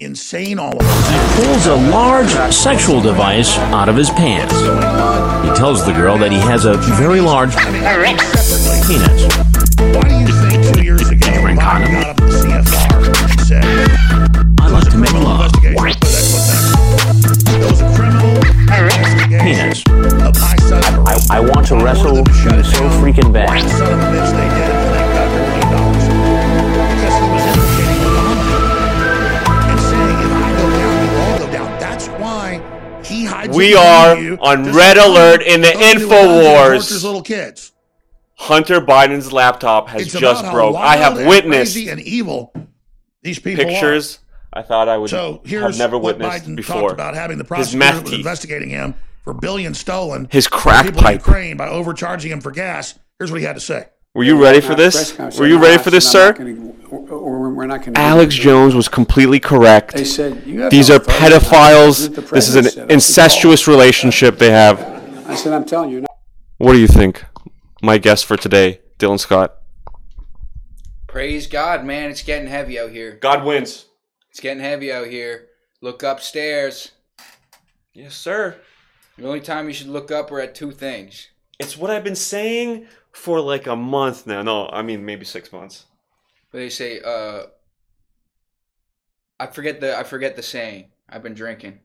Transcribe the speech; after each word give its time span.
insane 0.00 0.58
all 0.58 0.72
of 0.72 0.80
us. 0.82 1.08
He 1.10 1.44
pulls 1.44 1.66
a 1.66 1.76
large 1.90 2.30
sexual 2.54 3.00
device 3.00 3.56
out 3.58 3.88
of 3.88 3.96
his 3.96 4.10
pants. 4.10 4.54
He 4.54 5.54
tells 5.54 5.84
the 5.84 5.92
girl 5.92 6.16
that 6.18 6.32
he 6.32 6.38
has 6.38 6.64
a 6.64 6.74
very 6.96 7.20
large 7.20 7.54
penis. 7.56 8.00
Why 9.78 10.08
do 10.08 10.14
you 10.18 10.26
think 10.48 10.74
two 10.74 10.82
years 10.82 11.08
ago 11.10 11.26
bring 11.42 11.56
Biden 11.56 11.86
condoms? 11.86 12.02
got 12.02 12.08
up 12.10 12.16
the 12.16 12.24
CFR 12.24 13.30
and 13.30 13.40
said 13.40 13.64
I 14.60 14.68
like 14.68 14.88
to 14.90 14.96
make 14.98 15.10
criminal 15.10 15.28
love. 15.28 15.52
investigation? 15.54 16.00
That's 16.00 16.32
what 16.32 16.44
that 16.48 17.60
It 17.60 17.70
was 17.70 17.80
a 17.80 17.88
criminal 17.94 18.30
investigation 18.36 19.40
Penis. 19.40 19.82
of 20.26 20.34
my 20.40 20.56
son. 20.68 20.82
I, 21.06 21.36
I 21.36 21.40
want 21.40 21.66
to 21.68 21.76
wrestle 21.76 22.16
you 22.18 22.24
so 22.64 22.88
freaking 23.00 23.32
bad. 23.32 23.60
Hides. 33.50 33.56
We 33.56 33.74
are 33.74 34.16
you 34.16 34.38
on 34.40 34.72
red 34.72 34.96
alert 34.96 35.42
in 35.42 35.60
the 35.60 35.72
"Don't 35.72 35.80
do 35.80 35.86
it, 35.88 36.08
don't 36.08 36.08
do 36.08 36.40
it, 36.40 36.44
InfoWars." 36.44 37.04
little 37.04 37.22
kids. 37.22 37.72
Hunter 38.36 38.80
Biden's 38.80 39.32
laptop 39.32 39.88
has 39.90 40.02
It's 40.02 40.18
just 40.18 40.50
broke. 40.50 40.76
I 40.76 40.96
have 40.96 41.26
witnessed 41.26 41.74
crazy 41.74 41.90
and 41.90 42.00
evil 42.00 42.52
these 43.22 43.38
people 43.38 43.64
are. 43.64 43.68
pictures 43.68 44.18
I 44.52 44.62
thought 44.62 44.88
I 44.88 44.96
would 44.96 45.10
So 45.10 45.42
here's 45.44 45.62
have 45.62 45.78
never 45.78 45.96
what 45.98 46.18
witnessed 46.18 46.46
Biden 46.46 46.56
before. 46.56 46.80
talked 46.80 46.92
about 46.94 47.14
having 47.14 47.38
the 47.38 47.44
His 47.44 47.48
prosecutor 47.48 48.02
was 48.02 48.12
investigating 48.12 48.70
him 48.70 48.94
for 49.22 49.34
billions 49.34 49.78
stolen. 49.78 50.28
His 50.30 50.48
crack 50.48 50.92
pipe. 50.94 51.20
Ukraine 51.20 51.56
by 51.56 51.68
overcharging 51.68 52.32
him 52.32 52.40
for 52.40 52.50
gas. 52.50 52.98
Here's 53.18 53.30
what 53.30 53.40
he 53.40 53.46
had 53.46 53.56
to 53.56 53.60
say. 53.60 53.86
Were 54.12 54.24
you 54.24 54.42
ready 54.42 54.60
for 54.60 54.74
this? 54.74 55.16
Were 55.38 55.46
you 55.46 55.62
ready 55.62 55.80
for 55.80 55.90
this, 55.90 56.10
sir? 56.10 56.34
We're 56.36 57.66
not 57.66 57.82
going 57.82 57.94
to. 57.94 58.00
Alex 58.00 58.34
Jones 58.34 58.74
was 58.74 58.88
completely 58.88 59.38
correct. 59.38 59.94
They 59.94 60.04
said 60.04 60.44
you 60.44 60.62
have 60.62 60.72
These 60.72 60.88
no 60.88 60.96
are 60.96 60.98
pedophiles. 60.98 62.12
The 62.12 62.20
This 62.22 62.48
is 62.48 62.56
an 62.56 62.64
said, 62.64 62.90
incestuous 62.90 63.68
relationship 63.68 64.38
they 64.38 64.50
have. 64.50 64.80
I 65.28 65.36
said, 65.36 65.52
I'm 65.52 65.64
telling 65.64 65.90
you. 65.90 66.04
What 66.58 66.72
do 66.72 66.80
you 66.80 66.88
think? 66.88 67.24
My 67.82 67.98
guest 67.98 68.26
for 68.26 68.36
today, 68.36 68.80
Dylan 68.98 69.20
Scott. 69.20 69.54
Praise 71.06 71.46
God, 71.46 71.84
man. 71.84 72.10
It's 72.10 72.22
getting 72.22 72.48
heavy 72.48 72.80
out 72.80 72.90
here. 72.90 73.12
God 73.12 73.44
wins. 73.44 73.86
It's 74.30 74.40
getting 74.40 74.62
heavy 74.62 74.92
out 74.92 75.06
here. 75.06 75.46
Look 75.80 76.02
upstairs. 76.02 76.90
Yes, 77.92 78.16
sir. 78.16 78.56
The 79.16 79.26
only 79.26 79.40
time 79.40 79.68
you 79.68 79.72
should 79.72 79.88
look 79.88 80.10
up 80.10 80.32
are 80.32 80.40
at 80.40 80.56
two 80.56 80.72
things. 80.72 81.28
It's 81.60 81.76
what 81.76 81.90
I've 81.90 82.04
been 82.04 82.16
saying 82.16 82.86
for 83.12 83.40
like 83.40 83.66
a 83.66 83.76
month 83.76 84.26
now. 84.26 84.42
No, 84.42 84.68
I 84.68 84.82
mean 84.82 85.04
maybe 85.04 85.24
six 85.24 85.52
months. 85.52 85.86
But 86.52 86.58
they 86.58 86.70
say, 86.70 87.00
uh 87.00 87.44
I 89.38 89.46
forget 89.46 89.80
the 89.80 89.96
I 89.96 90.02
forget 90.04 90.36
the 90.36 90.42
saying. 90.42 90.90
I've 91.08 91.22
been 91.22 91.34
drinking. 91.34 91.80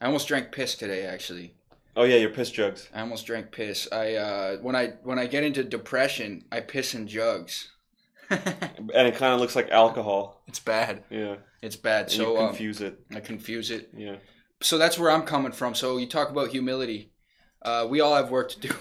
I 0.00 0.06
almost 0.06 0.28
drank 0.28 0.52
piss 0.52 0.74
today 0.74 1.06
actually. 1.06 1.54
Oh 1.96 2.02
yeah, 2.04 2.16
your 2.16 2.30
piss 2.30 2.50
jugs. 2.50 2.88
I 2.92 3.00
almost 3.00 3.26
drank 3.26 3.52
piss. 3.52 3.88
I 3.92 4.14
uh 4.14 4.56
when 4.58 4.74
I 4.74 4.94
when 5.02 5.18
I 5.18 5.26
get 5.26 5.44
into 5.44 5.62
depression, 5.64 6.44
I 6.50 6.60
piss 6.60 6.94
in 6.94 7.06
jugs. 7.06 7.70
And 8.30 9.06
it 9.08 9.16
kind 9.16 9.34
of 9.34 9.40
looks 9.40 9.54
like 9.54 9.70
alcohol. 9.70 10.42
it's 10.46 10.58
bad. 10.58 11.04
Yeah. 11.10 11.36
It's 11.62 11.76
bad. 11.76 12.04
And 12.04 12.12
So 12.12 12.32
you 12.32 12.38
um, 12.38 12.48
confuse 12.48 12.80
it. 12.80 12.98
I 13.14 13.20
confuse 13.20 13.70
it. 13.70 13.90
Yeah. 13.96 14.16
so 14.60 14.78
that's 14.78 14.98
where 14.98 15.10
I'm 15.10 15.22
coming 15.22 15.52
from. 15.52 15.74
So 15.74 15.98
you 15.98 16.06
talk 16.06 16.30
about 16.30 16.48
humility. 16.48 17.12
Uh, 17.62 17.86
we 17.88 18.00
all 18.00 18.14
have 18.14 18.30
work 18.30 18.50
to 18.50 18.60
do. 18.60 18.74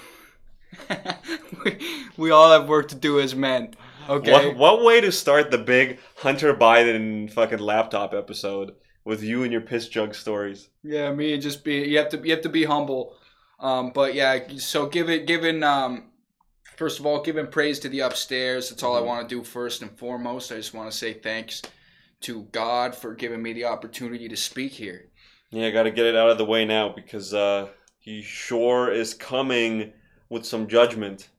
We, 1.63 1.77
we 2.17 2.31
all 2.31 2.51
have 2.51 2.67
work 2.67 2.89
to 2.89 2.95
do 2.95 3.19
as 3.19 3.35
men. 3.35 3.73
Okay. 4.09 4.31
What 4.31 4.57
what 4.57 4.83
way 4.83 5.01
to 5.01 5.11
start 5.11 5.51
the 5.51 5.57
big 5.57 5.99
Hunter 6.17 6.53
Biden 6.53 7.31
fucking 7.31 7.59
laptop 7.59 8.13
episode 8.13 8.73
with 9.05 9.23
you 9.23 9.43
and 9.43 9.51
your 9.51 9.61
piss 9.61 9.87
jug 9.87 10.13
stories? 10.13 10.69
Yeah, 10.83 11.11
me 11.13 11.33
and 11.33 11.41
just 11.41 11.63
be. 11.63 11.87
You 11.87 11.99
have 11.99 12.09
to. 12.09 12.17
You 12.17 12.31
have 12.31 12.41
to 12.41 12.49
be 12.49 12.65
humble. 12.65 13.15
Um, 13.59 13.91
but 13.91 14.13
yeah. 14.13 14.39
So 14.57 14.87
give 14.87 15.09
it. 15.09 15.25
Giving. 15.25 15.63
Um, 15.63 16.11
first 16.75 16.99
of 16.99 17.05
all, 17.05 17.21
giving 17.21 17.47
praise 17.47 17.79
to 17.79 17.89
the 17.89 18.01
upstairs. 18.01 18.69
That's 18.69 18.83
all 18.83 18.97
I 18.97 19.01
want 19.01 19.27
to 19.27 19.35
do 19.35 19.43
first 19.43 19.81
and 19.81 19.97
foremost. 19.97 20.51
I 20.51 20.55
just 20.55 20.73
want 20.73 20.91
to 20.91 20.97
say 20.97 21.13
thanks 21.13 21.61
to 22.21 22.43
God 22.51 22.95
for 22.95 23.13
giving 23.13 23.41
me 23.41 23.53
the 23.53 23.65
opportunity 23.65 24.27
to 24.27 24.37
speak 24.37 24.73
here. 24.73 25.09
Yeah, 25.51 25.67
I 25.67 25.71
got 25.71 25.83
to 25.83 25.91
get 25.91 26.05
it 26.05 26.15
out 26.15 26.29
of 26.29 26.37
the 26.37 26.45
way 26.45 26.65
now 26.65 26.89
because 26.89 27.33
uh, 27.33 27.67
he 27.99 28.21
sure 28.21 28.91
is 28.91 29.13
coming 29.13 29.93
with 30.33 30.45
some 30.45 30.67
judgment 30.67 31.29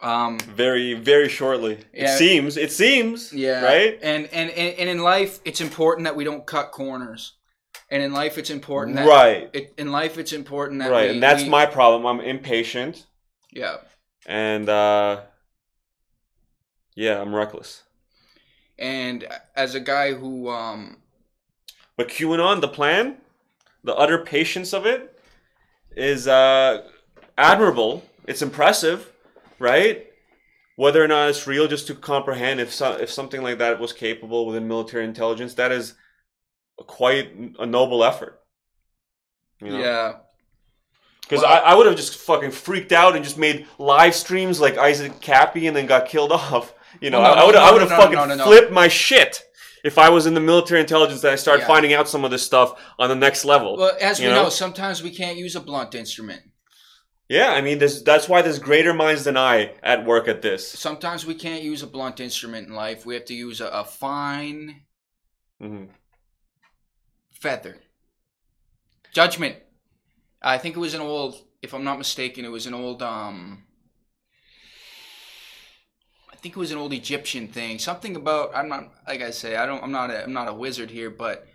Um, 0.00 0.38
very 0.62 0.94
very 0.94 1.28
shortly. 1.28 1.74
Yeah. 1.94 2.04
It 2.04 2.18
seems. 2.18 2.56
It 2.56 2.72
seems. 2.72 3.32
Yeah. 3.32 3.62
Right. 3.72 3.92
And, 4.02 4.22
and 4.38 4.48
and 4.50 4.70
and 4.80 4.88
in 4.94 4.98
life, 5.14 5.32
it's 5.44 5.60
important 5.60 6.04
that 6.06 6.16
we 6.16 6.24
don't 6.24 6.44
cut 6.54 6.66
corners. 6.72 7.22
And 7.90 8.02
in 8.02 8.12
life, 8.22 8.34
it's 8.40 8.50
important 8.50 8.96
that 8.96 9.06
Right. 9.06 9.50
It, 9.52 9.74
in 9.82 9.88
life, 10.00 10.14
it's 10.22 10.32
important 10.32 10.80
that 10.80 10.90
Right, 10.90 11.08
we- 11.08 11.14
and 11.14 11.22
that's 11.22 11.42
we- 11.44 11.48
my 11.58 11.66
problem. 11.66 12.00
I'm 12.10 12.20
impatient, 12.34 13.06
yeah. 13.52 13.76
and 14.26 14.68
uh, 14.68 15.20
yeah, 16.94 17.20
I'm 17.20 17.34
reckless. 17.34 17.82
And 18.78 19.18
as 19.54 19.74
a 19.74 19.80
guy 19.80 20.14
who 20.14 20.48
um 20.48 20.96
But 21.96 22.08
QAnon, 22.08 22.60
the 22.60 22.68
plan, 22.78 23.04
the 23.84 23.94
utter 23.94 24.18
patience 24.24 24.72
of 24.78 24.86
it, 24.86 25.02
is 25.96 26.26
uh, 26.26 26.82
admirable. 27.36 28.02
It's 28.26 28.42
impressive, 28.42 29.10
right? 29.58 30.06
Whether 30.76 31.02
or 31.04 31.08
not 31.08 31.28
it's 31.28 31.46
real, 31.46 31.68
just 31.68 31.86
to 31.88 31.94
comprehend 31.94 32.60
if 32.60 32.72
so, 32.72 32.92
if 32.92 33.10
something 33.10 33.42
like 33.42 33.58
that 33.58 33.78
was 33.80 33.92
capable 33.92 34.46
within 34.46 34.66
military 34.68 35.04
intelligence, 35.04 35.54
that 35.54 35.70
is 35.72 35.94
a 36.80 36.84
quite 36.84 37.30
a 37.58 37.66
noble 37.66 38.02
effort. 38.04 38.40
You 39.60 39.70
know? 39.70 39.78
yeah 39.78 40.12
Because 41.22 41.42
Well- 41.42 41.52
I, 41.52 41.58
I 41.58 41.74
would 41.74 41.86
have 41.86 41.96
just 41.96 42.16
fucking 42.18 42.50
freaked 42.52 42.92
out 42.92 43.14
and 43.14 43.24
just 43.24 43.38
made 43.38 43.66
live 43.78 44.14
streams 44.14 44.60
like 44.60 44.76
Isaac 44.78 45.20
Kappy 45.20 45.66
and 45.68 45.76
then 45.76 45.86
got 45.86 46.06
killed 46.08 46.32
off. 46.42 46.74
You 47.00 47.10
know, 47.10 47.20
Well, 47.20 47.36
no, 47.36 47.42
I 47.42 47.46
would 47.46 47.54
no, 47.54 47.60
I 47.60 47.72
would 47.72 47.80
have 47.80 47.90
no, 47.90 47.96
fucking 47.96 48.44
flipped 48.44 48.72
my 48.72 48.88
shit 48.88 49.42
if 49.84 49.98
I 49.98 50.08
was 50.08 50.26
in 50.26 50.34
the 50.34 50.40
military 50.40 50.80
intelligence 50.80 51.20
that 51.22 51.32
I 51.32 51.36
started 51.36 51.62
Yeah. 51.62 51.68
finding 51.68 51.92
out 51.92 52.08
some 52.08 52.24
of 52.24 52.30
this 52.30 52.42
stuff 52.44 52.80
on 52.98 53.08
the 53.08 53.14
next 53.14 53.44
level. 53.44 53.76
well 53.76 53.96
as 54.00 54.18
we 54.20 54.26
you 54.26 54.30
know? 54.30 54.48
sometimes 54.48 55.02
we 55.02 55.10
can't 55.10 55.36
use 55.36 55.54
a 55.56 55.60
blunt 55.60 55.94
instrument 55.94 56.42
yeah, 57.32 57.50
I 57.52 57.60
mean, 57.62 57.78
there's, 57.78 58.02
that's 58.02 58.28
why 58.28 58.42
there's 58.42 58.58
greater 58.58 58.92
minds 58.92 59.24
than 59.24 59.36
I 59.36 59.72
at 59.82 60.04
work 60.04 60.28
at 60.28 60.42
this. 60.42 60.62
sometimes 60.68 61.24
we 61.24 61.34
can't 61.34 61.62
use 61.62 61.82
a 61.82 61.86
blunt 61.86 62.20
instrument 62.20 62.68
in 62.68 62.74
life. 62.74 63.06
We 63.06 63.14
have 63.14 63.24
to 63.26 63.34
use 63.34 63.60
a, 63.60 63.68
a 63.68 63.84
fine 63.84 64.82
hmm 65.60 65.84
feather. 67.32 67.76
Judgment. 69.12 69.56
I 70.42 70.58
think 70.58 70.76
it 70.76 70.80
was 70.80 70.94
an 70.94 71.00
old 71.00 71.36
if 71.62 71.72
i'm 71.74 71.84
not 71.84 71.98
mistaken 71.98 72.44
it 72.44 72.50
was 72.50 72.66
an 72.66 72.74
old 72.74 73.02
um 73.02 73.62
i 76.32 76.36
think 76.36 76.56
it 76.56 76.58
was 76.58 76.72
an 76.72 76.78
old 76.78 76.92
egyptian 76.92 77.46
thing. 77.48 77.78
Something 77.78 78.16
about 78.16 78.50
i'm 78.54 78.68
not 78.68 78.92
like 79.06 79.22
i 79.22 79.30
say 79.30 79.56
i 79.56 79.64
don't 79.66 79.82
i'm 79.82 79.92
not 79.92 80.10
a 80.10 80.24
i'm 80.24 80.32
not 80.32 80.48
a 80.48 80.52
wizard 80.54 80.90
here 80.90 81.10
but 81.10 81.46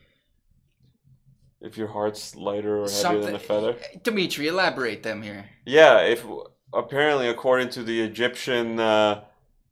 If 1.59 1.77
your 1.77 1.87
heart's 1.87 2.35
lighter 2.35 2.75
or 2.75 2.81
heavier 2.83 2.91
something 2.91 3.21
than 3.21 3.35
a 3.35 3.39
feather. 3.39 3.75
dimitri 4.03 4.47
elaborate 4.47 5.03
them 5.03 5.21
here 5.23 5.49
Yeah, 5.65 6.01
if 6.01 6.23
apparently 6.73 7.27
according 7.27 7.69
to 7.71 7.83
the 7.83 8.01
Egyptian 8.01 8.79
uh, 8.79 9.23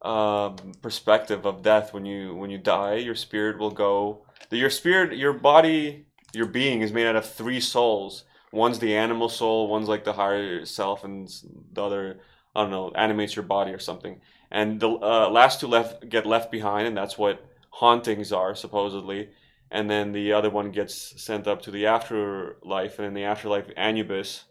um 0.02 0.56
perspective 0.82 1.46
of 1.46 1.62
death, 1.62 1.94
when 1.94 2.06
you 2.06 2.36
when 2.36 2.50
you 2.50 2.58
die, 2.58 2.96
your 2.96 3.16
spirit 3.16 3.58
will 3.58 3.72
go. 3.72 4.26
Your 4.52 4.70
spirit, 4.70 5.18
your 5.18 5.34
body, 5.34 6.06
your 6.34 6.46
being 6.46 6.82
is 6.82 6.92
made 6.92 7.08
out 7.08 7.16
of 7.16 7.30
three 7.30 7.60
souls. 7.60 8.24
One's 8.52 8.80
the 8.80 8.96
animal 8.96 9.30
soul, 9.30 9.68
one's 9.68 9.88
like 9.90 10.04
the 10.04 10.14
higher 10.14 10.66
self, 10.66 11.04
and 11.04 11.30
the 11.74 11.84
other, 11.84 12.20
I 12.56 12.62
don't 12.62 12.72
know, 12.72 12.92
animates 12.96 13.36
your 13.36 13.44
body 13.44 13.72
or 13.72 13.80
something. 13.80 14.22
And 14.52 14.80
the 14.80 14.90
uh, 14.90 15.30
last 15.30 15.60
two 15.60 15.68
left 15.68 16.08
get 16.08 16.26
left 16.26 16.52
behind, 16.52 16.88
and 16.88 16.96
that's 16.96 17.18
what 17.18 17.44
hauntings 17.70 18.32
are 18.32 18.56
supposedly. 18.56 19.30
And 19.76 19.90
then 19.90 20.14
the 20.14 20.32
other 20.32 20.50
one 20.50 20.72
gets 20.72 20.96
sent 21.22 21.48
up 21.48 21.62
to 21.64 21.72
the 21.72 21.86
afterlife, 21.86 22.98
and 22.98 23.08
in 23.10 23.14
the 23.14 23.26
afterlife, 23.26 23.68
Anubis 23.76 24.46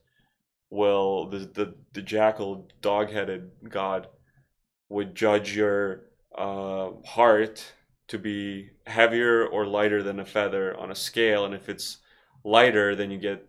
will 0.70 1.28
the 1.30 1.38
the, 1.38 1.74
the 1.92 2.02
jackal 2.02 2.68
dog-headed 2.80 3.50
god 3.68 4.08
would 4.88 5.14
judge 5.14 5.56
your 5.56 6.06
uh, 6.36 6.90
heart 7.06 7.56
to 8.08 8.18
be 8.18 8.70
heavier 8.86 9.46
or 9.46 9.66
lighter 9.66 10.02
than 10.02 10.18
a 10.20 10.24
feather 10.24 10.76
on 10.76 10.90
a 10.90 10.94
scale 10.94 11.44
and 11.44 11.54
if 11.54 11.68
it's 11.68 11.98
lighter 12.44 12.96
then 12.96 13.10
you 13.10 13.18
get 13.18 13.46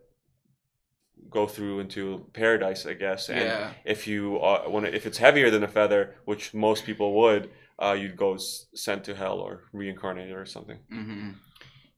go 1.30 1.48
through 1.48 1.80
into 1.80 2.26
paradise 2.34 2.86
i 2.86 2.94
guess. 2.94 3.30
And 3.30 3.40
Yeah. 3.40 3.74
if 3.86 4.08
you 4.08 4.38
uh, 4.40 4.82
if 4.94 5.06
it's 5.06 5.18
heavier 5.18 5.50
than 5.50 5.64
a 5.64 5.68
feather 5.80 6.16
which 6.26 6.54
most 6.54 6.86
people 6.86 7.10
would 7.22 7.50
uh, 7.84 7.96
you'd 8.00 8.16
go 8.16 8.36
s- 8.36 8.68
sent 8.74 9.04
to 9.06 9.16
hell 9.16 9.40
or 9.40 9.64
reincarnated 9.74 10.36
or 10.36 10.46
something. 10.46 10.80
Hmm 10.90 11.32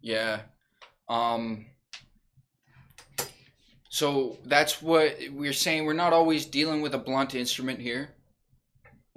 Yeah. 0.08 0.44
Um. 1.10 1.66
So 3.90 4.38
that's 4.46 4.82
what 4.82 5.18
we're 5.32 5.52
saying. 5.52 5.84
We're 5.84 5.92
not 5.92 6.14
always 6.14 6.46
dealing 6.46 6.82
with 6.82 6.94
a 6.96 6.98
blunt 6.98 7.36
instrument 7.36 7.82
here, 7.82 8.16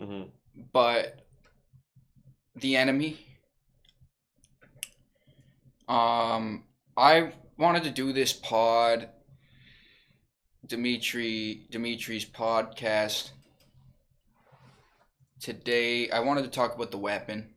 hmm 0.00 0.22
but 0.72 1.24
the 2.56 2.76
enemy. 2.76 3.18
Um, 5.88 6.64
I 6.96 7.34
wanted 7.56 7.84
to 7.84 7.90
do 7.90 8.12
this 8.12 8.32
pod, 8.32 9.08
Dimitri 10.66 11.68
Dimitri's 11.70 12.24
podcast 12.24 13.30
today. 15.40 16.10
I 16.10 16.18
wanted 16.18 16.42
to 16.42 16.50
talk 16.50 16.74
about 16.74 16.90
the 16.90 16.98
weapon. 16.98 17.54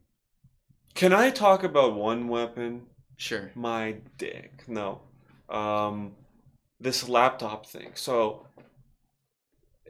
Can 0.93 1.13
I 1.13 1.31
talk 1.31 1.63
about 1.63 1.95
one 1.95 2.27
weapon? 2.27 2.83
Sure. 3.17 3.51
My 3.55 3.97
dick. 4.17 4.63
No. 4.67 5.01
Um, 5.49 6.13
this 6.79 7.07
laptop 7.07 7.65
thing. 7.65 7.91
So 7.95 8.45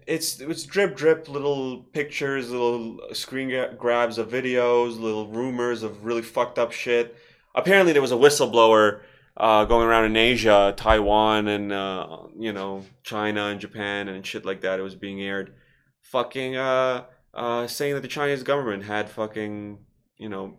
it's 0.08 0.40
it's 0.40 0.64
drip 0.64 0.96
drip 0.96 1.30
little 1.30 1.84
pictures, 1.94 2.52
little 2.52 3.00
screen 3.14 3.76
grabs 3.78 4.18
of 4.18 4.30
videos, 4.30 5.00
little 5.00 5.28
rumors 5.28 5.84
of 5.84 6.06
really 6.06 6.22
fucked 6.22 6.60
up 6.60 6.72
shit. 6.72 7.16
Apparently, 7.56 7.94
there 7.94 8.02
was 8.02 8.12
a 8.12 8.16
whistleblower 8.16 9.02
uh, 9.38 9.66
going 9.66 9.88
around 9.88 10.06
in 10.06 10.16
Asia, 10.16 10.74
Taiwan, 10.76 11.48
and 11.48 11.72
uh, 11.72 12.24
you 12.38 12.54
know 12.54 12.84
China 13.04 13.48
and 13.48 13.60
Japan 13.60 14.08
and 14.08 14.26
shit 14.26 14.46
like 14.46 14.62
that. 14.62 14.80
It 14.80 14.84
was 14.84 14.96
being 14.96 15.22
aired, 15.22 15.54
fucking 16.02 16.56
uh, 16.56 17.06
uh, 17.34 17.68
saying 17.68 17.96
that 17.96 18.02
the 18.02 18.08
Chinese 18.08 18.44
government 18.44 18.84
had 18.84 19.10
fucking 19.10 19.80
you 20.18 20.30
know 20.30 20.58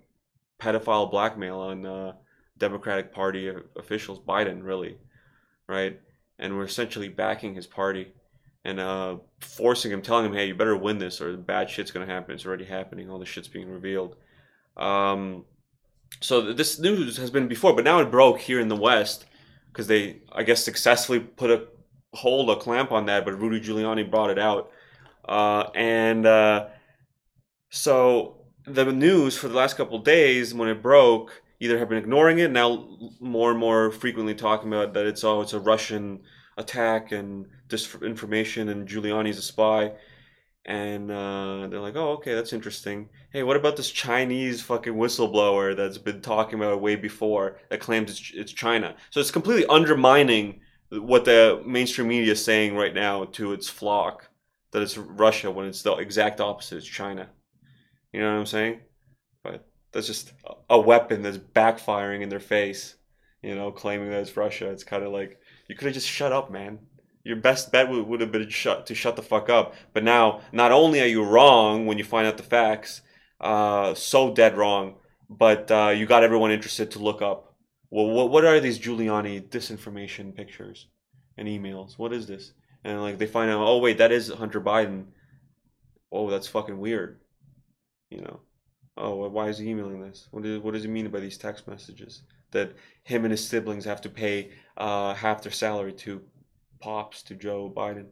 pedophile 0.60 1.10
blackmail 1.10 1.58
on 1.58 1.86
uh, 1.86 2.12
Democratic 2.58 3.12
Party 3.12 3.50
officials, 3.76 4.20
Biden, 4.20 4.62
really, 4.62 4.98
right? 5.68 6.00
And 6.38 6.56
we're 6.56 6.64
essentially 6.64 7.08
backing 7.08 7.54
his 7.54 7.66
party 7.66 8.12
and 8.64 8.80
uh, 8.80 9.16
forcing 9.40 9.92
him, 9.92 10.02
telling 10.02 10.26
him, 10.26 10.32
"Hey, 10.32 10.46
you 10.46 10.54
better 10.54 10.76
win 10.76 10.98
this, 10.98 11.20
or 11.20 11.36
bad 11.36 11.68
shit's 11.68 11.90
gonna 11.90 12.06
happen. 12.06 12.34
It's 12.34 12.46
already 12.46 12.64
happening. 12.64 13.10
All 13.10 13.18
the 13.18 13.26
shit's 13.26 13.48
being 13.48 13.70
revealed." 13.70 14.16
Um, 14.76 15.44
so 16.20 16.42
th- 16.42 16.56
this 16.56 16.78
news 16.78 17.16
has 17.18 17.30
been 17.30 17.48
before, 17.48 17.74
but 17.74 17.84
now 17.84 18.00
it 18.00 18.10
broke 18.10 18.40
here 18.40 18.60
in 18.60 18.68
the 18.68 18.76
West 18.76 19.26
because 19.68 19.86
they, 19.86 20.22
I 20.32 20.42
guess, 20.44 20.64
successfully 20.64 21.20
put 21.20 21.50
a 21.50 21.66
hold, 22.14 22.48
a 22.50 22.56
clamp 22.56 22.90
on 22.92 23.06
that. 23.06 23.24
But 23.24 23.38
Rudy 23.40 23.60
Giuliani 23.60 24.10
brought 24.10 24.30
it 24.30 24.38
out, 24.38 24.70
uh, 25.28 25.68
and 25.74 26.24
uh, 26.24 26.68
so 27.70 28.44
the 28.66 28.84
news 28.86 29.36
for 29.36 29.48
the 29.48 29.54
last 29.54 29.76
couple 29.76 29.98
days 29.98 30.54
when 30.54 30.68
it 30.68 30.82
broke 30.82 31.42
either 31.64 31.78
have 31.78 31.88
been 31.88 31.98
ignoring 31.98 32.38
it 32.38 32.50
now 32.50 32.98
more 33.20 33.50
and 33.50 33.58
more 33.58 33.90
frequently 33.90 34.34
talking 34.34 34.68
about 34.68 34.92
that 34.94 35.06
it's 35.06 35.24
oh 35.24 35.40
it's 35.40 35.54
a 35.54 35.60
Russian 35.60 36.20
attack 36.58 37.10
and 37.10 37.46
disinformation 37.68 38.70
and 38.70 38.86
Giuliani's 38.86 39.38
a 39.38 39.42
spy. 39.42 39.92
And 40.66 41.10
uh, 41.10 41.66
they're 41.68 41.80
like 41.80 41.96
oh 41.96 42.12
okay 42.12 42.34
that's 42.34 42.52
interesting. 42.52 43.08
Hey 43.32 43.42
what 43.42 43.56
about 43.56 43.76
this 43.76 43.90
Chinese 43.90 44.60
fucking 44.60 44.94
whistleblower 44.94 45.76
that's 45.76 45.98
been 45.98 46.20
talking 46.20 46.58
about 46.58 46.74
it 46.74 46.80
way 46.80 46.96
before 46.96 47.58
that 47.70 47.80
claims 47.80 48.10
it's, 48.10 48.32
it's 48.34 48.52
China? 48.52 48.94
So 49.10 49.20
it's 49.20 49.30
completely 49.30 49.66
undermining 49.66 50.60
what 50.90 51.24
the 51.24 51.62
mainstream 51.66 52.08
media 52.08 52.32
is 52.32 52.44
saying 52.44 52.76
right 52.76 52.94
now 52.94 53.24
to 53.24 53.52
its 53.52 53.68
flock 53.68 54.28
that 54.70 54.82
it's 54.82 54.98
Russia 54.98 55.50
when 55.50 55.66
it's 55.66 55.82
the 55.82 55.94
exact 55.94 56.40
opposite 56.40 56.78
it's 56.78 56.86
China. 56.86 57.28
You 58.12 58.20
know 58.20 58.32
what 58.32 58.40
I'm 58.40 58.46
saying? 58.46 58.80
That's 59.94 60.06
just 60.06 60.32
a 60.68 60.78
weapon 60.78 61.22
that's 61.22 61.38
backfiring 61.38 62.20
in 62.20 62.28
their 62.28 62.40
face. 62.40 62.96
You 63.42 63.54
know, 63.54 63.70
claiming 63.70 64.10
that 64.10 64.20
it's 64.20 64.36
Russia. 64.36 64.70
It's 64.70 64.84
kind 64.84 65.04
of 65.04 65.12
like 65.12 65.38
you 65.68 65.76
could 65.76 65.86
have 65.86 65.94
just 65.94 66.08
shut 66.08 66.32
up, 66.32 66.50
man. 66.50 66.80
Your 67.24 67.36
best 67.36 67.72
bet 67.72 67.88
would, 67.88 68.06
would 68.06 68.20
have 68.20 68.32
been 68.32 68.48
shut 68.48 68.86
to 68.86 68.94
shut 68.94 69.16
the 69.16 69.22
fuck 69.22 69.48
up. 69.48 69.74
But 69.92 70.04
now, 70.04 70.40
not 70.52 70.72
only 70.72 71.00
are 71.00 71.06
you 71.06 71.22
wrong 71.22 71.86
when 71.86 71.96
you 71.96 72.04
find 72.04 72.26
out 72.26 72.36
the 72.36 72.42
facts, 72.42 73.02
uh, 73.40 73.94
so 73.94 74.34
dead 74.34 74.56
wrong, 74.56 74.96
but 75.30 75.70
uh, 75.70 75.92
you 75.94 76.06
got 76.06 76.24
everyone 76.24 76.50
interested 76.50 76.90
to 76.92 76.98
look 76.98 77.22
up. 77.22 77.54
Well, 77.90 78.08
what 78.10 78.30
what 78.30 78.44
are 78.44 78.60
these 78.60 78.78
Giuliani 78.78 79.48
disinformation 79.48 80.34
pictures 80.34 80.88
and 81.36 81.48
emails? 81.48 81.98
What 81.98 82.12
is 82.12 82.26
this? 82.26 82.52
And 82.82 83.00
like 83.00 83.18
they 83.18 83.26
find 83.26 83.50
out, 83.50 83.66
oh 83.66 83.78
wait, 83.78 83.98
that 83.98 84.12
is 84.12 84.28
Hunter 84.28 84.60
Biden. 84.60 85.06
Oh, 86.10 86.30
that's 86.30 86.46
fucking 86.46 86.78
weird 86.78 87.20
you 88.14 88.20
know 88.22 88.40
oh 88.96 89.28
why 89.28 89.48
is 89.48 89.58
he 89.58 89.68
emailing 89.68 90.00
this? 90.00 90.28
What, 90.30 90.44
is, 90.44 90.60
what 90.60 90.74
does 90.74 90.82
he 90.82 90.88
mean 90.88 91.08
by 91.10 91.20
these 91.20 91.38
text 91.38 91.66
messages? 91.66 92.22
That 92.50 92.74
him 93.02 93.24
and 93.24 93.32
his 93.32 93.46
siblings 93.46 93.84
have 93.84 94.00
to 94.02 94.08
pay 94.08 94.52
uh, 94.76 95.14
half 95.14 95.42
their 95.42 95.52
salary 95.52 95.92
to 95.92 96.22
pops 96.80 97.22
to 97.24 97.34
joe 97.34 97.72
biden. 97.74 98.06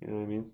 You 0.00 0.08
know 0.08 0.16
what 0.16 0.22
i 0.22 0.26
mean? 0.26 0.50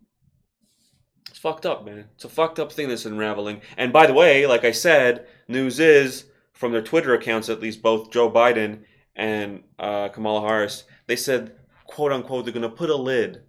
It's 1.29 1.39
fucked 1.39 1.67
up 1.67 1.85
man. 1.85 2.05
It's 2.15 2.25
a 2.25 2.29
fucked 2.29 2.59
up 2.59 2.73
thing 2.73 2.89
that's 2.89 3.07
unraveling. 3.07 3.63
And 3.77 3.93
by 3.93 4.07
the 4.07 4.15
way 4.15 4.47
like 4.47 4.65
i 4.65 4.73
said 4.73 5.27
news 5.49 5.81
is 5.81 6.27
from 6.53 6.73
their 6.73 6.83
twitter 6.83 7.15
accounts 7.15 7.49
at 7.49 7.61
least 7.61 7.83
both 7.83 8.11
joe 8.11 8.31
biden 8.31 8.83
and 9.15 9.63
uh, 9.79 10.09
kamala 10.09 10.47
harris 10.47 10.85
they 11.07 11.17
said 11.17 11.53
quote 11.87 12.13
unquote 12.13 12.45
they're 12.45 12.55
going 12.55 12.63
to 12.63 12.69
put 12.69 12.91
a 12.91 12.97
lid 12.97 13.43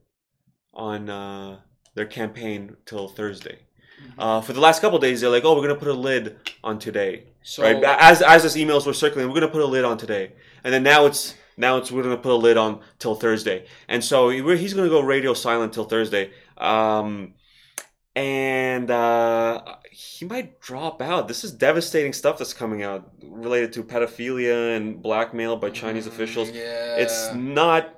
on 0.73 1.09
uh, 1.09 1.59
their 1.95 2.05
campaign 2.05 2.75
till 2.85 3.07
thursday 3.07 3.59
uh, 4.17 4.41
for 4.41 4.53
the 4.53 4.59
last 4.59 4.81
couple 4.81 4.99
days, 4.99 5.21
they're 5.21 5.29
like, 5.29 5.45
"Oh, 5.45 5.55
we're 5.55 5.67
gonna 5.67 5.79
put 5.79 5.87
a 5.87 5.93
lid 5.93 6.37
on 6.63 6.79
today." 6.79 7.23
So 7.43 7.63
right? 7.63 7.83
As 7.83 8.21
as 8.21 8.43
these 8.43 8.55
emails 8.55 8.85
were 8.85 8.93
circulating, 8.93 9.29
we're 9.31 9.39
gonna 9.39 9.51
put 9.51 9.61
a 9.61 9.65
lid 9.65 9.85
on 9.85 9.97
today, 9.97 10.33
and 10.63 10.73
then 10.73 10.83
now 10.83 11.05
it's 11.05 11.35
now 11.55 11.77
it's 11.77 11.91
we're 11.91 12.03
gonna 12.03 12.17
put 12.17 12.31
a 12.31 12.35
lid 12.35 12.57
on 12.57 12.81
till 12.99 13.15
Thursday, 13.15 13.65
and 13.87 14.03
so 14.03 14.29
he's 14.29 14.73
gonna 14.73 14.89
go 14.89 15.01
radio 15.01 15.33
silent 15.33 15.73
till 15.73 15.85
Thursday, 15.85 16.31
um, 16.57 17.33
and 18.15 18.89
uh, 18.89 19.61
he 19.91 20.25
might 20.25 20.59
drop 20.59 21.01
out. 21.01 21.27
This 21.27 21.43
is 21.43 21.51
devastating 21.51 22.13
stuff 22.13 22.37
that's 22.37 22.53
coming 22.53 22.83
out 22.83 23.09
related 23.23 23.73
to 23.73 23.83
pedophilia 23.83 24.75
and 24.75 25.01
blackmail 25.01 25.57
by 25.57 25.69
Chinese 25.69 26.07
officials. 26.07 26.49
yeah, 26.49 26.97
It's 26.97 27.33
not 27.33 27.96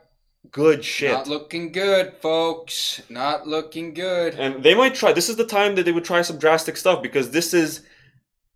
good 0.52 0.84
shit. 0.84 1.12
not 1.12 1.28
looking 1.28 1.72
good, 1.72 2.14
folks. 2.22 3.02
Not 3.10 3.48
looking 3.48 3.94
good. 3.94 4.36
and 4.36 4.64
they 4.64 4.74
might 4.76 4.96
try. 4.96 5.14
This 5.14 5.30
is 5.30 5.36
the 5.36 5.46
time 5.46 5.76
that 5.76 5.84
they 5.84 5.92
would 5.92 6.06
try 6.06 6.22
some 6.22 6.38
drastic 6.40 6.78
stuff 6.78 7.02
because 7.02 7.32
this 7.32 7.54
is 7.54 7.82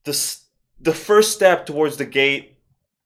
the 0.04 0.38
the 0.80 0.94
first 0.94 1.34
step 1.34 1.66
towards 1.66 1.98
the 1.98 2.06
gate 2.06 2.58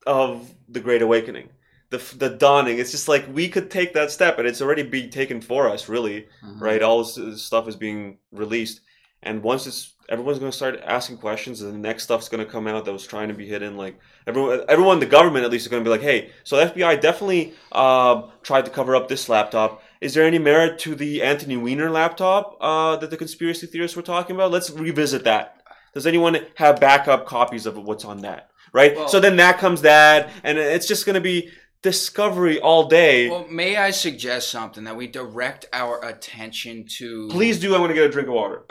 of 0.06 0.54
the 0.70 0.80
Great 0.80 1.02
Awakening, 1.02 1.50
the 1.90 1.98
the 2.18 2.30
dawning. 2.30 2.80
It's 2.80 2.92
just 2.92 3.08
like 3.08 3.26
we 3.34 3.50
could 3.50 3.70
take 3.70 3.94
that 3.94 4.12
step, 4.12 4.40
and 4.40 4.48
it's 4.48 4.62
already 4.62 4.84
being 4.84 5.10
taken 5.10 5.42
for 5.42 5.70
us, 5.70 5.90
really. 5.90 6.28
Mhm. 6.44 6.62
Right? 6.62 6.82
All 6.82 7.04
this 7.04 7.18
uh, 7.18 7.36
stuff 7.36 7.68
is 7.68 7.76
being 7.76 8.18
released, 8.32 8.82
and 9.22 9.44
once 9.44 9.68
it's 9.68 9.94
everyone's 10.10 10.40
going 10.40 10.52
to 10.52 10.56
start 10.56 10.80
asking 10.86 11.18
questions, 11.18 11.62
and 11.62 11.74
the 11.74 11.78
next 11.78 12.04
stuff's 12.04 12.30
going 12.30 12.44
to 12.44 12.50
come 12.50 12.68
out 12.68 12.86
that 12.86 12.94
was 12.94 13.06
trying 13.06 13.28
to 13.28 13.34
be 13.34 13.48
hidden. 13.48 13.78
Like 13.78 14.00
everyone, 14.26 14.62
everyone, 14.70 15.00
the 15.00 15.06
government 15.06 15.46
at 15.46 15.52
least 15.52 15.66
is 15.66 15.68
going 15.70 15.84
to 15.84 15.88
be 15.88 15.92
like, 15.92 16.02
hey, 16.02 16.32
so 16.44 16.58
the 16.58 16.72
FBI 16.72 17.02
definitely 17.02 17.54
uh, 17.72 18.24
tried 18.44 18.66
to 18.66 18.72
cover 18.72 18.96
up 18.96 19.08
this 19.08 19.30
laptop. 19.30 19.82
Is 20.00 20.14
there 20.14 20.26
any 20.26 20.40
merit 20.40 20.80
to 20.80 20.96
the 20.96 21.24
Anthony 21.24 21.58
Weiner 21.58 21.90
laptop 21.90 22.58
uh, 22.62 22.96
that 22.98 23.10
the 23.10 23.18
conspiracy 23.18 23.68
theorists 23.68 23.98
were 23.98 24.04
talking 24.04 24.36
about? 24.36 24.52
Let's 24.52 24.70
revisit 24.70 25.24
that. 25.24 25.62
Does 25.94 26.06
anyone 26.06 26.38
have 26.56 26.80
backup 26.80 27.26
copies 27.26 27.66
of 27.66 27.78
what's 27.78 28.06
on 28.06 28.22
that? 28.22 28.52
Right. 28.74 28.96
Well- 28.96 29.08
so 29.08 29.20
then 29.20 29.38
that 29.38 29.58
comes 29.58 29.82
that, 29.82 30.30
and 30.44 30.58
it's 30.58 30.88
just 30.88 31.06
going 31.06 31.16
to 31.16 31.22
be 31.22 31.50
discovery 31.82 32.60
all 32.60 32.88
day. 32.88 33.30
Well, 33.30 33.48
may 33.50 33.78
I 33.78 33.92
suggest 33.92 34.50
something 34.50 34.84
that 34.84 34.96
we 34.96 35.08
direct 35.08 35.66
our 35.74 36.04
attention 36.04 36.86
to? 36.98 37.28
Please 37.30 37.60
do. 37.60 37.76
I 37.76 37.80
want 37.80 37.92
to 37.92 37.94
get 37.94 38.06
a 38.06 38.10
drink 38.10 38.28
of 38.28 38.34
water. 38.36 38.64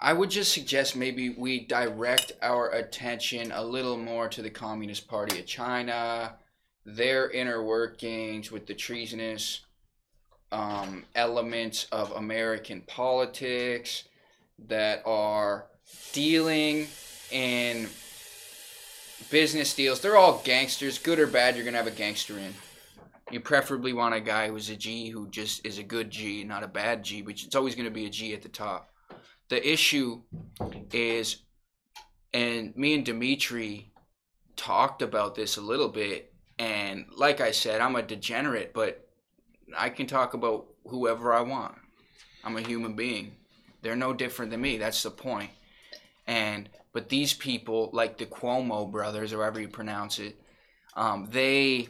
I 0.00 0.12
would 0.12 0.30
just 0.30 0.52
suggest 0.52 0.94
maybe 0.94 1.30
we 1.30 1.60
direct 1.60 2.32
our 2.42 2.70
attention 2.70 3.50
a 3.52 3.64
little 3.64 3.96
more 3.96 4.28
to 4.28 4.42
the 4.42 4.50
Communist 4.50 5.08
Party 5.08 5.38
of 5.38 5.46
China, 5.46 6.34
their 6.84 7.30
inner 7.30 7.64
workings 7.64 8.52
with 8.52 8.66
the 8.66 8.74
treasonous 8.74 9.60
um, 10.52 11.04
elements 11.14 11.86
of 11.92 12.12
American 12.12 12.82
politics 12.82 14.04
that 14.68 15.02
are 15.06 15.66
dealing 16.12 16.88
in 17.30 17.88
business 19.30 19.74
deals. 19.74 20.00
They're 20.00 20.16
all 20.16 20.42
gangsters, 20.44 20.98
good 20.98 21.18
or 21.18 21.26
bad. 21.26 21.56
You're 21.56 21.64
gonna 21.64 21.78
have 21.78 21.86
a 21.86 21.90
gangster 21.90 22.38
in. 22.38 22.54
You 23.30 23.40
preferably 23.40 23.94
want 23.94 24.14
a 24.14 24.20
guy 24.20 24.48
who's 24.48 24.68
a 24.68 24.76
G 24.76 25.08
who 25.08 25.26
just 25.28 25.64
is 25.66 25.78
a 25.78 25.82
good 25.82 26.10
G, 26.10 26.44
not 26.44 26.62
a 26.62 26.68
bad 26.68 27.02
G, 27.02 27.22
but 27.22 27.42
it's 27.42 27.56
always 27.56 27.74
gonna 27.74 27.90
be 27.90 28.04
a 28.04 28.10
G 28.10 28.34
at 28.34 28.42
the 28.42 28.48
top 28.50 28.90
the 29.48 29.72
issue 29.72 30.22
is 30.92 31.42
and 32.32 32.76
me 32.76 32.94
and 32.94 33.04
Dimitri 33.04 33.92
talked 34.56 35.02
about 35.02 35.34
this 35.34 35.56
a 35.56 35.60
little 35.60 35.88
bit 35.88 36.32
and 36.58 37.06
like 37.16 37.40
I 37.40 37.50
said 37.50 37.80
I'm 37.80 37.96
a 37.96 38.02
degenerate 38.02 38.72
but 38.74 39.08
I 39.76 39.88
can 39.88 40.06
talk 40.06 40.34
about 40.34 40.66
whoever 40.86 41.32
I 41.32 41.40
want. 41.40 41.74
I'm 42.44 42.56
a 42.56 42.60
human 42.60 42.94
being. 42.94 43.34
They're 43.82 43.96
no 43.96 44.12
different 44.12 44.52
than 44.52 44.60
me. 44.60 44.78
That's 44.78 45.02
the 45.02 45.10
point. 45.10 45.50
And 46.26 46.68
but 46.92 47.08
these 47.08 47.34
people 47.34 47.90
like 47.92 48.16
the 48.16 48.26
Cuomo 48.26 48.90
brothers 48.90 49.32
or 49.32 49.38
however 49.38 49.60
you 49.60 49.68
pronounce 49.68 50.18
it 50.18 50.40
um, 50.96 51.28
they 51.30 51.88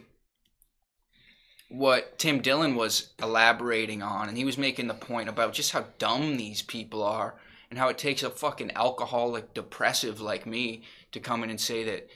what 1.69 2.19
Tim 2.19 2.41
Dillon 2.41 2.75
was 2.75 3.11
elaborating 3.21 4.03
on, 4.03 4.29
and 4.29 4.37
he 4.37 4.45
was 4.45 4.59
making 4.59 4.89
the 4.89 4.95
point 4.95 5.29
about 5.29 5.53
just 5.53 5.73
how 5.73 5.87
dumb 5.99 6.37
these 6.37 6.63
people 6.63 7.03
are, 7.03 7.35
and 7.71 7.79
how 7.79 7.89
it 7.89 7.99
takes 7.99 8.23
a 8.23 8.31
fucking 8.31 8.73
alcoholic 8.75 9.55
depressive 9.55 10.21
like 10.21 10.47
me 10.47 10.83
to 11.13 11.21
come 11.21 11.43
in 11.43 11.51
and 11.51 11.61
say 11.61 11.85
that 11.85 12.09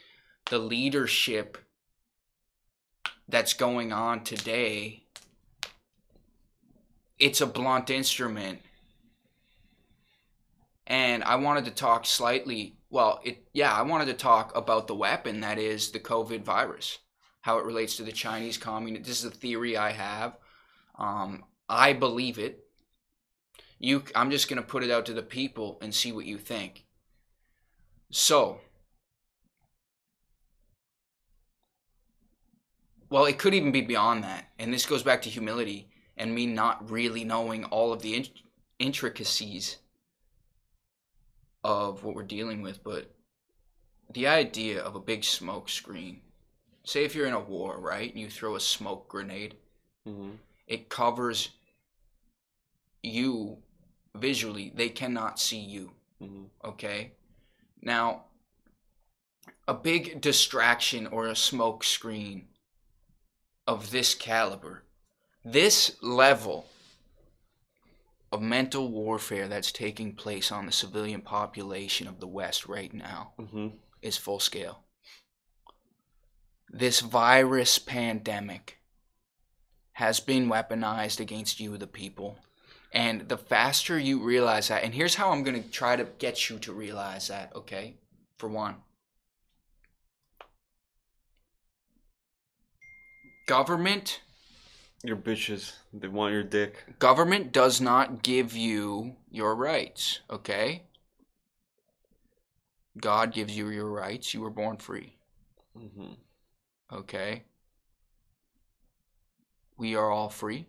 the 0.50 0.59
leadership 0.59 1.59
that's 3.28 3.52
going 3.52 3.92
on 3.92 4.25
today, 4.25 5.04
it's 7.19 7.40
a 7.40 7.47
blunt 7.47 7.90
instrument. 7.90 8.61
And 10.87 11.23
I 11.23 11.37
wanted 11.37 11.66
to 11.66 11.71
talk 11.71 12.04
slightly, 12.04 12.76
well, 12.90 13.21
it 13.25 13.47
yeah, 13.52 13.73
I 13.73 13.83
wanted 13.83 14.07
to 14.07 14.14
talk 14.14 14.57
about 14.57 14.88
the 14.88 14.95
weapon 14.95 15.40
that 15.40 15.59
is 15.59 15.90
the 15.90 16.00
COVID 16.00 16.42
virus, 16.42 16.99
how 17.42 17.59
it 17.59 17.64
relates 17.64 17.97
to 17.97 18.02
the 18.02 18.12
Chinese 18.12 18.59
communist. 18.59 19.04
This 19.04 19.21
is 19.21 19.26
a 19.26 19.30
theory 19.30 19.76
I 19.76 19.92
have. 19.92 20.37
Um, 20.99 21.45
I 21.69 21.92
believe 21.92 22.38
it. 22.38 22.64
You, 23.80 24.04
I'm 24.14 24.30
just 24.30 24.49
gonna 24.49 24.62
put 24.62 24.84
it 24.84 24.90
out 24.90 25.06
to 25.06 25.14
the 25.14 25.22
people 25.22 25.78
and 25.80 25.92
see 25.92 26.12
what 26.12 26.26
you 26.26 26.38
think. 26.38 26.84
So, 28.12 28.60
well, 33.08 33.25
it 33.25 33.38
could 33.38 33.54
even 33.54 33.72
be 33.72 33.80
beyond 33.80 34.22
that, 34.22 34.50
and 34.58 34.72
this 34.72 34.87
goes 34.87 35.02
back 35.02 35.22
to 35.22 35.30
humility 35.30 35.88
and 36.16 36.34
me 36.34 36.44
not 36.44 36.90
really 36.90 37.25
knowing 37.25 37.64
all 37.64 37.92
of 37.92 38.02
the 38.02 38.14
in- 38.14 38.26
intricacies 38.78 39.78
of 41.64 42.04
what 42.04 42.14
we're 42.14 42.22
dealing 42.22 42.60
with, 42.60 42.84
but 42.84 43.14
the 44.12 44.26
idea 44.26 44.82
of 44.82 44.94
a 44.94 45.00
big 45.00 45.25
smoke 45.25 45.70
screen. 45.70 46.20
Say 46.84 47.04
if 47.04 47.14
you're 47.14 47.26
in 47.26 47.32
a 47.32 47.40
war, 47.40 47.80
right, 47.80 48.10
and 48.10 48.20
you 48.20 48.28
throw 48.28 48.54
a 48.56 48.60
smoke 48.60 49.08
grenade, 49.08 49.56
hmm 50.04 50.32
it 50.66 50.88
covers 50.88 51.49
you 53.02 53.58
visually. 54.14 54.73
They 54.75 54.88
cannot 54.88 55.38
see 55.38 55.61
you. 55.61 55.93
hmm 56.19 56.45
Okay. 56.64 57.12
Now, 57.83 58.25
a 59.67 59.75
big 59.75 60.21
distraction 60.21 61.07
or 61.07 61.26
a 61.26 61.37
smoke 61.37 61.85
screen 61.85 62.49
of 63.67 63.90
this 63.90 64.14
caliber, 64.14 64.83
this 65.45 65.97
level 66.02 66.67
of 68.33 68.43
mental 68.43 68.88
warfare 68.88 69.49
that's 69.49 69.73
taking 69.73 70.14
place 70.14 70.52
on 70.52 70.67
the 70.67 70.73
civilian 70.73 71.21
population 71.21 72.07
of 72.07 72.21
the 72.21 72.26
West 72.29 72.67
right 72.67 72.93
now 72.93 73.33
hmm 73.38 73.69
is 74.02 74.17
full 74.17 74.40
scale. 74.40 74.85
This 76.71 77.00
virus 77.00 77.79
pandemic 77.79 78.79
has 79.93 80.21
been 80.21 80.49
weaponized 80.49 81.21
against 81.21 81.61
you, 81.61 81.76
the 81.76 81.87
people. 81.87 82.38
And 82.92 83.28
the 83.28 83.38
faster 83.38 83.99
you 83.99 84.20
realize 84.20 84.68
that, 84.68 84.82
and 84.82 84.94
here's 84.94 85.14
how 85.14 85.30
I'm 85.30 85.42
going 85.44 85.62
to 85.62 85.68
try 85.70 85.97
to 85.97 86.04
get 86.18 86.50
you 86.50 86.59
to 86.61 86.73
realize 86.73 87.28
that, 87.28 87.54
okay? 87.54 87.94
For 88.38 88.49
one, 88.49 88.76
government 93.47 94.20
Your 95.02 95.16
bitches. 95.16 95.73
They 95.92 96.09
want 96.09 96.32
your 96.32 96.42
dick. 96.42 96.85
government 96.99 97.52
does 97.52 97.80
not 97.80 98.23
give 98.23 98.54
you 98.56 99.16
your 99.30 99.54
rights, 99.54 100.20
okay? 100.30 100.85
God 103.00 103.32
gives 103.32 103.56
you 103.56 103.68
your 103.70 103.90
rights. 103.90 104.35
You 104.35 104.40
were 104.42 104.50
born 104.50 104.76
free. 104.76 105.16
hmm 105.76 106.14
Okay. 106.92 107.44
We 109.76 109.94
are 109.97 110.11
all 110.11 110.28
free. 110.28 110.66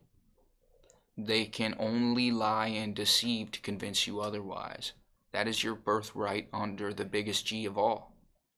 They 1.26 1.46
can 1.46 1.76
only 1.78 2.32
lie 2.32 2.68
and 2.68 2.96
deceive 2.96 3.52
to 3.52 3.62
convince 3.62 4.08
you 4.08 4.22
otherwise. 4.22 4.94
That 5.32 5.48
is 5.48 5.64
your 5.64 5.76
birthright 5.76 6.50
under 6.52 6.94
the 6.94 7.06
biggest 7.06 7.46
G 7.46 7.66
of 7.66 7.78
all, 7.78 8.14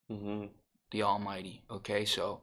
hmm 0.09 0.45
the 0.91 1.03
Almighty. 1.03 1.63
Okay, 1.69 2.05
so 2.05 2.41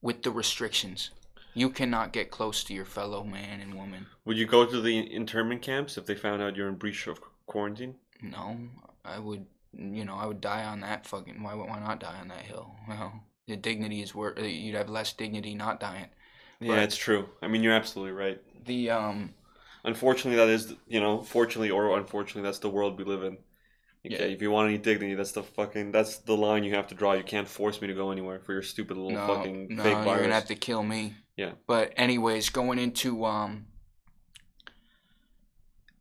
with 0.00 0.22
the 0.22 0.30
restrictions, 0.30 1.10
you 1.54 1.68
cannot 1.68 2.12
get 2.12 2.30
close 2.30 2.64
to 2.64 2.74
your 2.74 2.86
fellow 2.86 3.22
man 3.22 3.60
and 3.60 3.74
woman. 3.74 4.06
Would 4.24 4.38
you 4.38 4.46
go 4.46 4.64
to 4.64 4.80
the 4.80 5.12
internment 5.14 5.62
camps 5.62 5.98
if 5.98 6.06
they 6.06 6.14
found 6.14 6.42
out 6.42 6.56
you're 6.56 6.68
in 6.68 6.76
breach 6.76 7.06
of 7.06 7.20
quarantine? 7.46 7.96
No, 8.22 8.56
I 9.04 9.18
would, 9.18 9.44
you 9.72 10.04
know, 10.04 10.14
I 10.14 10.26
would 10.26 10.40
die 10.40 10.64
on 10.64 10.80
that 10.80 11.06
fucking. 11.06 11.42
Why, 11.42 11.54
why 11.54 11.78
not 11.78 12.00
die 12.00 12.18
on 12.18 12.28
that 12.28 12.46
hill? 12.46 12.74
Well, 12.88 13.24
the 13.46 13.56
dignity 13.56 14.00
is 14.00 14.14
worth. 14.14 14.38
You'd 14.42 14.74
have 14.74 14.88
less 14.88 15.12
dignity 15.12 15.54
not 15.54 15.80
dying. 15.80 16.08
Yeah, 16.62 16.74
Right. 16.74 16.82
it's 16.84 16.96
true. 16.96 17.28
I 17.42 17.48
mean, 17.48 17.62
you're 17.62 17.72
absolutely 17.74 18.12
right. 18.12 18.40
The 18.64 18.90
um. 18.90 19.34
Unfortunately, 19.84 20.36
that 20.36 20.48
is, 20.48 20.74
you 20.86 21.00
know, 21.00 21.22
fortunately 21.22 21.70
or 21.70 21.98
unfortunately, 21.98 22.42
that's 22.42 22.60
the 22.60 22.70
world 22.70 22.98
we 22.98 23.04
live 23.04 23.24
in. 23.24 23.38
Okay, 24.06 24.16
Yeah. 24.28 24.34
if 24.34 24.40
you 24.42 24.50
want 24.50 24.68
any 24.68 24.78
dignity, 24.78 25.14
that's 25.14 25.32
the 25.32 25.42
fucking, 25.42 25.92
that's 25.92 26.18
the 26.18 26.36
line 26.36 26.64
you 26.64 26.74
have 26.74 26.88
to 26.88 26.94
draw. 26.94 27.12
You 27.12 27.22
can't 27.24 27.48
force 27.48 27.80
me 27.80 27.88
to 27.88 27.94
go 27.94 28.10
anywhere 28.10 28.40
for 28.40 28.52
your 28.52 28.62
stupid 28.62 28.96
little 28.96 29.12
no, 29.12 29.26
fucking 29.26 29.68
no, 29.76 29.82
fake 29.82 29.94
you're 30.06 30.18
gonna 30.20 30.34
have 30.34 30.46
to 30.46 30.54
kill 30.56 30.82
me. 30.82 31.14
Yeah. 31.36 31.52
But 31.66 31.92
anyways, 31.96 32.48
going 32.50 32.78
into 32.78 33.24
um. 33.24 33.66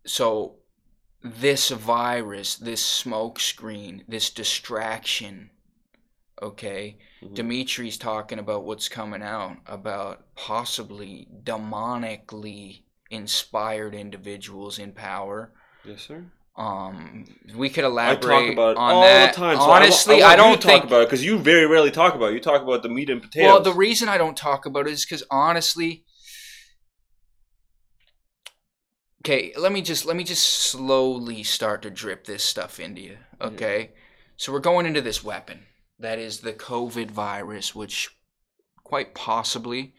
So, 0.05 0.55
this 1.23 1.69
virus, 1.69 2.55
this 2.55 2.83
smoke 2.83 3.39
screen, 3.39 4.03
this 4.07 4.31
distraction. 4.31 5.50
Okay, 6.41 6.97
Mhm. 7.21 7.35
Dimitri's 7.35 7.97
talking 7.97 8.39
about 8.39 8.63
what's 8.63 8.89
coming 8.89 9.21
out 9.21 9.57
about 9.67 10.33
possibly 10.35 11.27
demonically 11.43 12.83
inspired 13.11 13.93
individuals 13.93 14.79
in 14.79 14.91
power. 14.93 15.53
Yes, 15.85 16.01
sir. 16.01 16.25
Um, 16.55 17.25
we 17.55 17.69
could 17.69 17.83
I 17.83 17.87
elaborate 17.87 18.21
talk 18.21 18.53
about 18.53 18.71
it 18.71 18.77
on 18.77 18.93
all 18.93 19.01
that. 19.03 19.33
the 19.33 19.39
time. 19.39 19.57
So 19.57 19.63
I 19.63 19.77
Honestly, 19.77 20.23
I, 20.23 20.31
I, 20.31 20.35
don't 20.35 20.59
to 20.59 20.67
talk 20.67 20.71
think 20.71 20.83
about 20.85 21.03
it 21.03 21.07
because 21.07 21.23
you 21.23 21.37
very 21.37 21.65
rarely 21.65 21.91
talk 21.91 22.15
about 22.15 22.31
it. 22.31 22.33
You 22.33 22.39
talk 22.39 22.61
about 22.61 22.83
the 22.83 22.89
meat 22.89 23.09
and 23.09 23.21
potatoes. 23.21 23.47
Well, 23.47 23.61
the 23.61 23.73
reason 23.73 24.09
I 24.09 24.17
don't 24.17 24.35
talk 24.35 24.65
about 24.65 24.87
it 24.87 24.93
is 24.93 25.05
because 25.05 25.23
honestly, 25.31 26.05
okay, 29.23 29.53
let 29.57 29.71
me 29.71 29.81
just 29.81 30.05
let 30.05 30.15
me 30.15 30.23
just 30.23 30.45
slowly 30.45 31.43
start 31.43 31.81
to 31.83 31.89
drip 31.89 32.25
this 32.25 32.43
stuff 32.43 32.79
into 32.79 33.01
you. 33.01 33.17
Okay, 33.39 33.91
so 34.37 34.51
we're 34.51 34.59
going 34.59 34.85
into 34.85 35.01
this 35.01 35.23
weapon 35.23 35.67
that 36.01 36.19
is 36.19 36.39
the 36.39 36.53
COVID 36.53 37.11
virus, 37.11 37.75
which 37.75 38.15
quite 38.83 39.13
possibly 39.15 39.93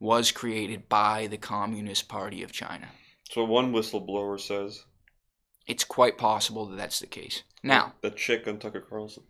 was 0.00 0.32
created 0.32 0.88
by 0.88 1.28
the 1.28 1.36
Communist 1.36 2.08
Party 2.08 2.42
of 2.42 2.50
China. 2.50 2.88
so 3.30 3.44
one 3.44 3.72
whistleblower 3.72 4.40
says 4.40 4.84
It's 5.66 5.84
quite 5.84 6.18
possible 6.18 6.66
that 6.66 6.76
that's 6.76 6.98
the 6.98 7.06
case. 7.06 7.44
Now, 7.62 7.94
the 8.00 8.10
chick 8.10 8.48
on 8.48 8.58
Tucker 8.58 8.80
Carlson. 8.80 9.22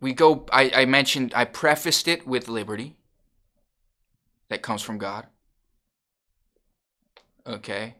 we 0.00 0.12
go 0.14 0.46
I, 0.52 0.70
I 0.74 0.84
mentioned 0.86 1.32
i 1.34 1.44
prefaced 1.44 2.08
it 2.08 2.26
with 2.26 2.48
liberty 2.48 2.96
that 4.48 4.62
comes 4.62 4.82
from 4.82 4.98
god 4.98 5.26
okay 7.46 7.96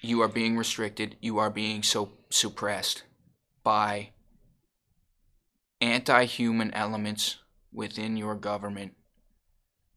you 0.00 0.20
are 0.22 0.28
being 0.28 0.56
restricted 0.56 1.16
you 1.20 1.38
are 1.38 1.50
being 1.50 1.82
so 1.82 2.12
suppressed 2.30 3.04
by 3.64 4.10
anti-human 5.80 6.72
elements 6.72 7.38
within 7.72 8.16
your 8.16 8.36
government 8.36 8.94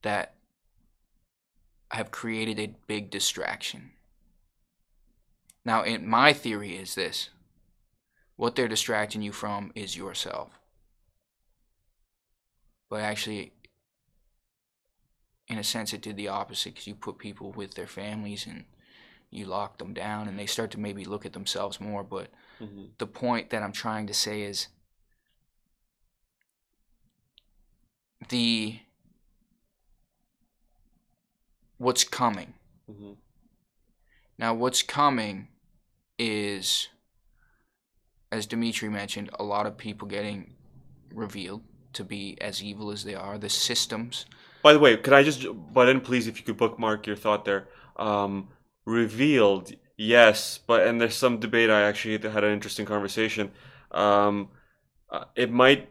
that 0.02 0.34
have 1.92 2.10
created 2.10 2.60
a 2.60 2.76
big 2.88 3.12
distraction 3.12 3.92
now 5.64 5.84
in 5.84 6.08
my 6.08 6.34
theory 6.34 6.76
is 6.76 6.96
this 6.96 7.30
what 8.38 8.56
they're 8.56 8.68
distracting 8.68 9.22
you 9.22 9.34
from 9.34 9.72
is 9.76 9.98
yourself. 9.98 10.60
But 12.90 13.02
actually, 13.02 13.52
in 15.48 15.58
a 15.58 15.64
sense, 15.64 15.92
it 15.92 16.02
did 16.02 16.16
the 16.16 16.30
opposite 16.30 16.76
because 16.76 16.88
you 16.88 16.96
put 16.96 17.18
people 17.18 17.52
with 17.52 17.74
their 17.74 17.88
families 17.88 18.46
and 18.46 18.64
you 19.30 19.46
lock 19.46 19.80
them 19.80 19.94
down 19.94 20.28
and 20.28 20.40
they 20.40 20.46
start 20.46 20.72
to 20.72 20.80
maybe 20.80 21.04
look 21.04 21.26
at 21.26 21.34
themselves 21.34 21.82
more. 21.82 22.04
But 22.04 22.30
hmm 22.60 22.86
the 22.98 23.08
point 23.08 23.50
that 23.52 23.62
I'm 23.62 23.72
trying 23.72 24.08
to 24.08 24.14
say 24.14 24.42
is 24.42 24.68
the 28.30 28.80
what's 31.78 32.04
coming. 32.04 32.54
hmm 32.90 33.14
Now, 34.38 34.54
what's 34.54 34.84
coming 34.84 35.48
is, 36.20 36.90
as 38.32 38.46
Dimitri 38.46 38.90
mentioned, 38.90 39.30
a 39.40 39.44
lot 39.44 39.66
of 39.66 39.78
people 39.78 40.08
getting 40.08 40.56
revealed 41.14 41.62
to 41.94 42.04
be 42.04 42.38
as 42.42 42.62
evil 42.62 42.92
as 42.92 43.04
they 43.04 43.16
are. 43.16 43.38
The 43.38 43.50
systems. 43.50 44.26
By 44.64 44.74
the 44.74 44.80
way, 44.80 44.98
could 44.98 45.14
I 45.14 45.24
just, 45.24 45.46
but 45.74 45.86
then 45.86 46.02
please, 46.02 46.28
if 46.28 46.38
you 46.38 46.46
could 46.46 46.58
bookmark 46.58 47.08
your 47.08 47.16
thought 47.16 47.46
there. 47.46 47.68
Um, 47.96 48.50
revealed, 48.86 49.72
yes, 49.98 50.60
but 50.66 50.88
and 50.88 51.02
there's 51.02 51.16
some 51.16 51.40
debate. 51.40 51.70
I 51.70 51.82
actually 51.82 52.18
had 52.30 52.44
an 52.44 52.54
interesting 52.54 52.86
conversation. 52.86 53.52
Um, 53.92 54.50
uh, 55.10 55.26
it 55.36 55.52
might, 55.52 55.90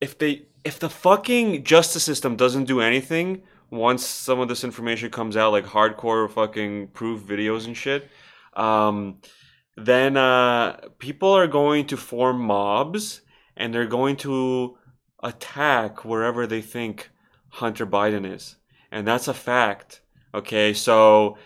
if 0.00 0.18
they, 0.18 0.46
if 0.64 0.78
the 0.78 0.88
fucking 0.88 1.64
justice 1.64 2.04
system 2.04 2.36
doesn't 2.36 2.64
do 2.64 2.80
anything 2.80 3.42
once 3.70 4.06
some 4.06 4.40
of 4.40 4.48
this 4.48 4.64
information 4.64 5.10
comes 5.10 5.36
out, 5.36 5.52
like 5.52 5.66
hardcore 5.66 6.30
fucking 6.30 6.88
proof 6.88 7.22
videos 7.22 7.66
and 7.66 7.76
shit. 7.76 8.08
Um, 8.54 9.20
then 9.76 10.16
uh, 10.16 10.80
people 10.98 11.30
are 11.30 11.46
going 11.46 11.86
to 11.86 11.96
form 11.96 12.40
mobs 12.40 13.20
and 13.56 13.72
they're 13.72 13.86
going 13.86 14.16
to 14.16 14.76
attack 15.22 16.04
wherever 16.04 16.46
they 16.46 16.62
think 16.62 17.10
Hunter 17.50 17.86
Biden 17.86 18.30
is. 18.30 18.56
And 18.90 19.06
that's 19.06 19.28
a 19.28 19.34
fact. 19.34 20.00
Okay, 20.34 20.72
so 20.74 21.38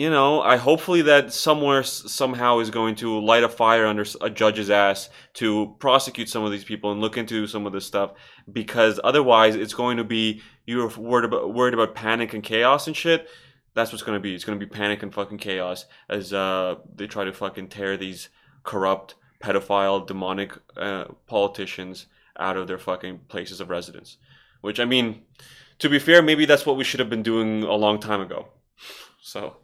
you 0.00 0.08
know, 0.08 0.40
I 0.40 0.56
hopefully 0.56 1.02
that 1.02 1.30
somewhere 1.30 1.82
somehow 1.82 2.60
is 2.60 2.70
going 2.70 2.94
to 2.96 3.20
light 3.20 3.44
a 3.44 3.50
fire 3.50 3.84
under 3.84 4.06
a 4.22 4.30
judge's 4.30 4.70
ass 4.70 5.10
to 5.34 5.76
prosecute 5.78 6.30
some 6.30 6.42
of 6.42 6.50
these 6.50 6.64
people 6.64 6.90
and 6.90 7.02
look 7.02 7.18
into 7.18 7.46
some 7.46 7.66
of 7.66 7.74
this 7.74 7.84
stuff 7.84 8.12
because 8.50 8.98
otherwise 9.04 9.56
it's 9.56 9.74
going 9.74 9.98
to 9.98 10.04
be 10.04 10.40
you're 10.64 10.88
worried 10.96 11.26
about 11.26 11.52
worried 11.52 11.74
about 11.74 11.94
panic 11.94 12.32
and 12.32 12.42
chaos 12.42 12.86
and 12.86 12.96
shit. 12.96 13.28
That's 13.74 13.92
what's 13.92 14.02
going 14.02 14.16
to 14.16 14.22
be. 14.22 14.34
It's 14.34 14.42
going 14.42 14.58
to 14.58 14.66
be 14.66 14.70
panic 14.70 15.02
and 15.02 15.12
fucking 15.12 15.36
chaos 15.36 15.84
as 16.08 16.32
uh, 16.32 16.76
they 16.94 17.06
try 17.06 17.24
to 17.24 17.32
fucking 17.34 17.68
tear 17.68 17.98
these 17.98 18.30
corrupt, 18.62 19.16
pedophile, 19.44 20.06
demonic 20.06 20.56
uh, 20.78 21.08
politicians 21.26 22.06
out 22.38 22.56
of 22.56 22.68
their 22.68 22.78
fucking 22.78 23.18
places 23.28 23.60
of 23.60 23.68
residence. 23.68 24.16
Which 24.62 24.80
I 24.80 24.86
mean, 24.86 25.24
to 25.78 25.90
be 25.90 25.98
fair, 25.98 26.22
maybe 26.22 26.46
that's 26.46 26.64
what 26.64 26.78
we 26.78 26.84
should 26.84 27.00
have 27.00 27.10
been 27.10 27.22
doing 27.22 27.64
a 27.64 27.74
long 27.74 28.00
time 28.00 28.22
ago. 28.22 28.48
So 29.20 29.58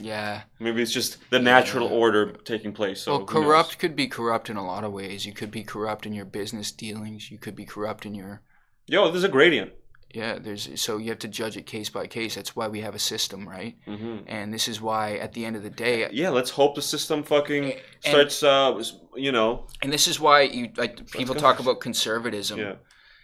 Yeah. 0.00 0.42
maybe 0.58 0.82
it's 0.82 0.92
just 0.92 1.18
the 1.30 1.38
natural 1.38 1.86
order 1.88 2.32
taking 2.32 2.72
place. 2.72 3.02
So 3.02 3.12
well, 3.18 3.26
who 3.26 3.34
knows? 3.40 3.44
corrupt 3.44 3.78
could 3.78 3.94
be 3.96 4.06
corrupt 4.08 4.50
in 4.50 4.56
a 4.56 4.66
lot 4.66 4.84
of 4.84 4.92
ways. 4.92 5.24
You 5.26 5.32
could 5.32 5.50
be 5.50 5.62
corrupt 5.62 6.04
in 6.06 6.12
your 6.12 6.24
business 6.24 6.72
dealings. 6.72 7.30
You 7.30 7.38
could 7.38 7.54
be 7.56 7.64
corrupt 7.64 8.04
in 8.06 8.14
your 8.14 8.42
Yo, 8.86 9.10
there's 9.10 9.24
a 9.24 9.28
gradient. 9.28 9.72
yeah. 10.12 10.38
There's 10.38 10.68
so 10.80 10.98
you 10.98 11.08
have 11.10 11.20
to 11.20 11.28
judge 11.28 11.56
it 11.56 11.64
case 11.66 11.88
by 11.90 12.06
case. 12.06 12.34
That's 12.34 12.54
why 12.56 12.66
we 12.68 12.80
have 12.80 12.94
a 12.94 12.98
system, 12.98 13.48
right? 13.48 13.76
hmm 13.86 14.18
And 14.26 14.52
this 14.52 14.66
is 14.68 14.80
why 14.80 15.14
at 15.16 15.32
the 15.32 15.44
end 15.44 15.56
of 15.56 15.62
the 15.62 15.70
day, 15.70 16.08
Yeah, 16.12 16.30
let's 16.30 16.50
hope 16.50 16.74
the 16.74 16.82
system 16.82 17.22
fucking 17.22 17.64
And- 17.72 17.80
starts. 18.00 18.42
Uh, 18.42 18.82
you 19.16 19.30
know, 19.32 19.66
and 19.82 19.92
this 19.92 20.08
is 20.08 20.18
why 20.18 20.42
you 20.42 20.70
like 20.76 21.08
people 21.12 21.34
talk 21.36 21.60
about 21.60 21.78
conservatism. 21.80 22.58
yeah. 22.58 22.74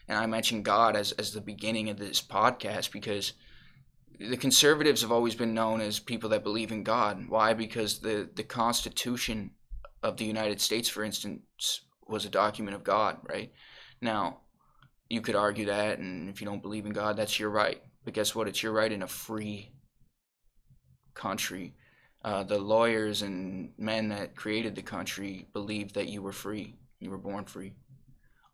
and 0.09 0.17
I 0.19 0.27
mentioned 0.27 0.65
God 0.65 0.95
as 0.97 1.13
as 1.13 1.33
the 1.33 1.41
beginning 1.41 1.91
of 1.91 1.99
this 1.99 2.23
podcast 2.23 2.93
because 2.93 3.33
the 4.21 4.37
conservatives 4.37 5.01
have 5.01 5.13
always 5.13 5.35
been 5.35 5.55
known 5.55 5.81
as 5.81 5.99
people 5.99 6.29
that 6.31 6.45
believe 6.45 6.73
in 6.73 6.83
God. 6.83 7.29
Why? 7.29 7.55
Because 7.55 8.01
the 8.01 8.29
the 8.35 8.43
Constitution 8.43 9.53
of 10.03 10.17
the 10.17 10.27
United 10.27 10.61
States, 10.61 10.89
for 10.89 11.03
instance, 11.03 11.81
was 12.07 12.25
a 12.25 12.31
document 12.31 12.75
of 12.75 12.85
God, 12.85 13.19
right? 13.29 13.53
Now, 14.01 14.41
you 15.09 15.21
could 15.21 15.37
argue 15.37 15.67
that, 15.67 15.99
and 15.99 16.29
if 16.29 16.41
you 16.41 16.47
don't 16.47 16.63
believe 16.63 16.87
in 16.87 16.93
God, 16.93 17.17
that's 17.17 17.39
your 17.39 17.51
right. 17.51 17.83
But 18.05 18.15
guess 18.15 18.35
what? 18.35 18.49
It's 18.49 18.63
your 18.63 18.73
right 18.73 18.93
in 18.93 19.03
a 19.03 19.09
free 19.09 19.73
country. 21.15 21.75
Uh, 22.23 22.43
the 22.43 22.59
lawyers 22.59 23.23
and 23.23 23.73
men 23.79 24.09
that 24.11 24.37
created 24.37 24.75
the 24.75 24.83
country 24.83 25.49
believed 25.55 25.95
that 25.95 26.09
you 26.09 26.21
were 26.21 26.33
free. 26.33 26.77
You 26.99 27.11
were 27.11 27.19
born 27.19 27.45
free. 27.45 27.73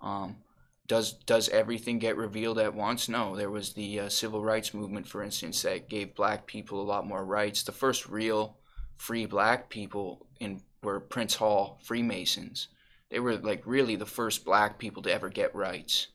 Um, 0.00 0.36
does 0.86 1.12
does 1.12 1.48
everything 1.48 1.98
get 1.98 2.16
revealed 2.16 2.58
at 2.58 2.74
once? 2.74 3.08
No. 3.08 3.36
There 3.36 3.50
was 3.50 3.72
the 3.72 4.00
uh, 4.00 4.08
civil 4.08 4.42
rights 4.42 4.72
movement, 4.72 5.08
for 5.08 5.22
instance, 5.22 5.62
that 5.62 5.88
gave 5.88 6.14
black 6.14 6.46
people 6.46 6.80
a 6.80 6.84
lot 6.84 7.06
more 7.06 7.24
rights. 7.24 7.62
The 7.62 7.72
first 7.72 8.08
real 8.08 8.58
free 8.96 9.26
black 9.26 9.68
people 9.68 10.26
in 10.40 10.62
were 10.82 11.00
Prince 11.00 11.36
Hall 11.36 11.78
Freemasons. 11.82 12.68
They 13.10 13.20
were 13.20 13.36
like 13.36 13.62
really 13.66 13.96
the 13.96 14.06
first 14.06 14.44
black 14.44 14.78
people 14.78 15.02
to 15.02 15.12
ever 15.12 15.28
get 15.28 15.54
rights. 15.54 16.08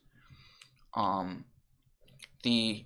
Um, 0.94 1.44
the 2.42 2.84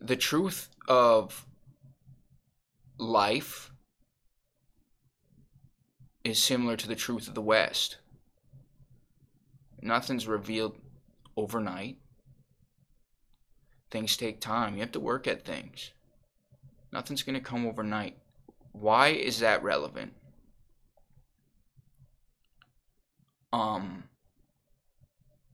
the 0.00 0.16
truth 0.16 0.68
of 0.88 1.46
life 2.98 3.70
is 6.24 6.42
similar 6.42 6.76
to 6.76 6.88
the 6.88 6.94
truth 6.94 7.28
of 7.28 7.34
the 7.34 7.42
West. 7.42 7.98
Nothing's 9.84 10.26
revealed 10.26 10.78
overnight. 11.36 11.98
Things 13.90 14.16
take 14.16 14.40
time. 14.40 14.74
You 14.74 14.80
have 14.80 14.92
to 14.92 15.00
work 15.00 15.28
at 15.28 15.44
things. 15.44 15.90
Nothing's 16.90 17.22
going 17.22 17.34
to 17.34 17.40
come 17.40 17.66
overnight. 17.66 18.16
Why 18.72 19.08
is 19.08 19.40
that 19.40 19.62
relevant? 19.62 20.14
Um 23.52 24.04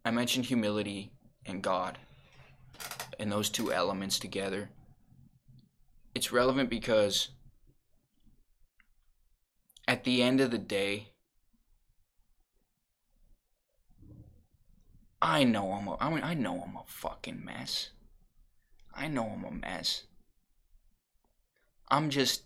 I 0.04 0.10
mentioned 0.10 0.46
humility 0.46 1.10
and 1.44 1.60
God 1.60 1.98
and 3.18 3.30
those 3.30 3.50
two 3.50 3.72
elements 3.72 4.18
together. 4.18 4.70
It's 6.14 6.32
relevant 6.32 6.70
because 6.70 7.30
at 9.86 10.04
the 10.04 10.22
end 10.22 10.40
of 10.40 10.50
the 10.50 10.58
day, 10.58 11.08
I 15.22 15.44
know 15.44 15.72
I'm 15.72 15.86
a, 15.88 15.96
I 16.00 16.10
mean, 16.10 16.22
I 16.22 16.34
know 16.34 16.62
I'm 16.66 16.76
a 16.76 16.84
fucking 16.86 17.44
mess. 17.44 17.90
I 18.94 19.08
know 19.08 19.26
I'm 19.26 19.44
a 19.44 19.50
mess. 19.50 20.04
I'm 21.88 22.10
just 22.10 22.44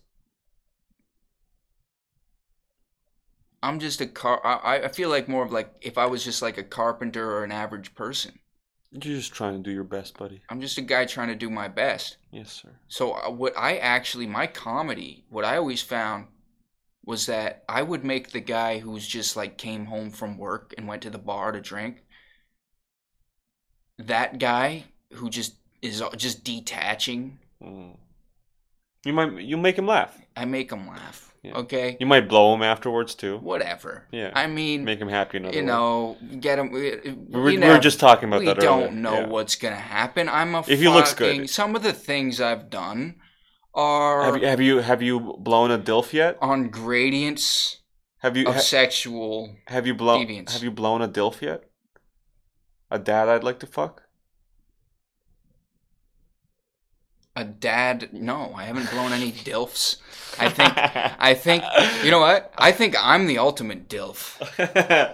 I'm 3.61 3.79
just 3.79 4.01
a 4.01 4.05
car 4.07 4.45
I, 4.45 4.83
I 4.83 4.87
feel 4.89 5.09
like 5.09 5.27
more 5.27 5.43
of 5.43 5.51
like 5.51 5.73
if 5.81 5.97
I 5.97 6.05
was 6.05 6.23
just 6.23 6.41
like 6.41 6.57
a 6.57 6.63
carpenter 6.63 7.31
or 7.31 7.43
an 7.43 7.51
average 7.51 7.95
person. 7.95 8.39
You're 8.91 9.17
just 9.17 9.33
trying 9.33 9.57
to 9.57 9.59
do 9.59 9.71
your 9.71 9.83
best, 9.83 10.17
buddy. 10.17 10.41
I'm 10.49 10.61
just 10.61 10.77
a 10.77 10.81
guy 10.81 11.05
trying 11.05 11.27
to 11.27 11.35
do 11.35 11.49
my 11.49 11.67
best. 11.67 12.17
Yes, 12.31 12.51
sir. 12.51 12.69
So 12.87 13.13
uh, 13.13 13.29
what 13.29 13.57
I 13.57 13.77
actually 13.77 14.27
my 14.27 14.47
comedy, 14.47 15.25
what 15.29 15.45
I 15.45 15.57
always 15.57 15.81
found 15.81 16.27
was 17.03 17.25
that 17.25 17.63
I 17.67 17.83
would 17.83 18.03
make 18.03 18.31
the 18.31 18.39
guy 18.39 18.79
who's 18.79 19.07
just 19.07 19.35
like 19.35 19.57
came 19.57 19.85
home 19.85 20.11
from 20.11 20.37
work 20.37 20.73
and 20.77 20.87
went 20.87 21.01
to 21.03 21.09
the 21.09 21.17
bar 21.17 21.51
to 21.51 21.59
drink. 21.61 22.04
That 24.07 24.39
guy 24.39 24.85
who 25.13 25.29
just 25.29 25.55
is 25.81 26.01
just 26.17 26.43
detaching, 26.43 27.39
Mm. 27.63 27.95
You 29.05 29.13
might 29.13 29.41
you 29.41 29.55
make 29.57 29.77
him 29.77 29.87
laugh. 29.87 30.17
I 30.35 30.45
make 30.45 30.71
him 30.71 30.87
laugh. 30.87 31.31
Yeah. 31.43 31.53
Okay, 31.57 31.95
You 31.99 32.07
might 32.07 32.27
blow 32.27 32.53
him 32.55 32.63
afterwards 32.63 33.13
too. 33.15 33.37
whatever. 33.37 34.07
Yeah. 34.11 34.31
I 34.35 34.47
mean, 34.47 34.83
Make 34.83 34.99
him 34.99 35.09
happy 35.09 35.37
another 35.37 35.55
you 35.55 35.61
way. 35.61 35.67
know, 35.67 36.17
get 36.39 36.57
him. 36.57 36.71
We, 36.71 36.81
we 36.81 37.11
we, 37.11 37.39
were, 37.39 37.43
we 37.43 37.57
were 37.59 37.77
just 37.79 37.99
talking 37.99 38.27
about 38.29 38.39
we 38.39 38.47
that 38.47 38.59
don't 38.59 38.83
earlier. 38.83 38.91
know 38.91 39.13
Yeah. 39.13 39.27
what's 39.27 39.55
gonna 39.55 39.75
happen. 39.75 40.27
I'm 40.27 40.55
a. 40.55 40.59
If 40.67 40.79
he 40.79 40.89
looks 40.89 41.13
good. 41.13 41.47
Some 41.49 41.75
of 41.75 41.83
the 41.83 41.93
things 41.93 42.41
I've 42.41 42.69
done 42.71 43.15
are 43.75 44.23
Have 44.25 44.37
you 44.41 44.47
have 44.47 44.61
you 44.61 44.77
have 44.79 45.01
you 45.03 45.19
blown 45.39 45.69
a 45.71 45.77
dilf 45.77 46.11
yet? 46.13 46.37
on 46.41 46.69
gradients 46.69 47.77
Have 48.19 48.35
you 48.35 48.47
of 48.47 48.55
ha- 48.55 48.59
sexual. 48.61 49.55
have 49.67 49.85
you 49.85 49.93
blown 49.93 50.25
deviance. 50.25 50.51
have 50.53 50.63
you 50.63 50.71
blown 50.71 51.01
a 51.03 51.07
dilf 51.07 51.41
yet? 51.41 51.63
A 52.95 52.97
dad 52.97 53.27
I'd 53.27 53.43
like 53.43 53.59
to 53.59 53.67
fuck. 53.67 54.03
A 57.35 57.43
dad? 57.43 58.13
No, 58.13 58.53
I 58.55 58.63
haven't 58.63 58.89
blown 58.89 59.11
any 59.11 59.33
dilfs. 59.33 59.97
I 60.39 60.47
think. 60.47 60.71
I 60.77 61.33
think. 61.33 61.65
You 62.05 62.11
know 62.11 62.21
what? 62.21 62.53
I 62.57 62.71
think 62.71 62.95
I'm 62.97 63.27
the 63.27 63.37
ultimate 63.39 63.89
dilf. 63.89 64.41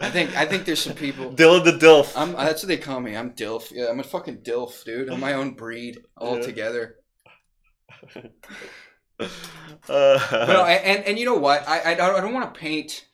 I 0.03 0.11
think. 0.11 0.37
I 0.37 0.45
think 0.45 0.65
there's 0.65 0.83
some 0.83 0.93
people. 0.93 1.31
Dylan 1.41 1.63
the 1.63 1.71
dilf. 1.71 2.13
I'm. 2.15 2.33
That's 2.33 2.61
what 2.61 2.67
they 2.67 2.77
call 2.77 2.99
me. 2.99 3.17
I'm 3.17 3.31
dilf. 3.31 3.71
Yeah, 3.71 3.87
I'm 3.89 3.99
a 3.99 4.03
fucking 4.03 4.41
dilf, 4.43 4.83
dude. 4.83 5.09
I'm 5.09 5.19
my 5.19 5.33
own 5.33 5.55
breed 5.55 5.97
altogether. 6.15 6.97
Uh, 9.87 10.19
But 10.31 10.47
no, 10.47 10.65
and 10.65 11.03
and 11.05 11.19
you 11.19 11.25
know 11.25 11.37
what? 11.37 11.67
I 11.67 11.79
I, 11.79 11.91
I 11.93 12.21
don't 12.21 12.33
want 12.33 12.51
to 12.51 12.59
paint 12.59 13.05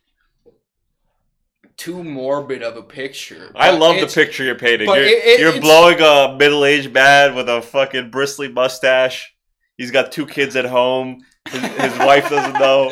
too 1.78 2.04
morbid 2.04 2.64
of 2.64 2.76
a 2.76 2.82
picture. 2.84 3.52
I 3.56 3.72
love 3.72 4.00
the 4.00 4.08
picture 4.08 4.44
you're 4.44 4.56
painting. 4.56 4.88
You're, 4.88 4.98
it- 4.98 5.24
it- 5.26 5.40
you're 5.40 5.60
blowing 5.62 6.00
a 6.02 6.36
middle-aged 6.38 6.92
man 6.94 7.36
with 7.36 7.48
a 7.50 7.62
fucking 7.62 8.10
bristly 8.12 8.48
mustache. 8.52 9.34
He's 9.78 9.92
got 9.92 10.12
two 10.12 10.26
kids 10.26 10.56
at 10.56 10.66
home. 10.66 11.20
His, 11.50 11.62
his 11.62 11.98
wife 12.00 12.30
doesn't 12.30 12.60
know. 12.60 12.92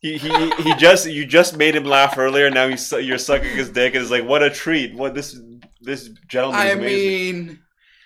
He, 0.00 0.18
he 0.18 0.50
he 0.62 0.74
just 0.76 1.06
you 1.08 1.24
just 1.26 1.56
made 1.56 1.74
him 1.74 1.84
laugh 1.84 2.18
earlier. 2.18 2.50
Now 2.50 2.68
he's 2.68 2.92
you're 2.92 3.16
sucking 3.18 3.56
his 3.56 3.70
dick, 3.70 3.94
and 3.94 4.02
it's 4.02 4.10
like 4.10 4.24
what 4.24 4.42
a 4.42 4.50
treat. 4.50 4.94
What 4.94 5.14
this 5.14 5.36
this 5.80 6.10
gentleman 6.28 6.60
is 6.66 6.66
I 6.66 6.76
amazing. 6.76 7.46
mean, 7.46 7.58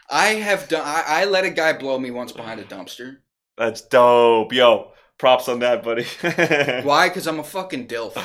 I 0.08 0.26
have 0.28 0.68
done. 0.68 0.82
I, 0.84 1.02
I 1.06 1.24
let 1.24 1.44
a 1.44 1.50
guy 1.50 1.72
blow 1.74 1.98
me 1.98 2.10
once 2.12 2.30
behind 2.32 2.60
a 2.60 2.64
dumpster. 2.64 3.16
That's 3.58 3.82
dope, 3.82 4.52
yo. 4.52 4.92
Props 5.18 5.48
on 5.48 5.58
that, 5.58 5.82
buddy. 5.82 6.04
Why? 6.86 7.08
Because 7.08 7.26
I'm 7.26 7.40
a 7.40 7.44
fucking 7.44 7.88
dilf. 7.88 8.16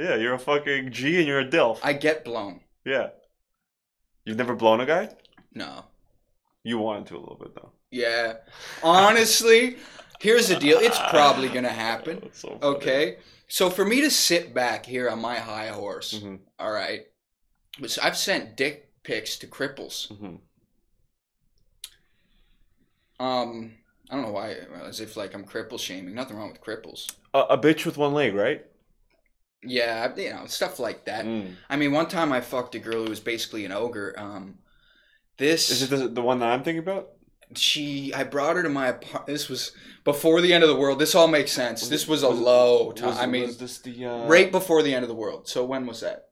Yeah, 0.00 0.16
you're 0.16 0.34
a 0.34 0.38
fucking 0.38 0.92
G 0.92 1.18
and 1.18 1.26
you're 1.26 1.40
a 1.40 1.46
dilf. 1.48 1.78
I 1.82 1.92
get 1.92 2.24
blown. 2.24 2.60
yeah. 2.84 3.10
You've 4.24 4.36
never 4.36 4.54
blown 4.54 4.80
a 4.80 4.86
guy? 4.86 5.08
No. 5.54 5.84
You 6.62 6.78
wanted 6.78 7.06
to 7.08 7.16
a 7.16 7.20
little 7.20 7.36
bit 7.40 7.54
though. 7.54 7.70
Yeah. 7.90 8.34
Honestly, 8.82 9.76
here's 10.20 10.48
the 10.48 10.56
deal. 10.56 10.78
It's 10.78 10.98
probably 11.08 11.48
gonna 11.48 11.68
happen. 11.88 12.20
That's 12.22 12.38
so 12.40 12.48
funny. 12.60 12.76
Okay. 12.76 13.16
So 13.48 13.70
for 13.70 13.84
me 13.84 14.00
to 14.02 14.10
sit 14.10 14.54
back 14.54 14.86
here 14.86 15.08
on 15.08 15.20
my 15.20 15.36
high 15.36 15.68
horse, 15.68 16.14
Mhm. 16.22 16.38
all 16.58 16.70
right, 16.70 17.06
which 17.78 17.98
I've 17.98 18.16
sent 18.16 18.56
dick 18.56 18.90
pics 19.02 19.36
to 19.38 19.46
cripples. 19.48 20.08
Mhm. 20.12 20.38
Um, 23.18 23.72
I 24.10 24.14
don't 24.14 24.22
know 24.24 24.32
why, 24.32 24.56
as 24.84 25.00
if 25.00 25.16
like 25.16 25.34
I'm 25.34 25.44
cripple 25.44 25.78
shaming. 25.80 26.14
Nothing 26.14 26.36
wrong 26.36 26.50
with 26.52 26.60
cripples. 26.60 27.10
a, 27.34 27.40
a 27.40 27.58
bitch 27.58 27.84
with 27.86 27.96
one 27.96 28.12
leg, 28.14 28.34
right? 28.34 28.64
Yeah, 29.62 30.14
you 30.16 30.30
know 30.30 30.46
stuff 30.46 30.78
like 30.78 31.04
that. 31.04 31.24
Mm. 31.24 31.54
I 31.68 31.76
mean, 31.76 31.92
one 31.92 32.08
time 32.08 32.32
I 32.32 32.40
fucked 32.40 32.74
a 32.74 32.78
girl 32.78 33.04
who 33.04 33.10
was 33.10 33.20
basically 33.20 33.64
an 33.64 33.72
ogre. 33.72 34.14
Um, 34.16 34.58
this 35.36 35.70
Is 35.70 35.82
it 35.82 35.90
the, 35.90 36.08
the 36.08 36.22
one 36.22 36.38
that 36.40 36.50
I'm 36.50 36.62
thinking 36.62 36.82
about? 36.82 37.08
she 37.56 38.12
I 38.14 38.24
brought 38.24 38.56
her 38.56 38.62
to 38.62 38.68
my 38.68 38.88
apartment. 38.88 39.26
This 39.26 39.48
was 39.48 39.72
before 40.04 40.40
the 40.40 40.52
end 40.52 40.62
of 40.62 40.68
the 40.68 40.76
world. 40.76 40.98
This 40.98 41.14
all 41.14 41.28
makes 41.28 41.52
sense. 41.52 41.88
This 41.88 42.06
was 42.06 42.22
a 42.22 42.28
low 42.28 42.92
time. 42.92 43.08
Was, 43.08 43.18
I 43.18 43.26
mean, 43.26 43.46
was 43.46 43.58
this 43.58 43.78
the 43.78 44.06
uh, 44.06 44.26
right 44.26 44.50
before 44.50 44.82
the 44.82 44.94
end 44.94 45.02
of 45.02 45.08
the 45.08 45.14
world. 45.14 45.48
So 45.48 45.64
when 45.64 45.86
was 45.86 46.00
that? 46.00 46.28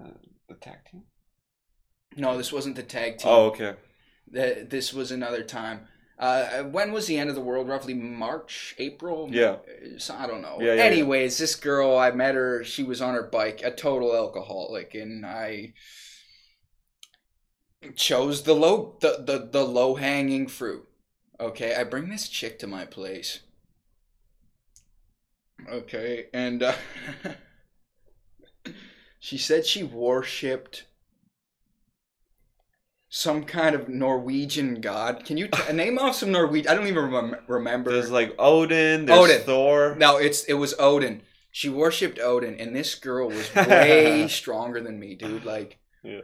uh, 0.00 0.10
the 0.48 0.54
tag 0.54 0.84
team? 0.90 1.02
No, 2.16 2.36
this 2.36 2.52
wasn't 2.52 2.76
the 2.76 2.82
tag 2.82 3.18
team. 3.18 3.30
Oh, 3.30 3.46
okay. 3.46 3.74
Th- 4.32 4.68
this 4.68 4.92
was 4.92 5.10
another 5.10 5.42
time. 5.42 5.88
Uh, 6.24 6.62
when 6.62 6.90
was 6.90 7.06
the 7.06 7.18
end 7.18 7.28
of 7.28 7.36
the 7.36 7.42
world? 7.42 7.68
Roughly 7.68 7.92
March, 7.92 8.74
April. 8.78 9.28
Yeah. 9.30 9.56
So, 9.98 10.14
I 10.14 10.26
don't 10.26 10.40
know. 10.40 10.56
Yeah, 10.58 10.68
yeah, 10.68 10.74
yeah. 10.76 10.82
Anyways, 10.84 11.36
this 11.36 11.54
girl, 11.54 11.98
I 11.98 12.12
met 12.12 12.34
her. 12.34 12.64
She 12.64 12.82
was 12.82 13.02
on 13.02 13.12
her 13.12 13.24
bike, 13.24 13.60
a 13.62 13.70
total 13.70 14.16
alcoholic, 14.16 14.94
and 14.94 15.26
I 15.26 15.74
chose 17.94 18.44
the 18.44 18.54
low, 18.54 18.96
the 19.02 19.22
the, 19.22 19.50
the 19.52 19.64
low 19.64 19.96
hanging 19.96 20.46
fruit. 20.46 20.88
Okay, 21.38 21.74
I 21.74 21.84
bring 21.84 22.08
this 22.08 22.26
chick 22.26 22.58
to 22.60 22.66
my 22.66 22.86
place. 22.86 23.40
Okay, 25.68 26.28
and 26.32 26.62
uh, 26.62 26.72
she 29.20 29.36
said 29.36 29.66
she 29.66 29.82
worshipped 29.82 30.86
some 33.16 33.44
kind 33.44 33.76
of 33.76 33.88
Norwegian 33.88 34.80
god. 34.80 35.24
Can 35.24 35.36
you 35.36 35.46
t- 35.46 35.72
name 35.72 36.00
off 36.00 36.16
some 36.16 36.32
Norwegian? 36.32 36.68
I 36.68 36.74
don't 36.74 36.88
even 36.88 37.12
rem- 37.12 37.36
remember. 37.46 37.92
There's 37.92 38.10
like 38.10 38.34
Odin. 38.40 39.06
There's 39.06 39.18
Odin. 39.20 39.40
Thor. 39.42 39.94
No, 39.96 40.16
it's 40.16 40.42
it 40.44 40.54
was 40.54 40.74
Odin. 40.80 41.22
She 41.52 41.68
worshipped 41.68 42.18
Odin, 42.18 42.56
and 42.58 42.74
this 42.74 42.96
girl 42.96 43.28
was 43.28 43.54
way 43.54 44.26
stronger 44.26 44.80
than 44.80 44.98
me, 44.98 45.14
dude. 45.14 45.44
Like, 45.44 45.78
Yeah. 46.02 46.22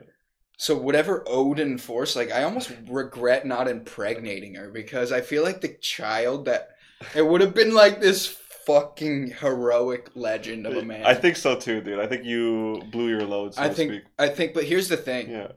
so 0.59 0.77
whatever 0.77 1.23
Odin 1.29 1.79
force, 1.79 2.17
like, 2.17 2.33
I 2.33 2.43
almost 2.43 2.73
regret 2.89 3.47
not 3.47 3.69
impregnating 3.69 4.57
her 4.57 4.69
because 4.71 5.13
I 5.13 5.21
feel 5.21 5.45
like 5.45 5.61
the 5.61 5.77
child 5.81 6.47
that 6.47 6.71
it 7.15 7.23
would 7.25 7.41
have 7.41 7.55
been 7.55 7.73
like 7.73 8.01
this 8.01 8.27
fucking 8.67 9.35
heroic 9.41 10.09
legend 10.17 10.67
of 10.67 10.77
a 10.77 10.83
man. 10.83 11.07
I 11.07 11.15
think 11.15 11.37
so 11.37 11.55
too, 11.55 11.81
dude. 11.81 12.01
I 12.01 12.09
think 12.09 12.25
you 12.25 12.83
blew 12.91 13.09
your 13.09 13.23
load, 13.25 13.55
so 13.55 13.63
I 13.63 13.69
to 13.69 13.75
think, 13.75 13.93
speak. 13.93 14.03
I 14.19 14.27
think, 14.29 14.55
but 14.55 14.65
here's 14.65 14.89
the 14.89 14.97
thing 14.97 15.31
Yeah. 15.31 15.53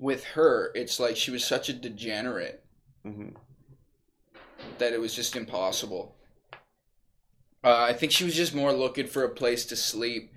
With 0.00 0.24
her, 0.24 0.72
it's 0.74 0.98
like 0.98 1.16
she 1.16 1.30
was 1.30 1.44
such 1.44 1.68
a 1.68 1.74
degenerate 1.74 2.64
hmm 3.04 3.28
that 4.78 4.92
it 4.92 5.00
was 5.00 5.14
just 5.14 5.36
impossible. 5.36 6.16
Uh, 7.62 7.82
I 7.82 7.92
think 7.92 8.12
she 8.12 8.24
was 8.24 8.34
just 8.34 8.54
more 8.54 8.72
looking 8.72 9.06
for 9.06 9.24
a 9.24 9.28
place 9.34 9.66
to 9.66 9.76
sleep. 9.76 10.32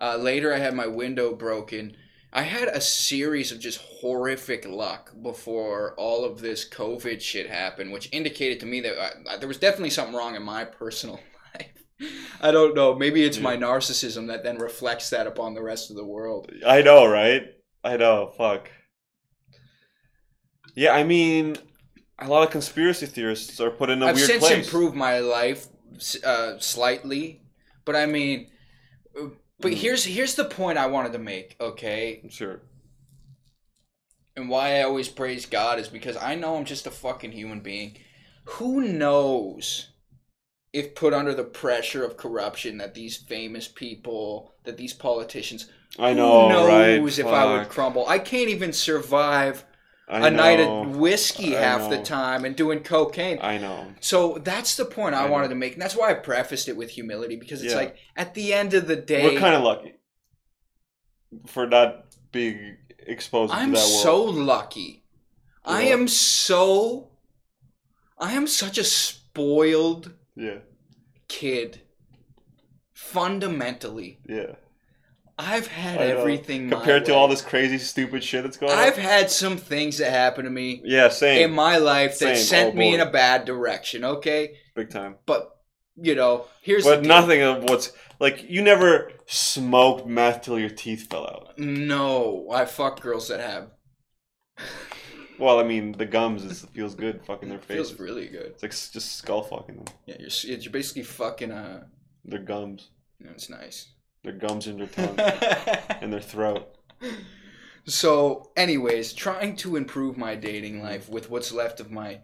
Uh, 0.00 0.16
later, 0.16 0.52
I 0.52 0.58
had 0.58 0.74
my 0.74 0.86
window 0.86 1.34
broken. 1.34 1.96
I 2.32 2.42
had 2.42 2.68
a 2.68 2.80
series 2.80 3.50
of 3.52 3.60
just 3.60 3.80
horrific 3.80 4.66
luck 4.66 5.12
before 5.22 5.94
all 5.96 6.24
of 6.24 6.40
this 6.40 6.68
COVID 6.68 7.20
shit 7.20 7.48
happened, 7.48 7.92
which 7.92 8.10
indicated 8.12 8.60
to 8.60 8.66
me 8.66 8.80
that 8.82 9.30
I, 9.30 9.36
there 9.38 9.48
was 9.48 9.58
definitely 9.58 9.90
something 9.90 10.14
wrong 10.14 10.34
in 10.36 10.42
my 10.42 10.64
personal 10.82 11.20
life. 11.54 12.10
I 12.42 12.50
don't 12.50 12.74
know. 12.74 12.94
Maybe 12.94 13.24
it's 13.24 13.40
my 13.40 13.56
narcissism 13.56 14.26
that 14.28 14.44
then 14.44 14.58
reflects 14.58 15.08
that 15.10 15.26
upon 15.26 15.54
the 15.54 15.62
rest 15.62 15.90
of 15.90 15.96
the 15.96 16.04
world. 16.04 16.52
I 16.66 16.82
know, 16.82 17.06
right? 17.06 17.42
I 17.82 17.96
know. 17.96 18.32
Fuck. 18.36 18.70
Yeah, 20.76 20.92
I 20.92 21.04
mean, 21.04 21.56
a 22.18 22.28
lot 22.28 22.44
of 22.44 22.50
conspiracy 22.50 23.06
theorists 23.06 23.60
are 23.60 23.70
put 23.70 23.90
in 23.90 24.02
a 24.02 24.08
I've 24.08 24.10
weird 24.10 24.30
since 24.30 24.38
place. 24.38 24.66
improved 24.66 24.94
my 24.96 25.18
life 25.18 25.66
uh, 26.24 26.58
slightly, 26.58 27.42
but 27.84 27.96
I 27.96 28.06
mean, 28.06 28.50
uh, 29.20 29.28
but 29.60 29.72
Mm. 29.72 29.76
here's 29.76 30.04
here's 30.04 30.34
the 30.36 30.46
point 30.46 30.78
I 30.78 30.86
wanted 30.86 31.12
to 31.14 31.20
make. 31.20 31.56
Okay, 31.60 32.26
Sure. 32.28 32.60
and 34.36 34.48
why 34.48 34.78
I 34.78 34.82
always 34.82 35.08
praise 35.08 35.46
God 35.46 35.78
is 35.78 35.88
because 35.88 36.16
I 36.16 36.34
know 36.34 36.56
I'm 36.56 36.64
just 36.64 36.86
a 36.86 36.90
fucking 36.90 37.32
human 37.32 37.60
being. 37.60 37.96
Who 38.44 38.80
knows 38.82 39.88
if 40.72 40.94
put 40.94 41.14
under 41.14 41.34
the 41.34 41.44
pressure 41.44 42.04
of 42.04 42.16
corruption 42.18 42.78
that 42.78 42.94
these 42.94 43.16
famous 43.16 43.68
people, 43.68 44.52
that 44.64 44.76
these 44.78 44.94
politicians, 44.94 45.70
I 45.98 46.14
know, 46.14 46.24
who 46.24 46.36
right? 46.60 47.04
knows 47.04 47.18
if 47.18 47.32
I 47.32 47.46
would 47.46 47.68
crumble? 47.68 48.06
I 48.08 48.18
can't 48.20 48.50
even 48.50 48.72
survive 48.72 49.64
I 50.08 50.28
a 50.28 50.30
night 50.30 50.60
of 50.60 50.96
whiskey 50.96 51.50
half 51.50 51.90
the 51.90 52.00
time 52.02 52.44
and 52.44 52.54
doing 52.54 52.80
cocaine. 52.80 53.38
I 53.40 53.58
know. 53.58 53.92
So 54.00 54.38
that's 54.38 54.76
the 54.76 54.84
point 54.84 55.14
I, 55.14 55.22
I 55.22 55.26
know. 55.26 55.32
wanted 55.32 55.48
to 55.48 55.54
make, 55.56 55.72
and 55.72 55.82
that's 55.82 55.96
why 55.96 56.10
I 56.10 56.14
prefaced 56.14 56.68
it 56.68 56.76
with 56.76 56.90
humility 56.90 57.36
because 57.36 57.62
it's 57.62 57.72
Yeah. 57.72 57.80
like 57.80 57.96
at 58.16 58.34
the 58.34 58.54
end 58.54 58.72
of 58.74 58.86
the 58.86 58.96
day, 58.96 59.24
We're 59.34 59.40
kind 59.40 59.54
of 59.56 59.62
lucky 59.62 59.94
for 61.46 61.66
not 61.66 62.04
being 62.32 62.76
exposed 63.00 63.52
I'm 63.52 63.72
to 63.72 63.78
that 63.80 63.86
world. 63.88 64.02
so 64.02 64.22
lucky. 64.22 65.02
I 65.64 65.82
am 65.82 66.06
so, 66.06 67.10
I 68.18 68.32
am 68.34 68.46
such 68.46 68.78
a 68.78 68.84
spoiled 68.84 70.14
Yeah, 70.36 70.58
kid. 71.28 71.80
Fundamentally, 72.94 74.20
yeah. 74.28 74.54
I've 75.38 75.66
had 75.66 76.00
everything 76.00 76.70
my 76.70 76.76
compared 76.76 77.04
to 77.06 77.12
way. 77.12 77.18
all 77.18 77.28
this 77.28 77.42
crazy, 77.42 77.76
stupid 77.78 78.24
shit 78.24 78.42
that's 78.42 78.56
going 78.56 78.72
on. 78.72 78.78
I've 78.78 78.96
had 78.96 79.30
some 79.30 79.56
things 79.58 79.98
that 79.98 80.10
happen 80.10 80.44
to 80.46 80.50
me 80.50 80.80
Yeah, 80.84 81.08
same. 81.08 81.42
in 81.50 81.54
my 81.54 81.76
life 81.76 82.18
that 82.20 82.36
Same. 82.38 82.44
sent 82.46 82.74
Oh, 82.74 82.78
me 82.78 82.94
in 82.94 83.00
a 83.00 83.10
bad 83.10 83.44
direction. 83.44 84.02
Okay, 84.04 84.56
Big 84.74 84.88
time. 84.90 85.16
but 85.26 85.52
you 85.96 86.14
know, 86.14 86.46
here's 86.62 86.84
But 86.84 87.04
nothing 87.04 87.42
of 87.42 87.64
what's 87.64 87.92
like. 88.18 88.44
You 88.48 88.62
never 88.62 89.12
smoked 89.26 90.06
meth 90.06 90.42
till 90.42 90.58
your 90.58 90.68
teeth 90.70 91.08
fell 91.10 91.24
out. 91.26 91.58
No, 91.58 92.48
I 92.50 92.64
fuck 92.66 93.00
girls 93.00 93.28
that 93.28 93.40
have. 93.40 93.70
Well, 95.38 95.60
I 95.60 95.64
mean, 95.64 95.92
the 95.92 96.06
gums 96.06 96.42
is, 96.44 96.62
feels 96.72 96.94
good. 96.94 97.20
Fucking 97.26 97.50
their 97.50 97.58
face. 97.58 97.76
feels 97.76 98.00
really 98.00 98.26
good. 98.26 98.52
It's 98.54 98.62
like 98.62 98.70
just 98.72 99.16
skull 99.16 99.42
fucking 99.42 99.74
them. 99.76 99.84
Yeah, 100.06 100.16
you're 100.18 100.56
you're 100.58 100.72
basically 100.72 101.02
fucking 101.02 101.52
uh. 101.52 101.84
Their 102.24 102.38
gums. 102.38 102.88
You 103.18 103.26
know, 103.26 103.32
it's 103.32 103.50
nice. 103.50 103.88
Their 104.26 104.34
gums 104.34 104.66
in 104.66 104.76
their 104.76 104.88
tongue 104.88 105.20
and 106.00 106.12
their 106.12 106.20
throat. 106.20 106.66
so, 107.86 108.50
anyways, 108.56 109.12
trying 109.12 109.54
to 109.58 109.76
improve 109.76 110.18
my 110.18 110.34
dating 110.34 110.82
life 110.82 111.08
with 111.08 111.30
what's 111.30 111.52
left 111.52 111.78
of 111.78 111.92
my 111.92 112.22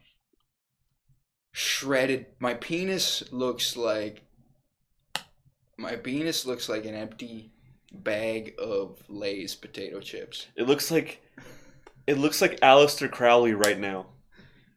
shredded. 1.52 2.26
My 2.40 2.54
penis 2.54 3.22
looks 3.30 3.76
like. 3.76 4.24
My 5.78 5.94
penis 5.94 6.44
looks 6.44 6.68
like 6.68 6.86
an 6.86 6.96
empty 6.96 7.52
bag 7.92 8.54
of 8.58 9.00
Lay's 9.08 9.54
potato 9.54 10.00
chips. 10.00 10.48
It 10.56 10.66
looks 10.66 10.90
like. 10.90 11.22
It 12.08 12.18
looks 12.18 12.42
like 12.42 12.58
Aleister 12.58 13.08
Crowley 13.08 13.54
right 13.54 13.78
now. 13.78 14.06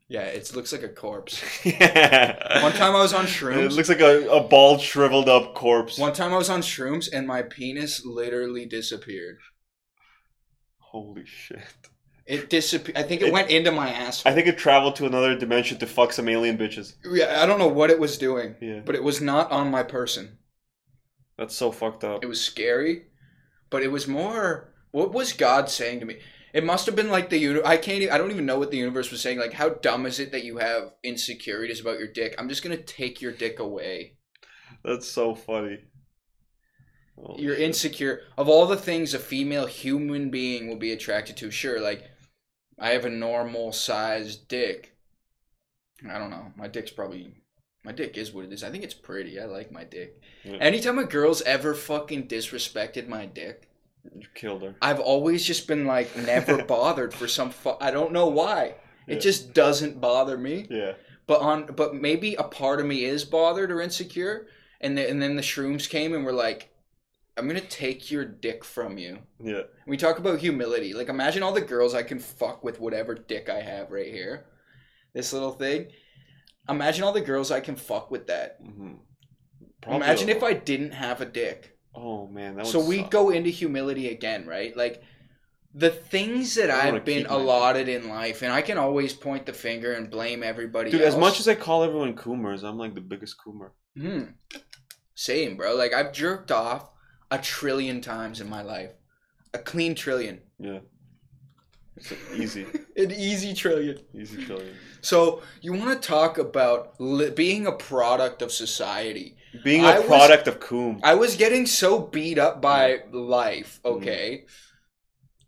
Yeah, 0.07 0.21
it 0.21 0.53
looks 0.55 0.71
like 0.71 0.83
a 0.83 0.89
corpse. 0.89 1.41
yeah. 1.65 2.61
One 2.61 2.73
time 2.73 2.95
I 2.95 3.01
was 3.01 3.13
on 3.13 3.25
shrooms. 3.25 3.65
It 3.65 3.71
looks 3.71 3.89
like 3.89 4.01
a, 4.01 4.29
a 4.29 4.43
bald, 4.43 4.79
shriveled 4.81 5.27
up 5.27 5.55
corpse. 5.55 5.97
One 5.97 6.13
time 6.13 6.31
I 6.33 6.37
was 6.37 6.49
on 6.49 6.61
shrooms 6.61 7.11
and 7.11 7.25
my 7.27 7.41
penis 7.41 8.05
literally 8.05 8.65
disappeared. 8.67 9.39
Holy 10.77 11.25
shit. 11.25 11.59
It 12.27 12.49
disappeared. 12.49 12.97
I 12.97 13.03
think 13.03 13.21
it, 13.21 13.27
It- 13.27 13.33
went 13.33 13.49
into 13.49 13.71
my 13.71 13.89
ass. 13.89 14.23
I 14.25 14.33
think 14.33 14.47
it 14.47 14.57
traveled 14.57 14.95
to 14.97 15.05
another 15.05 15.35
dimension 15.37 15.77
to 15.79 15.87
fuck 15.87 16.13
some 16.13 16.29
alien 16.29 16.57
bitches. 16.57 16.93
yeah, 17.11 17.41
I 17.41 17.45
don't 17.45 17.59
know 17.59 17.67
what 17.67 17.89
it 17.89 17.99
was 17.99 18.17
doing, 18.17 18.55
Yeah. 18.61 18.81
but 18.85 18.95
it 18.95 19.03
was 19.03 19.21
not 19.21 19.51
on 19.51 19.71
my 19.71 19.83
person. 19.83 20.37
That's 21.37 21.55
so 21.55 21.71
fucked 21.71 22.03
up. 22.03 22.23
It 22.23 22.27
was 22.27 22.41
scary, 22.41 23.07
but 23.69 23.83
it 23.83 23.91
was 23.91 24.07
more. 24.07 24.71
What 24.91 25.11
was 25.13 25.33
God 25.33 25.69
saying 25.69 25.99
to 25.99 26.05
me? 26.05 26.17
It 26.55 26.63
must 26.63 26.85
have 26.85 26.95
been 26.95 27.09
like 27.09 27.29
the 27.29 27.37
uni- 27.37 27.65
I 27.65 27.75
can't. 27.75 28.01
Even, 28.01 28.13
I 28.13 28.17
don't 28.17 28.31
even 28.31 28.45
know 28.45 28.57
what 28.57 28.71
the 28.71 28.77
universe 28.77 29.11
was 29.11 29.19
saying. 29.19 29.39
Like, 29.39 29.51
how 29.51 29.67
dumb 29.69 30.05
is 30.05 30.21
it 30.21 30.31
that 30.31 30.45
you 30.45 30.55
have 30.57 30.93
insecurities 31.03 31.81
about 31.81 31.99
your 31.99 32.07
dick? 32.07 32.33
I'm 32.37 32.47
just 32.47 32.63
gonna 32.63 32.77
take 32.77 33.21
your 33.21 33.33
dick 33.33 33.59
away. 33.59 34.15
That's 34.81 35.05
so 35.05 35.35
funny. 35.35 35.79
Holy 37.17 37.43
You're 37.43 37.55
shit. 37.55 37.63
insecure 37.63 38.21
of 38.37 38.47
all 38.47 38.67
the 38.67 38.77
things 38.77 39.13
a 39.13 39.19
female 39.19 39.65
human 39.65 40.29
being 40.29 40.69
will 40.69 40.77
be 40.77 40.93
attracted 40.93 41.35
to. 41.37 41.51
Sure, 41.51 41.81
like 41.81 42.09
I 42.79 42.91
have 42.91 43.03
a 43.03 43.09
normal 43.09 43.73
sized 43.73 44.47
dick. 44.47 44.95
I 46.09 46.17
don't 46.17 46.29
know. 46.29 46.53
My 46.55 46.69
dick's 46.69 46.91
probably 46.91 47.35
my 47.83 47.91
dick 47.91 48.17
is 48.17 48.31
what 48.31 48.45
it 48.45 48.53
is. 48.53 48.63
I 48.63 48.69
think 48.69 48.85
it's 48.85 48.93
pretty. 48.93 49.41
I 49.41 49.45
like 49.45 49.73
my 49.73 49.83
dick. 49.83 50.21
Yeah. 50.45 50.55
Anytime 50.61 50.99
a 50.99 51.03
girl's 51.03 51.41
ever 51.41 51.73
fucking 51.73 52.29
disrespected 52.29 53.09
my 53.09 53.25
dick, 53.25 53.69
You 54.13 54.27
killed 54.35 54.61
her. 54.63 54.75
I've 54.81 54.99
always 54.99 55.45
just 55.45 55.67
been 55.67 55.85
like 55.85 56.15
never 56.17 56.63
bothered 56.75 57.13
for 57.13 57.27
some 57.27 57.49
fu- 57.51 57.77
I 57.81 57.91
don't 57.91 58.11
know 58.11 58.27
why. 58.27 58.75
It 59.07 59.15
Yeah. 59.15 59.19
just 59.19 59.53
doesn't 59.53 60.01
bother 60.01 60.37
me. 60.37 60.67
Yeah. 60.69 60.93
But 61.27 61.41
on 61.41 61.65
but 61.67 61.95
maybe 61.95 62.35
a 62.35 62.43
part 62.43 62.79
of 62.79 62.85
me 62.85 63.05
is 63.05 63.25
bothered 63.25 63.71
or 63.71 63.81
insecure 63.81 64.47
and 64.81 64.97
the, 64.97 65.09
and 65.09 65.21
then 65.21 65.35
the 65.35 65.41
shrooms 65.41 65.89
came 65.89 66.13
and 66.13 66.23
were 66.25 66.33
like 66.33 66.69
I'm 67.37 67.49
going 67.49 67.59
to 67.59 67.67
take 67.67 68.11
your 68.11 68.23
dick 68.23 68.63
from 68.63 68.97
you. 68.97 69.19
Yeah. 69.43 69.63
We 69.85 69.97
talk 69.97 70.19
about 70.19 70.39
humility. 70.39 70.93
Like 70.93 71.09
imagine 71.09 71.43
all 71.43 71.51
the 71.51 71.59
girls 71.61 71.93
I 71.93 72.03
can 72.03 72.19
fuck 72.19 72.63
with 72.63 72.79
whatever 72.79 73.13
dick 73.13 73.49
I 73.49 73.59
have 73.61 73.91
right 73.91 74.07
here. 74.11 74.45
This 75.13 75.33
little 75.33 75.51
thing. 75.51 75.87
Imagine 76.69 77.03
all 77.03 77.11
the 77.11 77.21
girls 77.21 77.51
I 77.51 77.59
can 77.59 77.75
fuck 77.75 78.09
with 78.11 78.27
that. 78.27 78.57
hmm 78.63 78.93
Imagine 79.87 80.29
if 80.29 80.41
I 80.41 80.53
didn't 80.53 80.91
have 80.93 81.21
a 81.21 81.25
dick. 81.25 81.74
Oh 81.95 82.27
man, 82.27 82.55
that 82.57 82.67
So 82.67 82.79
we 82.83 82.99
suck. 82.99 83.11
go 83.11 83.29
into 83.29 83.49
humility 83.49 84.09
again, 84.09 84.45
right? 84.45 84.75
Like 84.75 85.01
the 85.73 85.89
things 85.89 86.55
that 86.55 86.69
I 86.71 86.89
I've 86.95 87.05
been 87.05 87.25
allotted 87.25 87.89
in 87.89 88.07
life, 88.09 88.41
and 88.41 88.51
I 88.51 88.61
can 88.61 88.77
always 88.77 89.13
point 89.13 89.45
the 89.45 89.53
finger 89.53 89.93
and 89.93 90.09
blame 90.09 90.43
everybody. 90.43 90.89
Dude, 90.91 91.01
as 91.01 91.17
much 91.17 91.39
as 91.39 91.47
I 91.47 91.55
call 91.55 91.83
everyone 91.83 92.15
coomers, 92.15 92.63
I'm 92.63 92.77
like 92.77 92.95
the 92.95 93.01
biggest 93.01 93.35
coomer. 93.45 93.71
Hmm. 93.97 94.31
Same, 95.15 95.55
bro. 95.57 95.75
Like 95.75 95.93
I've 95.93 96.11
jerked 96.13 96.51
off 96.51 96.89
a 97.31 97.37
trillion 97.37 98.01
times 98.01 98.39
in 98.41 98.49
my 98.49 98.61
life, 98.61 98.91
a 99.53 99.57
clean 99.59 99.95
trillion, 99.95 100.41
Yeah. 100.59 100.79
It's 101.97 102.11
easy, 102.35 102.65
an 102.97 103.11
easy 103.11 103.53
trillion. 103.53 103.99
easy 104.13 104.43
trillion. 104.45 104.75
So 105.01 105.41
you 105.61 105.71
want 105.73 106.01
to 106.01 106.07
talk 106.07 106.37
about 106.37 106.99
li- 106.99 107.29
being 107.29 107.67
a 107.67 107.71
product 107.71 108.41
of 108.41 108.51
society? 108.51 109.37
Being 109.63 109.83
a 109.83 109.87
I 109.87 109.99
was- 109.99 110.07
product 110.07 110.47
of 110.47 110.59
coom. 110.59 110.99
I 111.03 111.15
was 111.15 111.35
getting 111.35 111.65
so 111.65 111.99
beat 111.99 112.37
up 112.37 112.61
by 112.61 112.99
life. 113.11 113.79
Mm-hmm. 113.83 113.97
Okay. 113.97 114.45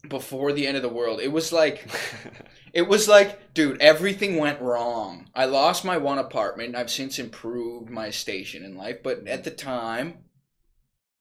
Before 0.08 0.54
the 0.54 0.66
end 0.68 0.78
of 0.78 0.84
the 0.84 0.90
world, 0.90 1.20
it 1.20 1.32
was 1.32 1.52
like 1.52 1.86
It 2.74 2.88
was 2.88 3.08
like, 3.08 3.54
dude, 3.54 3.82
everything 3.82 4.38
went 4.38 4.62
wrong. 4.62 5.30
I 5.34 5.46
lost 5.46 5.84
my 5.84 5.98
one 5.98 6.20
apartment. 6.20 6.76
I've 6.76 6.92
since 6.92 7.18
improved 7.18 7.90
my 7.90 8.10
station 8.12 8.64
in 8.64 8.78
life, 8.78 8.98
but 9.04 9.28
at 9.28 9.44
the 9.44 9.52
time, 9.52 10.26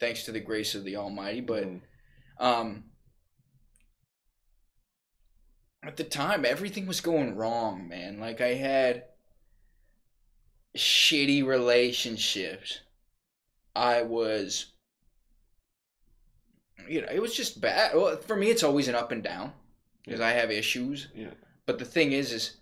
thanks 0.01 0.25
to 0.25 0.33
the 0.33 0.41
grace 0.41 0.75
of 0.75 0.85
the 0.85 0.97
Almighty, 0.97 1.41
but 1.41 1.65
Mm. 1.65 1.81
um 2.39 2.85
at 5.83 5.97
the 5.97 6.05
time 6.05 6.45
everything 6.45 6.87
was 6.87 7.01
going 7.01 7.37
wrong, 7.37 7.89
man. 7.89 8.19
Like 8.19 8.41
I 8.41 8.55
had 8.55 9.05
shitty 10.77 11.45
relationships. 11.45 12.81
I 13.75 14.03
was 14.03 14.67
you 16.89 17.01
know, 17.01 17.09
it 17.11 17.21
was 17.21 17.35
just 17.35 17.61
bad. 17.61 17.95
Well, 17.95 18.17
for 18.17 18.37
me 18.37 18.49
it's 18.49 18.63
always 18.63 18.89
an 18.89 18.95
up 18.95 19.13
and 19.13 19.23
down 19.23 19.53
because 20.05 20.21
I 20.21 20.31
have 20.31 20.51
issues. 20.51 21.09
Yeah. 21.15 21.31
But 21.67 21.79
the 21.79 21.85
thing 21.85 22.13
is, 22.13 22.33
is 22.33 22.57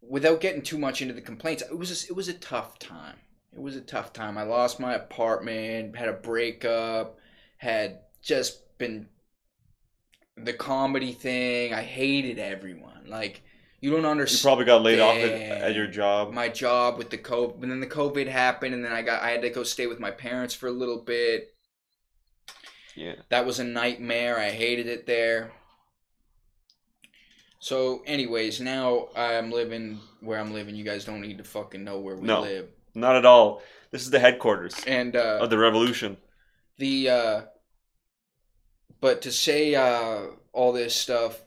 without 0.00 0.40
getting 0.40 0.62
too 0.62 0.78
much 0.78 1.02
into 1.02 1.14
the 1.14 1.20
complaints, 1.20 1.62
it 1.62 1.76
was 1.76 2.04
a, 2.04 2.06
it 2.08 2.16
was 2.16 2.28
a 2.28 2.34
tough 2.34 2.78
time. 2.78 3.16
It 3.52 3.60
was 3.60 3.76
a 3.76 3.80
tough 3.80 4.12
time. 4.12 4.36
I 4.38 4.42
lost 4.42 4.80
my 4.80 4.94
apartment, 4.94 5.96
had 5.96 6.08
a 6.08 6.14
breakup, 6.14 7.18
had 7.58 8.00
just 8.22 8.76
been 8.78 9.08
the 10.36 10.52
comedy 10.52 11.12
thing. 11.12 11.72
I 11.72 11.82
hated 11.82 12.38
everyone. 12.38 13.04
Like 13.06 13.42
you 13.80 13.90
don't 13.90 14.04
understand. 14.06 14.40
You 14.42 14.46
probably 14.48 14.64
got 14.64 14.82
laid 14.82 15.00
off 15.00 15.16
at, 15.16 15.32
at 15.62 15.74
your 15.74 15.86
job. 15.86 16.32
my 16.32 16.48
job 16.48 16.98
with 16.98 17.10
the 17.10 17.18
COVID, 17.18 17.62
and 17.62 17.70
then 17.70 17.80
the 17.80 17.86
COVID 17.86 18.26
happened, 18.28 18.74
and 18.74 18.84
then 18.84 18.92
I 18.92 19.02
got 19.02 19.22
I 19.22 19.30
had 19.30 19.42
to 19.42 19.50
go 19.50 19.62
stay 19.62 19.86
with 19.86 20.00
my 20.00 20.10
parents 20.10 20.54
for 20.54 20.66
a 20.68 20.72
little 20.72 20.98
bit. 21.02 21.54
yeah. 22.94 23.14
That 23.28 23.44
was 23.46 23.58
a 23.58 23.64
nightmare. 23.64 24.38
I 24.38 24.50
hated 24.50 24.86
it 24.86 25.06
there. 25.06 25.52
So, 27.58 28.02
anyways, 28.06 28.60
now 28.60 29.08
I'm 29.16 29.50
living 29.50 29.98
where 30.20 30.38
I'm 30.38 30.52
living. 30.52 30.76
You 30.76 30.84
guys 30.84 31.04
don't 31.04 31.20
need 31.20 31.38
to 31.38 31.44
fucking 31.44 31.82
know 31.82 31.98
where 31.98 32.14
we 32.16 32.26
No. 32.26 32.40
live. 32.42 32.68
Not 32.94 33.16
at 33.16 33.26
all. 33.26 33.62
This 33.90 34.02
is 34.02 34.10
the 34.10 34.18
headquarters 34.18 34.74
And 34.86 35.16
uh, 35.16 35.38
of 35.40 35.50
the 35.50 35.58
revolution. 35.58 36.16
the 36.78 37.08
uh, 37.10 37.40
but 39.00 39.22
to 39.22 39.32
say 39.32 39.74
uh, 39.74 40.22
all 40.52 40.72
this 40.72 40.94
stuff, 40.94 41.40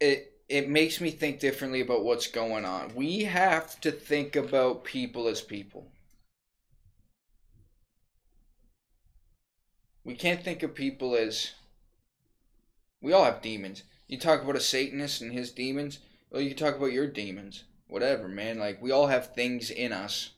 it 0.00 0.32
it 0.48 0.68
makes 0.68 1.00
me 1.00 1.10
think 1.10 1.40
differently 1.40 1.80
about 1.80 2.04
what's 2.04 2.28
going 2.28 2.64
on. 2.64 2.94
We 2.94 3.24
have 3.24 3.80
to 3.80 3.90
think 3.90 4.36
about 4.36 4.84
people 4.84 5.26
as 5.26 5.40
people. 5.40 5.90
We 10.04 10.14
can't 10.14 10.44
think 10.44 10.62
of 10.62 10.74
people 10.74 11.16
as. 11.16 11.52
We 13.00 13.12
all 13.12 13.24
have 13.24 13.42
demons. 13.42 13.82
You 14.06 14.18
talk 14.18 14.42
about 14.42 14.54
a 14.54 14.60
Satanist 14.60 15.20
and 15.20 15.32
his 15.32 15.50
demons. 15.50 15.98
Well, 16.30 16.42
you 16.42 16.54
talk 16.54 16.76
about 16.76 16.92
your 16.92 17.08
demons. 17.08 17.64
Whatever, 17.88 18.28
man. 18.28 18.58
Like 18.58 18.80
we 18.80 18.92
all 18.92 19.08
have 19.08 19.34
things 19.34 19.68
in 19.70 19.92
us 19.92 20.30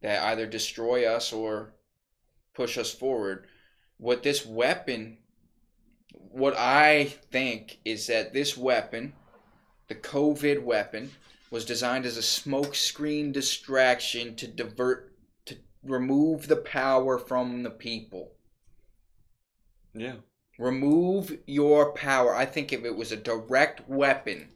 that 0.00 0.22
either 0.22 0.46
destroy 0.46 1.04
us 1.06 1.30
or 1.30 1.74
push 2.54 2.78
us 2.78 2.92
forward. 2.92 3.46
What 3.98 4.22
this 4.22 4.46
weapon, 4.46 5.18
what 6.32 6.56
I 6.56 7.14
think 7.30 7.78
is 7.84 8.06
that 8.06 8.32
this 8.32 8.56
weapon, 8.56 9.12
the 9.88 9.94
COVID 9.94 10.62
weapon, 10.62 11.10
was 11.50 11.64
designed 11.64 12.06
as 12.06 12.16
a 12.16 12.20
smokescreen 12.20 13.32
distraction 13.32 14.34
to 14.36 14.46
divert, 14.46 15.12
to 15.46 15.56
remove 15.84 16.48
the 16.48 16.56
power 16.56 17.18
from 17.18 17.62
the 17.62 17.70
people. 17.70 18.32
Yeah. 19.94 20.14
Remove 20.58 21.38
your 21.46 21.92
power. 21.92 22.34
I 22.34 22.46
think 22.46 22.72
if 22.72 22.84
it 22.84 22.96
was 22.96 23.12
a 23.12 23.16
direct 23.16 23.88
weapon, 23.88 24.48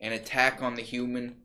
an 0.00 0.12
attack 0.12 0.62
on 0.62 0.74
the 0.74 0.82
human, 0.82 1.42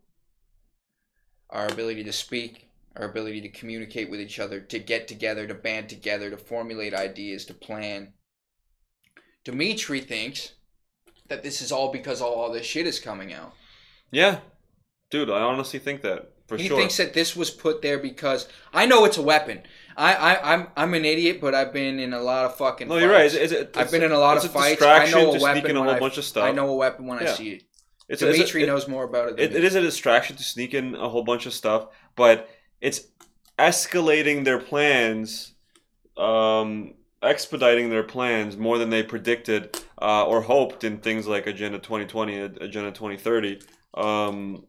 our 1.49 1.67
ability 1.67 2.03
to 2.05 2.13
speak, 2.13 2.69
our 2.95 3.05
ability 3.05 3.41
to 3.41 3.49
communicate 3.49 4.09
with 4.09 4.19
each 4.19 4.39
other, 4.39 4.59
to 4.59 4.79
get 4.79 5.07
together, 5.07 5.47
to 5.47 5.53
band 5.53 5.89
together, 5.89 6.29
to 6.29 6.37
formulate 6.37 6.93
ideas, 6.93 7.45
to 7.45 7.53
plan. 7.53 8.13
Dimitri 9.43 10.01
thinks 10.01 10.53
that 11.27 11.43
this 11.43 11.61
is 11.61 11.71
all 11.71 11.91
because 11.91 12.21
all, 12.21 12.33
all 12.33 12.51
this 12.51 12.65
shit 12.65 12.85
is 12.85 12.99
coming 12.99 13.33
out. 13.33 13.53
Yeah. 14.11 14.39
Dude, 15.09 15.29
I 15.29 15.41
honestly 15.41 15.79
think 15.79 16.01
that. 16.01 16.31
For 16.47 16.57
sure. 16.57 16.63
he 16.63 16.67
sure. 16.67 16.77
thinks 16.77 16.97
that 16.97 17.13
this 17.13 17.35
was 17.35 17.49
put 17.49 17.81
there 17.81 17.97
because 17.97 18.47
I 18.73 18.85
know 18.85 19.05
it's 19.05 19.17
a 19.17 19.21
weapon. 19.21 19.61
I, 19.95 20.13
I 20.13 20.53
I'm 20.53 20.67
I'm 20.75 20.93
an 20.93 21.05
idiot, 21.05 21.39
but 21.39 21.55
I've 21.55 21.71
been 21.71 21.99
in 21.99 22.13
a 22.13 22.19
lot 22.19 22.45
of 22.45 22.57
fucking. 22.57 22.89
no, 22.89 22.97
you're 22.97 23.09
right. 23.09 23.31
fights. 23.31 23.35
It's, 23.35 23.53
it's, 23.53 23.77
I've 23.77 23.91
been 23.91 24.03
in 24.03 24.11
a 24.11 24.19
lot 24.19 24.37
of 24.37 24.51
fights. 24.51 24.81
I 24.81 25.05
distraction 25.05 25.19
know 25.19 25.33
a 25.33 25.37
to 25.37 25.43
weapon 25.43 25.61
sneak 25.61 25.69
in 25.69 25.77
a 25.77 25.83
whole 25.83 25.91
I- 25.91 25.99
bunch 25.99 26.17
of 26.17 26.25
stuff. 26.25 26.43
I 26.43 26.51
know 26.51 26.69
a 26.69 26.75
weapon 26.75 27.07
when 27.07 27.19
I 27.19 27.25
see 27.27 27.51
it. 27.51 27.63
It's, 28.09 28.19
Dimitri 28.19 28.63
it- 28.63 28.67
knows 28.67 28.89
more 28.89 29.05
about 29.05 29.29
it. 29.29 29.37
Than 29.37 29.45
It, 29.45 29.55
it 29.55 29.63
is 29.63 29.75
a 29.75 29.81
distraction 29.81 30.35
to 30.35 30.43
sneak 30.43 30.73
in 30.73 30.95
a 30.95 31.07
whole 31.07 31.23
bunch 31.23 31.45
of 31.45 31.53
stuff, 31.53 31.87
but 32.17 32.49
it's 32.81 33.01
escalating 33.57 34.43
their 34.43 34.59
plans, 34.59 35.53
um, 36.17 36.95
expediting 37.23 37.89
their 37.89 38.03
plans 38.03 38.57
more 38.57 38.77
than 38.77 38.89
they 38.89 39.03
predicted 39.03 39.77
uh, 40.01 40.25
or 40.25 40.41
hoped 40.41 40.83
in 40.83 40.97
things 40.97 41.27
like 41.27 41.47
Agenda 41.47 41.79
2020, 41.79 42.37
Agenda 42.37 42.91
2030, 42.91 43.61
um, 43.93 44.65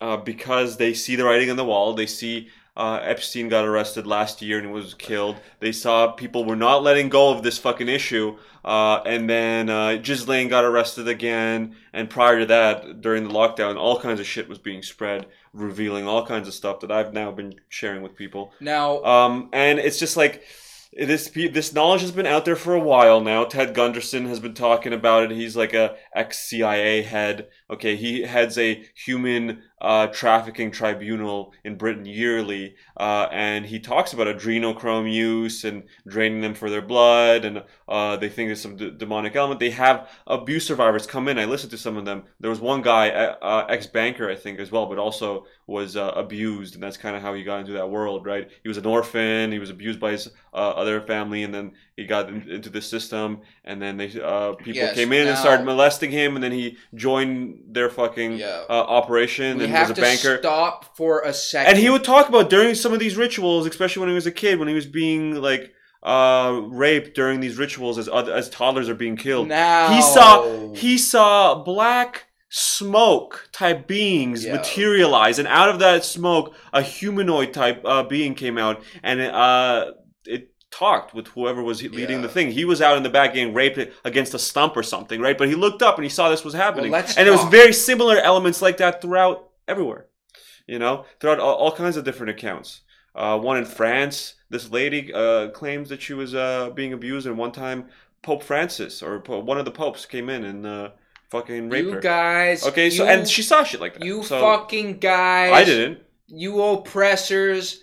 uh, 0.00 0.16
because 0.16 0.76
they 0.76 0.94
see 0.94 1.16
the 1.16 1.24
writing 1.24 1.50
on 1.50 1.56
the 1.56 1.64
wall. 1.64 1.94
They 1.94 2.06
see 2.06 2.48
uh, 2.76 3.00
Epstein 3.02 3.48
got 3.48 3.64
arrested 3.66 4.06
last 4.06 4.40
year 4.40 4.58
and 4.58 4.72
was 4.72 4.94
killed. 4.94 5.36
They 5.58 5.72
saw 5.72 6.12
people 6.12 6.44
were 6.44 6.56
not 6.56 6.82
letting 6.82 7.08
go 7.08 7.30
of 7.30 7.42
this 7.42 7.58
fucking 7.58 7.88
issue. 7.88 8.38
Uh, 8.64 9.00
and 9.06 9.28
then 9.28 9.68
uh, 9.68 9.96
Ghislaine 9.96 10.48
got 10.48 10.64
arrested 10.64 11.08
again. 11.08 11.76
And 11.92 12.08
prior 12.08 12.40
to 12.40 12.46
that, 12.46 13.00
during 13.00 13.24
the 13.24 13.34
lockdown, 13.34 13.76
all 13.76 13.98
kinds 14.00 14.20
of 14.20 14.26
shit 14.26 14.48
was 14.48 14.58
being 14.58 14.82
spread, 14.82 15.26
revealing 15.52 16.06
all 16.06 16.24
kinds 16.26 16.46
of 16.46 16.54
stuff 16.54 16.80
that 16.80 16.90
I've 16.90 17.12
now 17.12 17.32
been 17.32 17.54
sharing 17.68 18.02
with 18.02 18.14
people. 18.16 18.52
now. 18.60 19.02
Um, 19.02 19.48
and 19.52 19.78
it's 19.78 19.98
just 19.98 20.16
like 20.16 20.44
this 20.92 21.30
this 21.30 21.72
knowledge 21.72 22.00
has 22.00 22.10
been 22.10 22.26
out 22.26 22.44
there 22.44 22.56
for 22.56 22.74
a 22.74 22.80
while 22.80 23.20
now. 23.20 23.44
Ted 23.44 23.74
Gunderson 23.74 24.26
has 24.26 24.40
been 24.40 24.54
talking 24.54 24.92
about 24.92 25.22
it. 25.22 25.30
He's 25.30 25.56
like 25.56 25.72
a 25.72 25.94
ex 26.14 26.48
CIA 26.48 27.02
head. 27.02 27.48
Okay, 27.70 27.94
he 27.94 28.22
heads 28.22 28.58
a 28.58 28.84
human 28.94 29.62
uh, 29.80 30.08
trafficking 30.08 30.72
tribunal 30.72 31.54
in 31.64 31.76
Britain 31.76 32.04
yearly, 32.04 32.74
uh, 32.98 33.28
and 33.30 33.66
he 33.66 33.78
talks 33.78 34.12
about 34.12 34.26
adrenochrome 34.26 35.10
use 35.10 35.64
and 35.64 35.84
draining 36.06 36.40
them 36.40 36.54
for 36.54 36.68
their 36.68 36.82
blood, 36.82 37.44
and 37.44 37.62
uh, 37.88 38.16
they 38.16 38.28
think 38.28 38.48
there's 38.48 38.60
some 38.60 38.76
d- 38.76 38.92
demonic 38.96 39.36
element. 39.36 39.60
They 39.60 39.70
have 39.70 40.08
abuse 40.26 40.66
survivors 40.66 41.06
come 41.06 41.28
in. 41.28 41.38
I 41.38 41.44
listened 41.44 41.70
to 41.70 41.78
some 41.78 41.96
of 41.96 42.04
them. 42.04 42.24
There 42.40 42.50
was 42.50 42.60
one 42.60 42.82
guy, 42.82 43.10
uh, 43.10 43.36
uh, 43.40 43.66
ex 43.68 43.86
banker, 43.86 44.28
I 44.28 44.34
think, 44.34 44.58
as 44.58 44.72
well, 44.72 44.86
but 44.86 44.98
also 44.98 45.46
was 45.70 45.96
uh, 45.96 46.12
abused, 46.16 46.74
and 46.74 46.82
that's 46.82 46.96
kind 46.96 47.14
of 47.14 47.22
how 47.22 47.32
he 47.32 47.44
got 47.44 47.60
into 47.60 47.70
that 47.74 47.88
world, 47.88 48.26
right? 48.26 48.50
He 48.64 48.68
was 48.68 48.76
an 48.76 48.86
orphan. 48.86 49.52
He 49.52 49.60
was 49.60 49.70
abused 49.70 50.00
by 50.00 50.10
his 50.10 50.26
uh, 50.52 50.56
other 50.56 51.00
family, 51.00 51.44
and 51.44 51.54
then 51.54 51.72
he 51.96 52.06
got 52.06 52.28
in, 52.28 52.50
into 52.50 52.70
the 52.70 52.82
system, 52.82 53.42
and 53.64 53.80
then 53.80 53.96
they 53.96 54.20
uh, 54.20 54.54
people 54.54 54.82
Yes, 54.82 54.96
came 54.96 55.12
in 55.12 55.28
and 55.28 55.38
started 55.38 55.64
molesting 55.64 56.10
him, 56.10 56.34
and 56.34 56.42
then 56.42 56.50
he 56.50 56.76
joined 56.94 57.62
their 57.68 57.88
fucking 57.88 58.38
Yeah. 58.38 58.64
uh, 58.68 58.72
operation 58.72 59.58
we 59.58 59.64
and 59.66 59.72
was 59.72 59.90
a 59.90 59.94
banker. 59.94 60.38
stop 60.38 60.96
for 60.96 61.20
a 61.20 61.32
second. 61.32 61.70
And 61.70 61.78
he 61.78 61.88
would 61.88 62.02
talk 62.02 62.28
about 62.28 62.50
during 62.50 62.74
some 62.74 62.92
of 62.92 62.98
these 62.98 63.16
rituals, 63.16 63.64
especially 63.64 64.00
when 64.00 64.08
he 64.08 64.14
was 64.16 64.26
a 64.26 64.32
kid, 64.32 64.58
when 64.58 64.66
he 64.66 64.74
was 64.74 64.86
being 64.86 65.36
like 65.36 65.72
uh, 66.02 66.60
raped 66.64 67.14
during 67.14 67.38
these 67.38 67.58
rituals 67.58 67.96
as 67.96 68.08
other, 68.08 68.32
as 68.34 68.50
toddlers 68.50 68.88
are 68.88 68.94
being 68.94 69.16
killed. 69.16 69.46
now 69.46 69.92
He 69.94 70.02
saw 70.02 70.74
he 70.74 70.98
saw 70.98 71.62
black 71.62 72.26
smoke 72.50 73.48
type 73.52 73.86
beings 73.86 74.44
Yeah. 74.44 74.54
materialize, 74.56 75.38
and 75.38 75.48
out 75.48 75.68
of 75.68 75.78
that 75.78 76.04
smoke, 76.04 76.54
a 76.72 76.82
humanoid 76.82 77.54
type 77.54 77.80
uh, 77.84 78.02
being 78.02 78.34
came 78.34 78.58
out, 78.58 78.82
and 79.02 79.20
it, 79.20 79.32
uh, 79.32 79.92
it 80.26 80.50
talked 80.70 81.14
with 81.14 81.28
whoever 81.28 81.62
was 81.62 81.82
leading 81.82 82.16
Yeah. 82.16 82.22
the 82.22 82.28
thing. 82.28 82.50
He 82.50 82.64
was 82.64 82.82
out 82.82 82.96
in 82.96 83.02
the 83.04 83.08
back 83.08 83.34
getting 83.34 83.54
raped 83.54 83.78
against 84.04 84.34
a 84.34 84.38
stump 84.38 84.76
or 84.76 84.82
something, 84.82 85.20
right? 85.20 85.38
But 85.38 85.48
he 85.48 85.54
looked 85.54 85.80
up 85.82 85.94
and 85.96 86.04
he 86.04 86.10
saw 86.10 86.28
this 86.28 86.44
was 86.44 86.54
happening, 86.54 86.90
let's 86.90 87.16
and 87.16 87.26
it 87.26 87.30
was 87.30 87.44
very 87.44 87.72
similar 87.72 88.18
elements 88.18 88.60
like 88.60 88.76
that 88.78 89.00
throughout 89.00 89.48
everywhere. 89.68 90.06
You 90.66 90.78
know, 90.78 91.04
throughout 91.20 91.40
all, 91.40 91.54
all 91.54 91.72
kinds 91.72 91.96
of 91.96 92.04
different 92.04 92.30
accounts. 92.30 92.80
Uh, 93.14 93.36
one 93.38 93.56
in 93.58 93.64
France, 93.64 94.34
this 94.50 94.70
lady 94.70 95.12
uh, 95.12 95.48
claims 95.50 95.88
that 95.88 96.00
she 96.02 96.14
was 96.14 96.34
uh, 96.34 96.70
being 96.74 96.92
abused, 96.92 97.26
and 97.26 97.36
one 97.38 97.50
time 97.52 97.86
Pope 98.22 98.42
Francis 98.42 99.02
or 99.02 99.18
one 99.18 99.58
of 99.58 99.64
the 99.64 99.70
popes 99.72 100.04
came 100.06 100.28
in 100.28 100.44
and 100.44 100.66
uh, 100.66 100.90
fucking 101.30 101.70
raped 101.70 101.86
You 101.88 101.94
her. 101.94 102.00
guys. 102.00 102.66
Okay, 102.66 102.90
so 102.90 103.04
you- 103.04 103.10
and 103.10 103.28
she 103.28 103.42
saw 103.42 103.62
shit 103.64 103.80
like 103.80 103.94
that. 103.94 104.04
You 104.04 104.22
so 104.22 104.40
fucking 104.40 104.98
guys. 104.98 105.52
I 105.52 105.64
didn't. 105.64 105.98
You 106.26 106.60
oppressors 106.62 107.80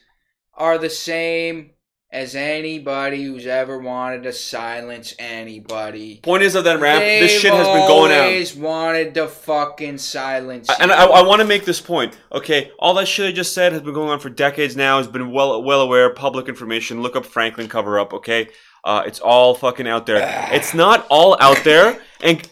are 0.53 0.77
the 0.77 0.89
same 0.89 1.71
as 2.09 2.35
anybody 2.35 3.21
who's 3.23 3.45
ever 3.45 3.77
wanted 3.77 4.23
to 4.23 4.31
silence 4.31 5.13
anybody. 5.19 6.21
Point 6.23 6.43
is 6.43 6.55
of 6.55 6.63
that 6.63 6.79
rap, 6.79 6.99
This 7.01 7.33
They've 7.33 7.41
shit 7.41 7.53
has 7.53 7.67
been 7.67 7.85
going 7.87 8.11
out. 8.13 8.21
always 8.27 8.55
wanted 8.55 9.13
to 9.15 9.27
fucking 9.27 9.97
silence. 9.97 10.69
And 10.79 10.89
you. 10.89 10.95
I, 10.95 11.03
I 11.03 11.21
want 11.23 11.41
to 11.41 11.47
make 11.47 11.65
this 11.65 11.81
point. 11.81 12.17
Okay, 12.31 12.71
all 12.79 12.93
that 12.95 13.07
shit 13.07 13.27
I 13.27 13.31
just 13.33 13.53
said 13.53 13.73
has 13.73 13.81
been 13.81 13.93
going 13.93 14.09
on 14.09 14.19
for 14.21 14.29
decades 14.29 14.77
now. 14.77 14.97
Has 14.99 15.07
been 15.07 15.31
well 15.31 15.61
well 15.63 15.81
aware, 15.81 16.09
public 16.13 16.47
information. 16.47 17.01
Look 17.01 17.15
up 17.17 17.25
Franklin 17.25 17.67
cover 17.67 17.99
up. 17.99 18.13
Okay, 18.13 18.47
uh, 18.85 19.03
it's 19.05 19.19
all 19.19 19.53
fucking 19.53 19.87
out 19.87 20.05
there. 20.05 20.47
it's 20.53 20.73
not 20.73 21.05
all 21.09 21.35
out 21.41 21.61
there, 21.65 22.01
and 22.21 22.47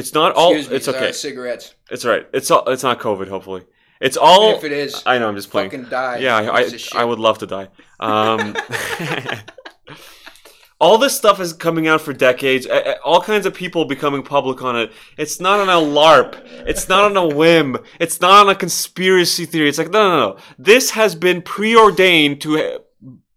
it's 0.00 0.14
not 0.14 0.32
all. 0.34 0.52
Excuse 0.52 0.70
me, 0.70 0.76
it's 0.76 0.88
okay. 0.88 1.12
cigarettes. 1.12 1.74
It's 1.90 2.04
all 2.04 2.10
right. 2.12 2.26
It's 2.32 2.50
all. 2.50 2.66
It's 2.68 2.82
not 2.82 2.98
COVID. 2.98 3.28
Hopefully, 3.28 3.64
it's 4.00 4.16
all. 4.16 4.56
if 4.56 4.64
it 4.64 4.72
is, 4.72 5.02
I 5.04 5.18
know. 5.18 5.28
I'm 5.28 5.36
just 5.36 5.50
playing. 5.50 5.70
fucking 5.70 5.90
die. 5.90 6.18
Yeah, 6.18 6.36
I, 6.36 6.64
piece 6.64 6.72
of 6.72 6.80
shit. 6.80 6.96
I, 6.96 7.02
I 7.02 7.04
would 7.04 7.18
love 7.18 7.38
to 7.38 7.46
die. 7.46 7.68
Um, 8.00 8.56
all 10.80 10.96
this 10.96 11.14
stuff 11.14 11.38
is 11.38 11.52
coming 11.52 11.86
out 11.86 12.00
for 12.00 12.14
decades. 12.14 12.66
All 13.04 13.20
kinds 13.20 13.44
of 13.44 13.52
people 13.52 13.84
becoming 13.84 14.22
public 14.22 14.62
on 14.62 14.74
it. 14.74 14.90
It's 15.18 15.38
not 15.38 15.60
on 15.60 15.68
a 15.68 15.86
LARP. 15.86 16.34
It's 16.66 16.88
not 16.88 17.04
on 17.04 17.16
a 17.16 17.28
whim. 17.36 17.76
It's 18.00 18.22
not 18.22 18.46
on 18.46 18.48
a 18.50 18.54
conspiracy 18.54 19.44
theory. 19.44 19.68
It's 19.68 19.78
like 19.78 19.90
no, 19.90 20.08
no, 20.08 20.30
no. 20.30 20.36
This 20.58 20.90
has 20.92 21.14
been 21.14 21.42
preordained 21.42 22.40
to 22.40 22.80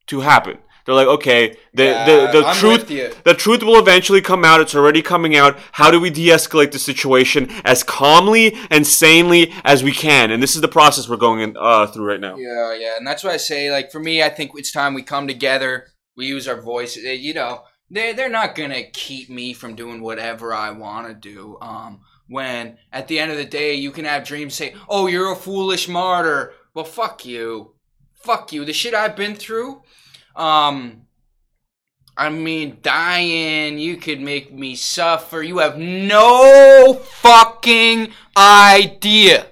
to 0.07 0.21
happen. 0.21 0.59
They're 0.85 0.95
like, 0.95 1.07
okay, 1.07 1.55
the 1.73 1.83
Yeah, 1.85 2.05
the, 2.05 2.39
the 2.39 2.45
I'm 2.45 2.55
truth 2.55 2.87
the 3.23 3.33
truth 3.33 3.63
will 3.63 3.79
eventually 3.79 4.21
come 4.21 4.43
out. 4.43 4.59
It's 4.61 4.75
already 4.75 5.01
coming 5.01 5.35
out. 5.35 5.57
How 5.73 5.89
do 5.91 5.99
we 5.99 6.09
de-escalate 6.09 6.71
the 6.71 6.79
situation 6.79 7.49
as 7.63 7.83
calmly 7.83 8.57
and 8.69 8.85
sanely 8.85 9.53
as 9.63 9.83
we 9.83 9.91
can? 9.93 10.31
And 10.31 10.43
this 10.43 10.55
is 10.55 10.61
the 10.61 10.67
process 10.67 11.07
we're 11.07 11.17
going 11.17 11.39
in, 11.39 11.55
uh, 11.57 11.87
through 11.87 12.05
right 12.05 12.19
now. 12.19 12.35
Yeah, 12.35 12.75
yeah, 12.75 12.97
and 12.97 13.07
that's 13.07 13.23
why 13.23 13.31
I 13.31 13.37
say, 13.37 13.71
like, 13.71 13.91
for 13.91 13.99
me, 13.99 14.21
I 14.21 14.29
think 14.29 14.51
it's 14.55 14.71
time 14.71 14.93
we 14.93 15.03
come 15.03 15.27
together. 15.27 15.87
We 16.17 16.27
use 16.27 16.47
our 16.47 16.61
voices. 16.61 17.05
Eh, 17.05 17.13
You 17.13 17.33
know, 17.33 17.63
they 17.89 18.11
they're 18.13 18.29
not 18.29 18.55
gonna 18.55 18.83
keep 18.83 19.29
me 19.29 19.53
from 19.53 19.75
doing 19.75 20.01
whatever 20.01 20.53
I 20.53 20.71
want 20.71 21.07
to 21.07 21.13
do. 21.13 21.57
Um, 21.61 22.01
when 22.27 22.77
at 22.91 23.07
the 23.07 23.19
end 23.19 23.31
of 23.31 23.37
the 23.37 23.45
day, 23.45 23.73
you 23.75 23.91
can 23.91 24.05
have 24.05 24.25
dreams 24.25 24.53
say, 24.53 24.75
"Oh, 24.89 25.07
you're 25.07 25.31
a 25.31 25.35
foolish 25.35 25.87
martyr." 25.87 26.53
Well, 26.73 26.85
fuck 26.85 27.25
you, 27.25 27.75
fuck 28.13 28.51
you. 28.51 28.65
The 28.65 28.73
shit 28.73 28.93
I've 28.93 29.15
been 29.15 29.35
through. 29.35 29.81
Um, 30.35 31.01
I 32.15 32.29
mean, 32.29 32.77
dying. 32.81 33.79
You 33.79 33.97
could 33.97 34.19
make 34.21 34.53
me 34.53 34.75
suffer. 34.75 35.41
You 35.41 35.59
have 35.59 35.77
no 35.77 36.93
fucking 37.03 38.13
idea 38.37 39.47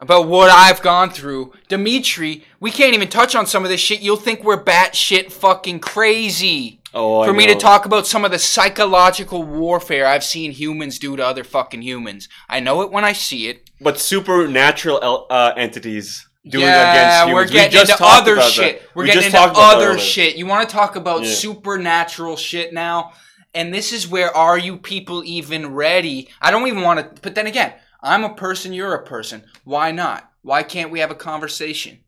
about 0.00 0.28
what 0.28 0.50
I've 0.50 0.82
gone 0.82 1.10
through. 1.10 1.52
Dimitri, 1.68 2.44
we 2.60 2.70
can't 2.70 2.94
even 2.94 3.08
touch 3.08 3.34
on 3.34 3.46
some 3.46 3.64
of 3.64 3.70
this 3.70 3.80
shit. 3.80 4.00
You'll 4.00 4.16
think 4.16 4.42
we're 4.44 4.62
batshit 4.62 5.32
fucking 5.32 5.80
crazy. 5.80 6.80
Oh, 6.92 7.20
I 7.20 7.26
For 7.26 7.32
me 7.32 7.46
to 7.46 7.54
talk 7.56 7.86
about 7.86 8.06
some 8.06 8.24
of 8.24 8.30
the 8.30 8.38
psychological 8.38 9.42
warfare 9.42 10.06
I've 10.06 10.22
seen 10.22 10.52
humans 10.52 10.98
do 10.98 11.16
to 11.16 11.26
other 11.26 11.42
fucking 11.42 11.82
humans. 11.82 12.28
I 12.48 12.60
know 12.60 12.82
it 12.82 12.90
when 12.92 13.04
I 13.04 13.12
see 13.12 13.48
it. 13.48 13.68
but 13.80 13.98
supernatural 13.98 15.00
el- 15.02 15.26
uh, 15.28 15.52
entities 15.56 16.28
doing 16.46 16.64
yeah, 16.64 16.92
against 16.92 17.16
humans. 17.28 17.34
we're 17.34 17.44
We 17.44 17.50
getting 17.52 17.72
just 17.72 17.90
into 17.92 18.04
other 18.04 18.40
shit. 18.42 18.80
that. 18.82 18.94
We're 18.96 19.02
We 19.04 19.08
getting 19.08 19.24
into 19.24 19.36
talked 19.36 19.52
about 19.56 19.78
that 19.80 19.88
other 19.88 19.98
shit. 19.98 20.36
You 20.36 20.46
want 20.46 20.68
to 20.68 20.74
talk 20.74 20.96
about 20.96 21.22
Yeah. 21.24 21.32
supernatural 21.32 22.36
shit 22.36 22.72
now? 22.72 23.12
And 23.54 23.72
this 23.72 23.92
is 23.92 24.06
where 24.08 24.36
are 24.36 24.58
you 24.58 24.76
people 24.78 25.22
even 25.24 25.72
ready? 25.74 26.28
I 26.40 26.50
don't 26.50 26.66
even 26.66 26.82
want 26.82 26.98
to. 27.14 27.20
But 27.22 27.34
then 27.34 27.46
again, 27.46 27.72
I'm 28.02 28.24
a 28.24 28.34
person. 28.34 28.72
You're 28.72 28.94
a 28.94 29.04
person. 29.04 29.44
Why 29.64 29.90
not? 29.92 30.28
Why 30.42 30.62
can't 30.62 30.90
we 30.90 31.00
have 31.00 31.10
a 31.10 31.14
conversation? 31.14 32.00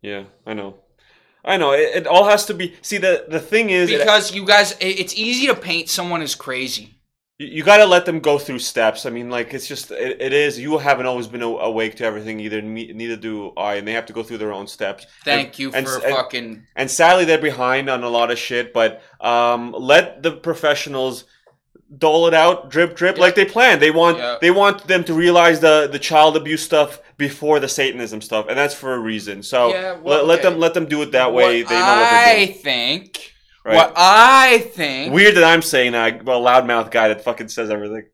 Yeah, 0.00 0.24
I 0.46 0.54
know. 0.54 0.76
I 1.44 1.56
know. 1.56 1.72
It, 1.72 1.96
it 1.96 2.06
all 2.06 2.28
has 2.28 2.46
to 2.46 2.54
be. 2.54 2.76
See, 2.82 2.98
the 2.98 3.24
the 3.28 3.40
thing 3.40 3.70
is, 3.70 3.90
it- 3.90 3.98
Because 3.98 4.32
you 4.32 4.44
guys, 4.46 4.72
it- 4.80 5.00
it's 5.00 5.14
easy 5.14 5.46
to 5.48 5.54
paint 5.54 5.88
someone 5.90 6.22
as 6.22 6.34
crazy. 6.34 6.94
You, 7.44 7.62
got 7.62 7.78
to 7.78 7.86
let 7.86 8.04
them 8.06 8.20
go 8.20 8.38
through 8.38 8.58
steps. 8.60 9.06
I 9.06 9.10
mean, 9.10 9.30
like 9.30 9.52
it's 9.54 9.66
just 9.66 9.90
it, 9.90 10.20
it 10.20 10.32
is. 10.32 10.58
You 10.58 10.78
haven't 10.78 11.06
always 11.06 11.26
been 11.26 11.42
awake 11.42 11.96
to 11.96 12.04
everything 12.04 12.40
either. 12.40 12.60
Neither 12.62 13.16
do 13.16 13.52
I, 13.56 13.74
and 13.74 13.86
they 13.86 13.92
have 13.92 14.06
to 14.06 14.12
go 14.12 14.22
through 14.22 14.38
their 14.38 14.52
own 14.52 14.66
steps. 14.66 15.06
Thank 15.24 15.48
And- 15.48 15.58
you 15.58 15.70
for 15.70 15.76
and- 15.76 15.86
and- 15.86 16.14
fucking. 16.14 16.66
and 16.76 16.90
sadly 16.90 17.24
they're 17.24 17.38
behind 17.38 17.88
on 17.90 18.02
a 18.04 18.08
lot 18.08 18.30
of 18.30 18.38
shit 18.38 18.72
but 18.72 19.02
um, 19.20 19.72
let 19.78 20.22
the 20.22 20.32
professionals 20.32 21.24
dole 21.98 22.26
it 22.26 22.32
out 22.32 22.70
drip 22.70 22.96
drip 22.96 23.18
like 23.18 23.34
they 23.34 23.44
plan. 23.44 23.78
they 23.78 23.90
want 23.90 24.16
Yeah. 24.16 24.38
they 24.40 24.50
want 24.50 24.86
them 24.88 25.04
to 25.04 25.12
realize 25.14 25.60
the 25.60 25.88
the 25.92 25.98
child 25.98 26.36
abuse 26.38 26.62
stuff 26.62 27.00
before 27.18 27.60
the 27.60 27.68
satanism 27.68 28.22
stuff 28.22 28.46
and 28.48 28.56
that's 28.58 28.74
for 28.74 28.94
a 28.94 28.98
reason 28.98 29.42
so 29.42 29.68
Yeah, 29.68 29.98
well, 30.00 30.24
let, 30.24 30.26
let 30.26 30.42
them 30.42 30.58
let 30.58 30.72
them 30.74 30.86
do 30.86 31.02
it 31.02 31.12
that 31.12 31.34
way 31.34 31.62
what 31.62 31.68
they 31.68 31.78
know 31.78 31.80
what 31.86 32.10
they're 32.10 32.38
I 32.38 32.46
think. 32.46 33.31
Right 33.64 33.74
What 33.76 33.92
I 33.96 34.58
think. 34.74 35.12
weird 35.14 35.36
that 35.36 35.44
i'm 35.44 35.62
saying 35.62 35.92
that 35.92 36.24
well 36.24 36.40
loudmouth 36.42 36.90
guy 36.90 37.08
that 37.08 37.22
fucking 37.24 37.48
says 37.48 37.70
everything 37.70 38.04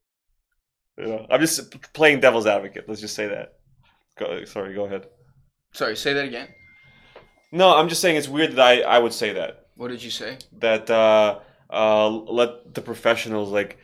you 0.96 1.06
know, 1.06 1.26
i'm 1.30 1.40
just 1.40 1.70
playing 1.92 2.20
devil's 2.20 2.46
advocate 2.46 2.88
let's 2.88 3.00
just 3.00 3.14
say 3.14 3.28
that 3.28 3.54
go, 4.18 4.44
sorry 4.44 4.74
go 4.74 4.84
ahead 4.84 5.06
Sorry, 5.72 5.94
say 5.96 6.12
that 6.14 6.24
again. 6.24 6.48
no 7.52 7.76
i'm 7.76 7.88
just 7.88 8.00
saying 8.00 8.16
it's 8.16 8.28
weird 8.28 8.52
that 8.52 8.60
i 8.66 8.80
i 8.82 8.98
would 8.98 9.12
say 9.12 9.32
that 9.34 9.66
What 9.76 9.88
did 9.88 10.02
you 10.02 10.10
say? 10.10 10.38
that 10.58 10.88
uh, 10.90 11.38
uh, 11.70 12.08
let 12.08 12.74
the 12.74 12.80
professionals 12.80 13.50
like 13.50 13.78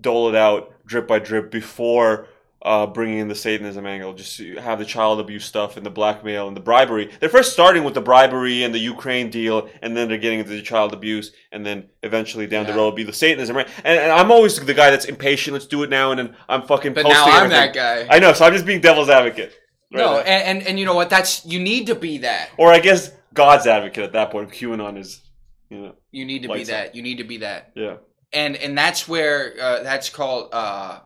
dole 0.00 0.28
it 0.28 0.34
out 0.34 0.74
drip 0.86 1.06
by 1.06 1.18
drip 1.20 1.50
before 1.50 2.26
uh, 2.62 2.86
bringing 2.86 3.18
in 3.18 3.28
the 3.28 3.34
Satanism 3.34 3.86
angle. 3.86 4.12
Just 4.12 4.38
have 4.58 4.78
the 4.78 4.84
child 4.84 5.18
abuse 5.20 5.44
stuff 5.44 5.76
and 5.76 5.86
the 5.86 5.90
blackmail 5.90 6.46
and 6.46 6.56
the 6.56 6.60
bribery. 6.60 7.10
They're 7.18 7.28
first 7.30 7.52
starting 7.52 7.84
with 7.84 7.94
the 7.94 8.00
bribery 8.02 8.62
and 8.64 8.74
the 8.74 8.78
Ukraine 8.78 9.30
deal, 9.30 9.68
and 9.82 9.96
then 9.96 10.08
they're 10.08 10.18
getting 10.18 10.40
into 10.40 10.50
the 10.50 10.62
child 10.62 10.92
abuse, 10.92 11.32
and 11.52 11.64
then 11.64 11.88
eventually 12.02 12.46
down 12.46 12.66
the 12.66 12.72
Yeah. 12.72 12.76
road 12.76 12.96
be 12.96 13.02
the 13.04 13.12
Satanism. 13.12 13.56
Right? 13.56 13.68
And, 13.84 13.98
and 13.98 14.12
I'm 14.12 14.30
always 14.30 14.58
the 14.58 14.74
guy 14.74 14.90
that's 14.90 15.06
impatient. 15.06 15.54
Let's 15.54 15.66
do 15.66 15.82
it 15.82 15.90
now, 15.90 16.10
and 16.10 16.18
then 16.18 16.36
I'm 16.48 16.62
fucking. 16.62 16.92
But 16.94 17.04
posting 17.04 17.18
now 17.26 17.30
I'm 17.38 17.44
everything. 17.50 17.72
that 17.72 18.06
guy. 18.08 18.14
I 18.14 18.18
know, 18.18 18.32
so 18.34 18.44
I'm 18.44 18.52
just 18.52 18.66
being 18.66 18.80
devil's 18.80 19.08
advocate. 19.08 19.52
right 19.92 20.00
no, 20.00 20.18
and, 20.18 20.58
and 20.58 20.68
and 20.68 20.78
you 20.78 20.84
know 20.84 20.94
what? 20.94 21.08
That's 21.10 21.44
you 21.46 21.60
need 21.60 21.86
to 21.86 21.94
be 21.94 22.18
that. 22.18 22.50
or 22.58 22.70
I 22.72 22.78
guess 22.80 23.10
God's 23.32 23.66
advocate 23.66 24.04
at 24.04 24.12
that 24.12 24.30
point. 24.30 24.50
QAnon 24.50 24.98
is, 24.98 25.22
you 25.70 25.78
know, 25.80 25.94
You 26.10 26.24
need 26.26 26.42
to 26.42 26.48
be 26.48 26.54
Lights 26.54 26.68
up. 26.70 26.74
that. 26.76 26.94
You 26.94 27.02
need 27.02 27.18
to 27.18 27.24
be 27.24 27.38
that. 27.38 27.72
yeah. 27.74 27.96
And 28.32 28.54
and 28.56 28.76
that's 28.76 29.08
where 29.08 29.54
uh, 29.60 29.82
that's 29.82 30.10
called. 30.10 30.50
Uh, 30.52 31.00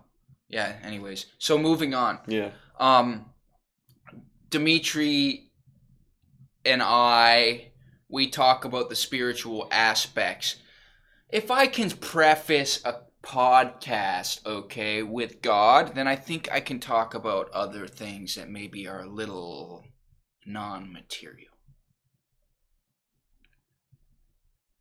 yeah. 0.54 0.76
Anyways, 0.84 1.26
so 1.38 1.58
moving 1.58 1.94
on. 1.94 2.20
Yeah. 2.28 2.50
Um, 2.78 3.26
Dimitri 4.50 5.50
and 6.64 6.80
I, 6.80 7.72
we 8.08 8.28
talk 8.28 8.64
about 8.64 8.88
the 8.88 8.94
spiritual 8.94 9.66
aspects. 9.72 10.54
If 11.28 11.50
I 11.50 11.66
can 11.66 11.90
preface 11.90 12.80
a 12.84 13.00
podcast, 13.20 14.46
okay, 14.46 15.02
with 15.02 15.42
God, 15.42 15.96
then 15.96 16.06
I 16.06 16.14
think 16.14 16.48
I 16.52 16.60
can 16.60 16.78
talk 16.78 17.14
about 17.14 17.50
other 17.50 17.88
things 17.88 18.36
that 18.36 18.48
maybe 18.48 18.86
are 18.86 19.00
a 19.00 19.08
little 19.08 19.84
non 20.46 20.92
material. 20.92 21.50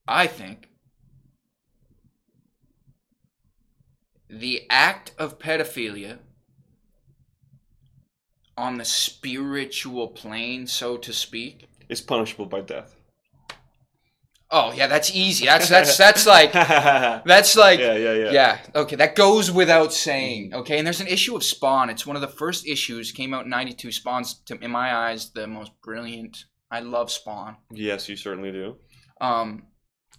I 0.07 0.27
think 0.27 0.67
the 4.39 4.63
act 4.69 5.11
of 5.19 5.37
pedophilia 5.37 6.17
on 8.57 8.77
the 8.77 8.85
spiritual 8.85 10.07
plane, 10.07 10.65
so 10.67 10.97
to 10.97 11.13
speak. 11.13 11.67
Is 11.89 12.01
punishable 12.01 12.47
by 12.47 12.61
death. 12.61 12.95
Oh 14.49 14.71
yeah, 14.71 14.87
that's 14.87 15.15
easy. 15.15 15.45
That's 15.45 15.69
that's 15.69 15.97
that's 16.05 16.25
like 16.25 16.53
yeah, 16.53 17.21
that's 17.25 17.55
like 17.55 17.79
yeah, 17.79 17.95
yeah. 17.95 18.31
yeah. 18.31 18.59
Okay, 18.75 18.95
that 18.95 19.15
goes 19.15 19.51
without 19.51 19.93
saying. 19.93 20.53
Okay, 20.53 20.77
and 20.77 20.85
there's 20.85 21.01
an 21.01 21.07
issue 21.07 21.35
of 21.35 21.43
Spawn. 21.43 21.89
It's 21.89 22.05
one 22.05 22.15
of 22.15 22.21
the 22.21 22.27
first 22.27 22.67
issues. 22.67 23.11
Came 23.11 23.33
out 23.33 23.45
in 23.45 23.49
'92. 23.49 23.91
Spawn's, 23.91 24.35
to, 24.45 24.57
in 24.59 24.71
my 24.71 24.93
eyes, 24.95 25.31
the 25.31 25.47
most 25.47 25.71
brilliant. 25.81 26.45
I 26.71 26.79
love 26.79 27.11
Spawn. 27.11 27.57
Yes, 27.71 28.09
you 28.09 28.15
certainly 28.15 28.51
do. 28.51 28.77
Um, 29.21 29.67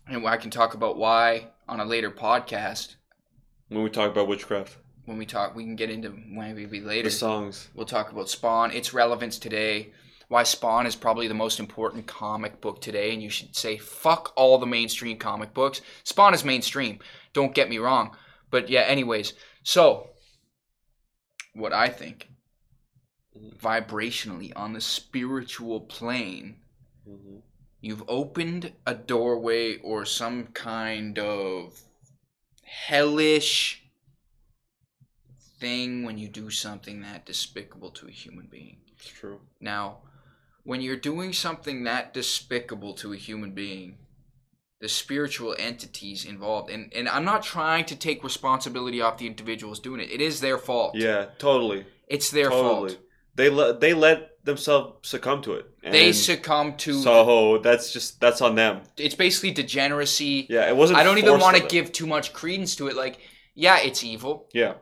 and 0.07 0.27
I 0.27 0.37
can 0.37 0.51
talk 0.51 0.75
about 0.75 0.97
why 0.97 1.49
on 1.69 1.81
a 1.81 1.85
later 1.85 2.11
podcast 2.11 2.97
When 3.69 3.83
we 3.83 3.91
talk 3.91 4.11
about 4.11 4.29
witchcraft, 4.29 4.77
when 5.07 5.19
we 5.19 5.27
talk. 5.27 5.55
We 5.55 5.65
can 5.65 5.77
get 5.77 5.91
into 5.91 6.11
maybe 6.11 6.81
later. 6.81 7.05
the 7.09 7.11
songs. 7.11 7.69
We'll 7.75 7.87
talk 7.87 8.11
about 8.11 8.29
Spawn, 8.31 8.71
its 8.73 8.95
relevance 8.95 9.39
today, 9.39 9.93
why 10.29 10.45
Spawn 10.45 10.87
is 10.87 10.97
probably 10.97 11.29
the 11.29 11.35
most 11.35 11.61
important 11.61 12.07
comic 12.07 12.61
book 12.62 12.81
today, 12.81 13.12
and 13.12 13.23
you 13.23 13.29
should 13.29 13.55
say 13.55 13.77
fuck 13.77 14.33
all 14.37 14.57
the 14.59 14.67
mainstream 14.67 15.19
comic 15.19 15.53
books. 15.53 15.81
Spawn 16.05 16.33
is 16.35 16.45
mainstream. 16.45 17.01
Don't 17.35 17.55
get 17.55 17.69
me 17.69 17.79
wrong, 17.79 18.17
but 18.51 18.71
yeah. 18.71 18.81
Anyways, 18.83 19.35
so 19.62 20.11
what 21.55 21.73
I 21.75 21.89
think, 21.89 22.29
vibrationally 23.61 24.53
on 24.57 24.73
the 24.73 24.81
spiritual 24.81 25.81
plane, 25.81 26.57
Mhm. 27.07 27.43
you've 27.81 28.05
opened 28.09 28.73
a 28.87 28.95
doorway 28.95 29.77
or 29.79 30.05
some 30.07 30.47
kind 30.49 31.19
of 31.19 31.79
hellish 32.75 33.83
thing 35.61 36.03
when 36.03 36.18
you 36.18 36.29
do 36.29 36.51
something 36.51 37.01
that 37.03 37.25
despicable 37.25 37.91
to 37.91 38.07
a 38.07 38.11
human 38.11 38.47
being. 38.47 38.79
It's 38.97 39.09
true. 39.09 39.41
Now, 39.61 39.99
when 40.64 40.81
you're 40.81 40.97
doing 40.97 41.33
something 41.33 41.85
that 41.85 42.12
despicable 42.12 42.95
to 42.95 43.12
a 43.12 43.16
human 43.16 43.53
being, 43.53 43.99
the 44.81 44.89
spiritual 44.89 45.55
entities 45.59 46.25
involved, 46.25 46.68
and, 46.68 46.93
and 46.93 47.09
I'm 47.09 47.25
not 47.25 47.43
trying 47.43 47.85
to 47.87 47.97
take 47.97 48.25
responsibility 48.25 49.01
off 49.01 49.18
the 49.18 49.27
individuals 49.27 49.79
doing 49.79 50.01
it. 50.01 50.11
It 50.11 50.20
is 50.20 50.41
their 50.41 50.59
fault. 50.59 50.97
Yeah, 50.97 51.27
totally. 51.39 51.87
It's 52.09 52.31
their 52.31 52.51
totally. 52.51 52.91
fault. 52.91 53.01
They 53.35 53.49
let 53.49 53.81
they 53.81 53.95
let 53.95 54.34
themselves 54.45 55.09
succumb 55.09 55.42
to 55.42 55.55
it. 55.55 55.66
They 55.82 56.12
succumb 56.12 56.76
to. 56.78 56.95
So 57.03 57.59
that's 57.59 57.92
just 57.92 58.20
that's 58.20 58.40
on 58.40 58.55
them. 58.55 58.82
it's 58.97 59.14
basically 59.14 59.51
degeneracy. 59.51 60.47
Yeah, 60.49 60.68
it 60.68 60.76
wasn't. 60.76 60.99
I 60.99 61.03
don't 61.03 61.18
even 61.18 61.40
want 61.40 61.57
to 61.57 61.66
give 61.66 61.92
too 61.92 62.07
much 62.07 62.32
credence 62.32 62.76
to 62.76 62.88
it. 62.88 62.97
Like, 62.97 63.18
yeah, 63.55 63.78
it's 63.80 64.05
evil. 64.05 64.49
Yeah, 64.53 64.74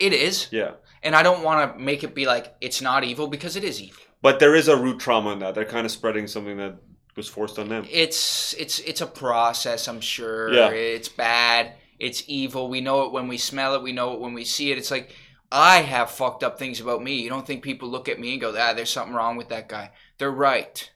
It 0.00 0.12
is. 0.12 0.48
yeah. 0.50 0.72
And 1.02 1.16
I 1.16 1.22
don't 1.22 1.42
want 1.42 1.72
to 1.72 1.78
make 1.82 2.04
it 2.04 2.14
be 2.14 2.26
like 2.26 2.54
it's 2.60 2.82
not 2.82 3.04
evil 3.04 3.26
because 3.26 3.56
it 3.56 3.64
is 3.64 3.80
evil. 3.80 4.02
But 4.22 4.38
there 4.38 4.54
is 4.54 4.68
a 4.68 4.76
root 4.76 5.00
trauma 5.00 5.30
in 5.32 5.38
that. 5.38 5.54
They're 5.54 5.64
kind 5.64 5.86
of 5.86 5.90
spreading 5.90 6.26
something 6.26 6.58
that 6.58 6.76
was 7.16 7.26
forced 7.26 7.58
on 7.58 7.68
them. 7.68 7.86
It's 7.90 8.52
it's 8.58 8.80
it's 8.80 9.00
a 9.00 9.06
process, 9.06 9.88
I'm 9.88 10.00
sure. 10.02 10.52
Yeah. 10.52 10.68
It's 10.68 11.08
bad. 11.08 11.72
It's 11.98 12.22
evil. 12.26 12.68
We 12.68 12.80
know 12.82 13.04
it 13.06 13.12
when 13.12 13.28
we 13.28 13.38
smell 13.38 13.74
it. 13.74 13.82
We 13.82 13.92
know 13.92 14.12
it 14.14 14.20
when 14.20 14.34
we 14.34 14.44
see 14.44 14.70
it. 14.72 14.78
It's 14.78 14.90
like 14.90 15.14
I 15.52 15.78
have 15.82 16.10
fucked 16.10 16.44
up 16.44 16.58
things 16.58 16.80
about 16.80 17.02
me. 17.02 17.20
You 17.20 17.28
don't 17.28 17.46
think 17.46 17.62
people 17.62 17.88
look 17.88 18.08
at 18.08 18.20
me 18.20 18.32
and 18.32 18.40
go, 18.40 18.54
"Ah, 18.56 18.72
there's 18.72 18.90
something 18.90 19.14
wrong 19.14 19.36
with 19.36 19.48
that 19.48 19.68
guy." 19.68 19.90
They're 20.18 20.30
right. 20.30 20.90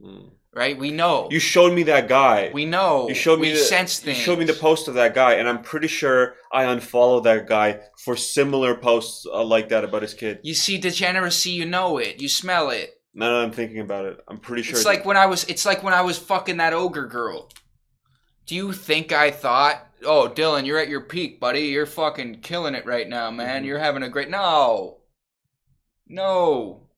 Mm. 0.00 0.30
Right? 0.52 0.78
We 0.78 0.90
know. 0.90 1.28
You 1.30 1.38
showed 1.38 1.74
me 1.74 1.82
that 1.84 2.08
guy. 2.08 2.50
we 2.52 2.64
know. 2.64 3.08
you 3.08 3.14
showed 3.14 3.40
me 3.40 3.48
we 3.48 3.54
the, 3.54 3.60
sense 3.60 4.00
You 4.00 4.12
things. 4.12 4.18
showed 4.24 4.38
me 4.38 4.46
the 4.46 4.54
post 4.54 4.88
of 4.88 4.94
that 4.94 5.14
guy, 5.14 5.34
and 5.34 5.46
I'm 5.48 5.60
pretty 5.62 5.86
sure 5.86 6.34
I 6.50 6.64
unfollowed 6.64 7.24
that 7.24 7.46
guy 7.46 7.80
for 7.98 8.16
similar 8.16 8.74
posts 8.74 9.26
uh, 9.26 9.44
like 9.44 9.68
that 9.68 9.84
about 9.84 10.00
his 10.02 10.14
kid. 10.14 10.40
You 10.42 10.54
see 10.54 10.78
degeneracy, 10.78 11.50
you 11.50 11.66
know 11.66 11.98
it. 11.98 12.22
You 12.22 12.28
smell 12.30 12.70
it. 12.70 12.94
Now 13.14 13.28
that 13.30 13.44
I'm 13.44 13.52
thinking 13.52 13.80
about 13.80 14.06
it, 14.06 14.18
I'm 14.28 14.38
pretty 14.38 14.62
sure. 14.62 14.76
It's 14.76 14.86
like 14.86 15.04
when 15.04 15.16
I 15.16 15.26
was 15.26 15.44
it's 15.44 15.64
like 15.66 15.82
when 15.82 15.94
I 15.94 16.02
was 16.02 16.18
fucking 16.18 16.58
that 16.58 16.72
ogre 16.72 17.06
girl. 17.06 17.50
Do 18.46 18.54
you 18.54 18.72
think 18.72 19.10
I 19.12 19.30
thought, 19.30 19.85
"Oh, 20.06 20.28
Dylan, 20.28 20.64
you're 20.66 20.78
at 20.78 20.88
your 20.88 21.00
peak, 21.02 21.38
buddy. 21.40 21.62
You're 21.66 21.86
fucking 21.86 22.40
killing 22.40 22.74
it 22.74 22.86
right 22.86 23.08
now, 23.08 23.30
man. 23.30 23.62
Mhm. 23.62 23.66
You're 23.66 23.78
having 23.78 24.02
a 24.02 24.08
great 24.08 24.30
No. 24.30 25.00
No. 26.06 26.88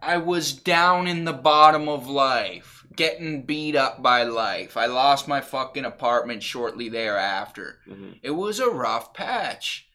I 0.00 0.16
was 0.16 0.52
down 0.52 1.06
in 1.06 1.24
the 1.24 1.32
bottom 1.32 1.88
of 1.88 2.08
life, 2.08 2.84
getting 2.96 3.44
beat 3.46 3.76
up 3.76 4.02
by 4.02 4.24
life. 4.24 4.76
I 4.76 4.86
lost 4.86 5.28
my 5.28 5.40
fucking 5.40 5.84
apartment 5.84 6.42
shortly 6.42 6.88
thereafter. 6.88 7.80
Mhm. 7.88 8.18
It 8.22 8.30
was 8.32 8.58
a 8.58 8.68
rough 8.70 9.14
patch. 9.14 9.88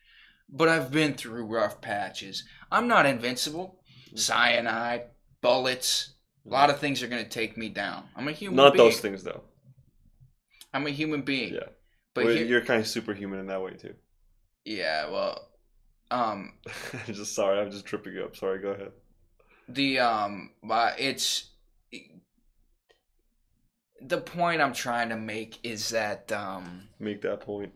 But 0.50 0.70
I've 0.70 0.92
been 0.92 1.16
through 1.16 1.44
rough 1.46 1.82
patches. 1.82 2.46
I'm 2.72 2.88
not 2.88 3.06
invincible. 3.06 3.82
Cyanide, 4.16 5.10
bullets, 5.42 6.14
a 6.46 6.50
lot 6.50 6.70
of 6.70 6.80
things 6.80 7.04
are 7.04 7.08
going 7.10 7.24
to 7.24 7.30
take 7.30 7.58
me 7.58 7.68
down. 7.68 8.08
I'm 8.16 8.30
a 8.30 8.32
human 8.32 8.56
not 8.56 8.74
being. 8.74 8.86
those 8.86 9.02
things 9.02 9.24
though. 9.24 9.44
I'm 10.74 10.88
a 10.88 10.92
human 10.92 11.24
being. 11.24 11.54
Yeah, 11.56 11.68
But 12.18 12.26
Well, 12.26 12.34
here- 12.36 12.46
you're 12.48 12.66
kind 12.66 12.82
of 12.82 12.88
superhuman 12.88 13.40
in 13.40 13.46
that 13.48 13.62
way 13.62 13.74
too. 13.74 13.94
yeah, 14.66 15.08
well, 15.10 15.50
um, 16.10 16.54
I'm 17.08 17.14
just 17.14 17.36
sorry, 17.36 17.60
I'm 17.60 17.70
just 17.70 17.86
tripping 17.86 18.14
you 18.14 18.24
up. 18.24 18.36
Sorry, 18.36 18.60
go 18.60 18.70
ahead. 18.70 18.92
the 19.70 20.00
um, 20.00 20.52
uh, 20.68 20.94
it's 20.98 21.50
the 24.02 24.18
point 24.20 24.62
I'm 24.62 24.74
trying 24.74 25.10
to 25.10 25.16
make 25.18 25.60
is 25.64 25.90
that 25.90 26.32
um, 26.32 26.88
Make 27.00 27.22
that 27.22 27.42
point. 27.42 27.72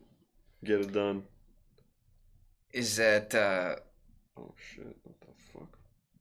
Get 0.64 0.80
it 0.80 0.92
done. 0.92 1.22
is 2.72 2.96
that 2.96 3.34
uh, 3.34 3.76
Oh 4.36 4.54
shit! 4.74 4.86
What 5.04 5.20
the 5.20 5.26
fuck? 5.52 5.76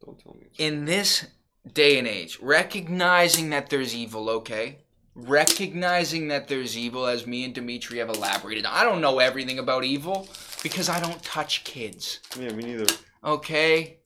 Don't 0.05 0.19
tell 0.19 0.34
me. 0.39 0.47
In 0.57 0.86
this 0.86 1.26
day 1.74 1.97
and 1.97 2.07
age, 2.07 2.38
recognizing 2.41 3.49
that 3.51 3.69
there's 3.69 3.95
evil, 3.95 4.30
okay? 4.30 4.80
Recognizing 5.14 6.30
that 6.30 6.47
there's 6.47 6.78
evil, 6.78 7.05
as 7.05 7.28
me 7.28 7.43
and 7.43 7.53
Dimitri 7.53 7.97
have 7.97 8.09
elaborated. 8.09 8.66
I 8.66 8.84
don't 8.84 9.01
know 9.01 9.20
everything 9.20 9.59
about 9.59 9.84
evil 9.84 10.30
because 10.64 10.88
I 10.88 10.99
don't 11.01 11.22
touch 11.22 11.64
kids, 11.66 12.20
yeah, 12.39 12.53
me 12.53 12.64
neither. 12.64 12.86
okay? 13.24 13.97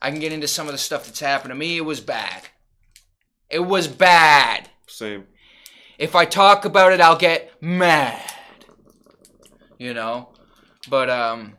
I 0.00 0.10
can 0.10 0.20
get 0.20 0.32
into 0.32 0.48
some 0.48 0.66
of 0.66 0.72
the 0.72 0.78
stuff 0.78 1.06
that's 1.06 1.20
happened 1.20 1.50
to 1.50 1.54
me. 1.54 1.76
It 1.78 1.84
was 1.84 2.00
bad. 2.00 2.42
It 3.48 3.60
was 3.60 3.88
bad. 3.88 4.68
Same. 4.86 5.26
If 5.98 6.14
I 6.14 6.24
talk 6.24 6.64
about 6.64 6.92
it, 6.92 7.00
I'll 7.00 7.16
get 7.16 7.52
mad. 7.62 8.34
You 9.78 9.94
know? 9.94 10.30
But, 10.90 11.08
um. 11.08 11.56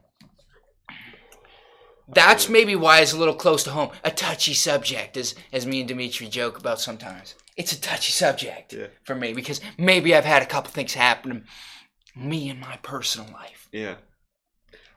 That's 2.08 2.50
maybe 2.50 2.76
why 2.76 3.00
it's 3.00 3.14
a 3.14 3.18
little 3.18 3.34
close 3.34 3.64
to 3.64 3.72
home. 3.72 3.92
A 4.04 4.12
touchy 4.12 4.54
subject, 4.54 5.18
as, 5.18 5.34
as 5.52 5.66
me 5.66 5.80
and 5.80 5.88
Dimitri 5.88 6.28
joke 6.28 6.60
about 6.60 6.82
sometimes. 6.82 7.36
It's 7.56 7.72
a 7.72 7.80
touchy 7.80 8.12
subject 8.12 8.74
Yeah. 8.74 8.88
for 9.04 9.16
me 9.16 9.34
because 9.34 9.62
maybe 9.78 10.16
I've 10.16 10.26
had 10.26 10.42
a 10.42 10.46
couple 10.46 10.72
things 10.72 10.94
happen 10.94 11.32
to 11.32 12.20
me 12.20 12.50
in 12.50 12.60
my 12.60 12.78
personal 12.82 13.32
life. 13.32 13.68
Yeah. 13.72 13.96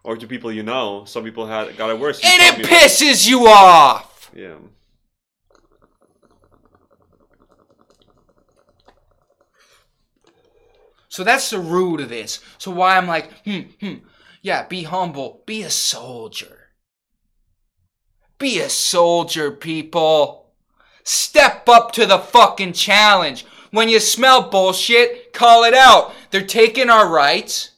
Or 0.03 0.17
to 0.17 0.27
people 0.27 0.53
you 0.53 0.63
know, 0.63 1.05
some 1.05 1.25
people 1.25 1.47
had 1.47 1.77
got 1.77 1.91
it 1.91 1.99
worse. 1.99 2.23
You 2.23 2.31
And 2.33 2.61
it 2.61 2.67
pisses 2.67 3.29
you 3.29 3.47
off! 3.49 4.31
Yeah. 4.35 4.57
So 11.09 11.25
that's 11.25 11.51
the 11.51 11.59
root 11.59 12.01
of 12.01 12.09
this. 12.09 12.41
So 12.59 12.71
why 12.71 12.97
I'm 12.97 13.07
like, 13.07 13.33
hmm, 13.45 13.61
hmm, 13.81 13.95
yeah, 14.43 14.67
be 14.67 14.83
humble, 14.83 15.43
be 15.47 15.63
a 15.63 15.71
soldier. 15.71 16.71
Be 18.39 18.61
a 18.61 18.69
soldier, 18.69 19.51
people. 19.51 20.46
Step 21.09 21.69
up 21.69 21.93
to 21.93 22.05
the 22.05 22.19
fucking 22.19 22.73
challenge. 22.73 23.47
When 23.71 23.89
you 23.89 24.01
smell 24.01 24.51
bullshit, 24.51 25.33
call 25.33 25.63
it 25.63 25.73
out. 25.73 26.13
They're 26.33 26.45
taking 26.45 26.91
our 26.91 27.09
rights. 27.09 27.71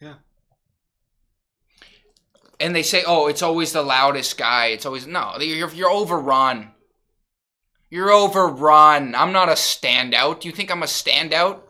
Yeah. 0.00 0.14
And 2.58 2.74
they 2.74 2.82
say, 2.82 3.04
oh, 3.06 3.26
it's 3.26 3.42
always 3.42 3.72
the 3.72 3.82
loudest 3.82 4.38
guy. 4.38 4.68
It's 4.68 4.86
always, 4.86 5.06
no, 5.06 5.36
you're, 5.38 5.70
you're 5.74 5.90
overrun. 5.90 6.70
You're 7.90 8.10
overrun. 8.10 9.14
I'm 9.14 9.32
not 9.32 9.50
a 9.50 9.52
standout. 9.52 10.40
Do 10.40 10.48
you 10.48 10.54
think 10.54 10.70
I'm 10.70 10.82
a 10.82 10.86
standout? 10.86 11.60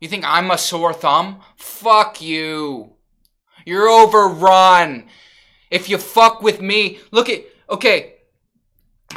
You 0.00 0.08
think 0.08 0.24
I'm 0.26 0.50
a 0.50 0.58
sore 0.58 0.92
thumb? 0.92 1.40
Fuck 1.54 2.20
you. 2.20 2.94
You're 3.64 3.88
overrun. 3.88 5.06
If 5.70 5.88
you 5.88 5.98
fuck 5.98 6.42
with 6.42 6.60
me, 6.60 6.98
look 7.12 7.28
at, 7.28 7.44
okay, 7.70 8.13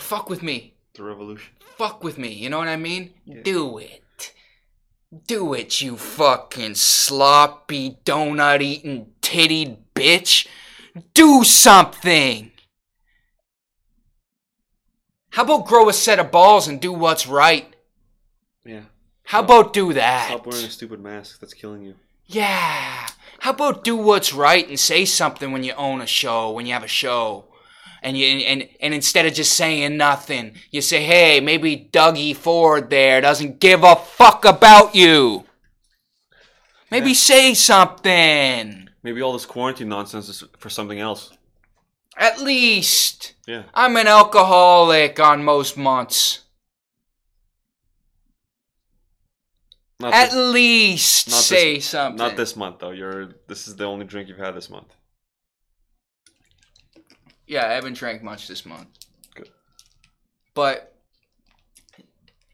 fuck 0.01 0.29
with 0.29 0.41
me. 0.41 0.73
The 0.93 1.03
revolution. 1.03 1.53
Fuck 1.59 2.03
with 2.03 2.17
me, 2.17 2.29
you 2.29 2.49
know 2.49 2.57
what 2.57 2.67
I 2.67 2.75
mean? 2.75 3.13
Do 3.43 3.77
it. 3.77 4.33
Do 5.25 5.53
it, 5.53 5.79
you 5.79 5.95
fucking 5.95 6.75
sloppy, 6.75 7.97
donut 8.03 8.61
eating, 8.61 9.13
tittied 9.21 9.77
bitch. 9.95 10.47
Do 11.13 11.43
something. 11.43 12.51
How 15.29 15.43
about 15.43 15.67
grow 15.67 15.87
a 15.87 15.93
set 15.93 16.19
of 16.19 16.31
balls 16.31 16.67
and 16.67 16.81
do 16.81 16.91
what's 16.91 17.27
right? 17.27 17.75
Yeah. 18.65 18.85
How 19.23 19.41
about 19.41 19.71
do 19.71 19.93
that? 19.93 20.27
Stop 20.27 20.47
wearing 20.47 20.65
a 20.65 20.69
stupid 20.69 20.99
mask. 20.99 21.39
That's 21.39 21.53
killing 21.53 21.83
you. 21.83 21.95
Yeah. 22.25 23.07
How 23.39 23.51
about 23.51 23.83
do 23.83 23.95
what's 23.95 24.33
right 24.33 24.67
and 24.67 24.79
say 24.79 25.05
something 25.05 25.51
when 25.51 25.63
you 25.63 25.73
own 25.73 26.01
a 26.01 26.07
show, 26.07 26.51
when 26.51 26.65
you 26.65 26.73
have 26.73 26.83
a 26.83 26.87
show? 26.87 27.45
And 28.01 28.17
you 28.17 28.25
and 28.25 28.67
and 28.79 28.93
instead 28.93 29.25
of 29.25 29.33
just 29.33 29.53
saying 29.53 29.97
nothing, 29.97 30.53
you 30.71 30.81
say, 30.81 31.03
"Hey, 31.03 31.39
maybe 31.39 31.89
Dougie 31.91 32.35
Ford 32.35 32.89
there 32.89 33.21
doesn't 33.21 33.59
give 33.59 33.83
a 33.83 33.95
fuck 33.95 34.45
about 34.45 34.95
you." 34.95 35.45
Maybe 36.91 37.09
Yeah. 37.09 37.15
say 37.15 37.53
something. 37.53 38.89
Maybe 39.03 39.21
all 39.21 39.33
this 39.33 39.45
quarantine 39.45 39.89
nonsense 39.89 40.29
is 40.29 40.43
for 40.59 40.69
something 40.69 40.99
else. 40.99 41.31
At 42.17 42.39
least 42.39 43.33
Yeah. 43.45 43.63
I'm 43.73 43.95
an 43.97 44.07
alcoholic 44.07 45.19
on 45.19 45.43
most 45.43 45.77
months. 45.77 46.39
Not 49.99 50.13
At 50.13 50.29
this, 50.31 50.35
least 50.53 51.31
say 51.31 51.75
this, 51.75 51.89
something. 51.89 52.17
Not 52.17 52.37
this 52.37 52.55
month 52.55 52.79
though. 52.79 52.91
You're. 52.91 53.29
This 53.47 53.67
is 53.67 53.75
the 53.75 53.85
only 53.85 54.05
drink 54.05 54.29
you've 54.29 54.37
had 54.37 54.55
this 54.55 54.69
month. 54.69 54.93
Yeah, 57.47 57.65
I 57.65 57.71
haven't 57.71 57.93
drank 57.93 58.21
much 58.21 58.47
this 58.47 58.65
month. 58.65 58.89
Good. 59.33 59.49
But 60.53 60.93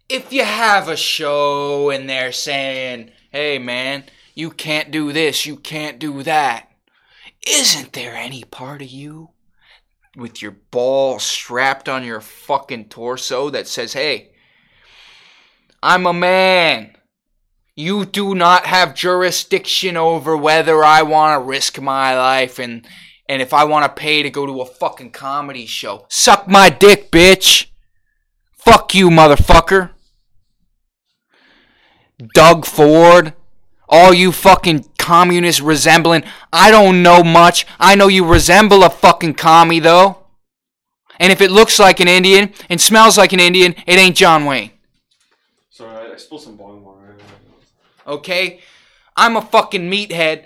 if 0.07 0.31
you 0.31 0.45
have 0.45 0.87
a 0.87 0.95
show 0.95 1.89
and 1.89 2.07
they're 2.07 2.31
saying, 2.31 3.11
hey 3.31 3.57
man, 3.57 4.03
you 4.35 4.51
can't 4.51 4.91
do 4.91 5.11
this, 5.11 5.45
you 5.45 5.57
can't 5.57 5.99
do 5.99 6.21
that, 6.23 6.69
Isn't 7.45 7.91
there 7.91 8.15
any 8.15 8.43
part 8.43 8.81
of 8.81 8.87
you 8.87 9.29
with 10.15 10.41
your 10.41 10.51
ball 10.51 11.19
strapped 11.19 11.89
on 11.89 12.03
your 12.03 12.21
fucking 12.21 12.85
torso 12.85 13.49
that 13.49 13.67
says, 13.67 13.93
hey, 13.93 14.31
I'm 15.81 16.05
a 16.05 16.13
man. 16.13 16.95
You 17.75 18.05
do 18.05 18.33
not 18.33 18.67
have 18.67 18.95
jurisdiction 18.95 19.97
over 19.97 20.37
whether 20.37 20.83
I 20.83 21.01
want 21.01 21.37
to 21.41 21.45
risk 21.45 21.81
my 21.81 22.15
life 22.15 22.59
and 22.59 22.87
and 23.27 23.41
if 23.41 23.53
I 23.53 23.63
want 23.63 23.85
to 23.85 24.01
pay 24.01 24.23
to 24.23 24.29
go 24.29 24.45
to 24.45 24.61
a 24.61 24.65
fucking 24.65 25.11
comedy 25.11 25.65
show. 25.65 26.05
Suck 26.09 26.47
my 26.47 26.69
dick, 26.69 27.11
bitch. 27.11 27.67
Fuck 28.53 28.95
you, 28.95 29.09
motherfucker. 29.09 29.91
Doug 32.33 32.65
Ford, 32.65 33.33
all 33.89 34.13
you 34.13 34.31
fucking 34.31 34.85
communist 34.97 35.59
resembling. 35.61 36.23
I 36.51 36.71
don't 36.71 37.03
know 37.03 37.23
much. 37.23 37.65
I 37.79 37.95
know 37.95 38.07
you 38.07 38.25
resemble 38.25 38.83
a 38.83 38.89
fucking 38.89 39.33
commie, 39.33 39.79
though. 39.79 40.19
And 41.19 41.31
if 41.31 41.41
it 41.41 41.51
looks 41.51 41.79
like 41.79 41.99
an 41.99 42.07
Indian 42.07 42.53
and 42.69 42.79
smells 42.79 43.17
like 43.17 43.33
an 43.33 43.39
Indian, 43.39 43.75
it 43.85 43.99
ain't 43.99 44.15
John 44.15 44.45
Wayne. 44.45 44.71
Sorry, 45.69 46.11
I, 46.11 46.13
I 46.13 46.17
spilled 46.17 46.41
some 46.41 46.55
bong 46.55 46.83
water. 46.83 47.15
Okay? 48.07 48.61
I'm 49.15 49.35
a 49.35 49.41
fucking 49.41 49.89
meathead. 49.89 50.45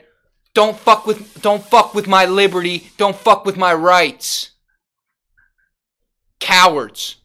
Don't 0.57 0.75
fuck 0.75 1.05
with 1.05 1.39
don't 1.43 1.63
fuck 1.63 1.93
with 1.93 2.07
my 2.07 2.25
liberty. 2.25 2.89
Don't 2.97 3.15
fuck 3.15 3.45
with 3.45 3.57
my 3.57 3.75
rights. 3.75 4.53
Cowards. 6.39 7.17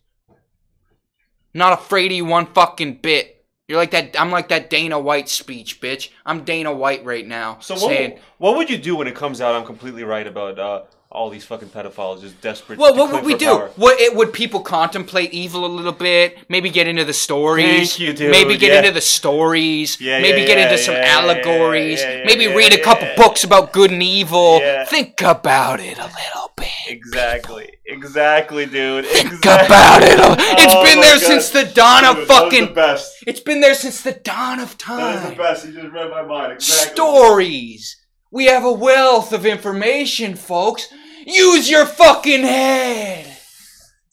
Not 1.54 1.72
afraid 1.72 2.10
of 2.12 2.16
you 2.18 2.26
one 2.26 2.44
fucking 2.44 2.96
bit. 2.96 3.46
You're 3.68 3.78
like 3.78 3.92
that 3.92 4.20
I'm 4.20 4.30
like 4.30 4.48
that 4.48 4.68
Dana 4.68 4.98
White 5.00 5.30
speech, 5.30 5.80
bitch. 5.80 6.10
I'm 6.26 6.44
Dana 6.44 6.74
White 6.74 7.06
right 7.06 7.26
now. 7.26 7.56
So 7.60 7.74
saying 7.74 8.10
what, 8.10 8.50
what 8.50 8.56
would 8.58 8.68
you 8.68 8.76
do 8.76 8.96
when 8.96 9.06
it 9.06 9.14
comes 9.14 9.40
out 9.40 9.54
I'm 9.54 9.64
completely 9.64 10.04
right 10.04 10.26
about 10.26 10.58
uh, 10.58 10.82
all 11.12 11.28
these 11.30 11.44
fucking 11.44 11.68
pedophiles 11.68 12.22
just 12.22 12.40
desperate 12.40 12.78
Well, 12.78 12.96
what 12.96 13.12
would 13.12 13.24
we 13.24 13.34
do? 13.34 13.46
power? 13.46 13.70
What 13.76 14.00
it, 14.00 14.16
would 14.16 14.32
people 14.32 14.60
contemplate 14.60 15.32
evil 15.32 15.64
a 15.64 15.68
little 15.68 15.92
bit? 15.92 16.38
Maybe 16.48 16.70
get 16.70 16.88
into 16.88 17.04
the 17.04 17.12
stories. 17.12 17.90
Thank 17.96 18.00
you, 18.00 18.12
dude. 18.14 18.30
Maybe 18.30 18.56
get 18.56 18.72
Yeah. 18.72 18.78
into 18.78 18.92
the 18.92 19.00
stories. 19.02 20.00
Yeah, 20.00 20.20
maybe 20.20 20.40
yeah, 20.40 20.46
get 20.46 20.58
into 20.58 20.78
some 20.82 20.94
allegories. 20.96 22.00
yeah, 22.00 22.18
yeah, 22.18 22.24
maybe 22.24 22.46
read 22.48 22.72
a 22.72 22.78
couple 22.82 23.08
books 23.16 23.44
about 23.44 23.72
good 23.72 23.90
and 23.90 24.02
evil. 24.02 24.60
Think 24.86 25.20
about 25.22 25.80
it 25.80 25.98
a 25.98 26.04
little 26.04 26.52
bit. 26.56 26.68
Exactly, 26.88 27.70
exactly, 27.86 28.66
dude. 28.66 29.04
Think 29.06 29.32
exactly. 29.32 29.66
about 29.66 30.02
it. 30.02 30.18
a- 30.18 30.62
It's 30.62 30.74
Oh 30.74 30.82
been 30.84 31.00
there 31.00 31.16
God. 31.18 31.22
since 31.26 31.50
the 31.50 31.64
dawn 31.64 32.04
of 32.04 32.16
Dude, 32.16 32.28
was 32.28 32.38
fucking. 32.38 32.74
best. 32.74 33.12
It's 33.26 33.40
been 33.40 33.60
there 33.60 33.74
since 33.74 34.00
the 34.02 34.12
dawn 34.12 34.60
of 34.60 34.76
That 34.78 35.14
is 35.16 35.20
the 35.22 35.28
time. 35.28 35.36
best. 35.36 35.66
You 35.66 35.72
just 35.74 35.92
read 35.92 36.10
my 36.10 36.22
mind. 36.22 36.52
Exactly. 36.54 36.94
Stories. 36.94 37.96
We 38.30 38.46
have 38.46 38.64
a 38.64 38.72
wealth 38.72 39.32
of 39.32 39.44
information, 39.44 40.34
folks. 40.36 40.88
Use 41.26 41.70
your 41.70 41.86
fucking 41.86 42.42
head. 42.42 43.36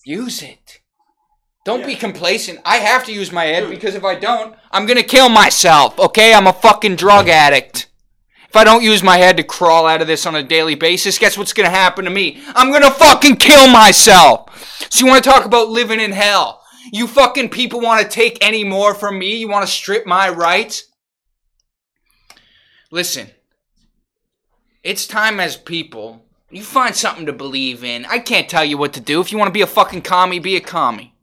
Use 0.05 0.41
it. 0.41 0.79
Don't 1.65 1.85
be 1.85 1.95
complacent. 1.95 2.59
I 2.65 2.77
have 2.77 3.05
to 3.05 3.13
use 3.13 3.31
my 3.31 3.45
head 3.45 3.61
Dude. 3.61 3.69
because 3.71 3.95
if 3.95 4.03
I 4.03 4.15
don't, 4.15 4.55
I'm 4.71 4.85
gonna 4.85 5.03
kill 5.03 5.29
myself, 5.29 5.99
okay? 5.99 6.33
I'm 6.33 6.47
a 6.47 6.53
fucking 6.53 6.95
drug 6.95 7.29
addict. 7.29 7.87
If 8.47 8.55
I 8.55 8.63
don't 8.63 8.81
use 8.81 9.03
my 9.03 9.17
head 9.17 9.37
to 9.37 9.43
crawl 9.43 9.85
out 9.85 10.01
of 10.01 10.07
this 10.07 10.25
on 10.25 10.35
a 10.35 10.41
daily 10.41 10.73
basis, 10.73 11.19
guess 11.19 11.37
what's 11.37 11.53
gonna 11.53 11.69
happen 11.69 12.05
to 12.05 12.11
me? 12.11 12.41
I'm 12.55 12.71
gonna 12.71 12.89
fucking 12.89 13.35
kill 13.35 13.67
myself. 13.67 14.87
So 14.89 15.05
you 15.05 15.11
wanna 15.11 15.21
talk 15.21 15.45
about 15.45 15.69
living 15.69 15.99
in 15.99 16.11
hell? 16.11 16.63
You 16.91 17.05
fucking 17.05 17.49
people 17.49 17.81
wanna 17.81 18.07
take 18.07 18.43
any 18.43 18.63
more 18.63 18.95
from 18.95 19.19
me? 19.19 19.35
You 19.35 19.47
wanna 19.47 19.67
strip 19.67 20.07
my 20.07 20.29
rights? 20.29 20.85
Listen, 22.91 23.29
it's 24.83 25.05
time 25.05 25.39
as 25.39 25.55
people. 25.55 26.25
You 26.51 26.63
find 26.63 26.95
something 26.95 27.27
to 27.27 27.33
believe 27.33 27.83
in. 27.83 28.05
I 28.05 28.19
can't 28.19 28.49
tell 28.49 28.65
you 28.65 28.77
what 28.77 28.93
to 28.93 28.99
do. 28.99 29.21
If 29.21 29.31
you 29.31 29.37
want 29.37 29.49
to 29.49 29.53
be 29.53 29.61
a 29.61 29.67
fucking 29.67 30.01
commie, 30.01 30.39
be 30.39 30.55
a 30.55 30.61
commie. 30.61 31.13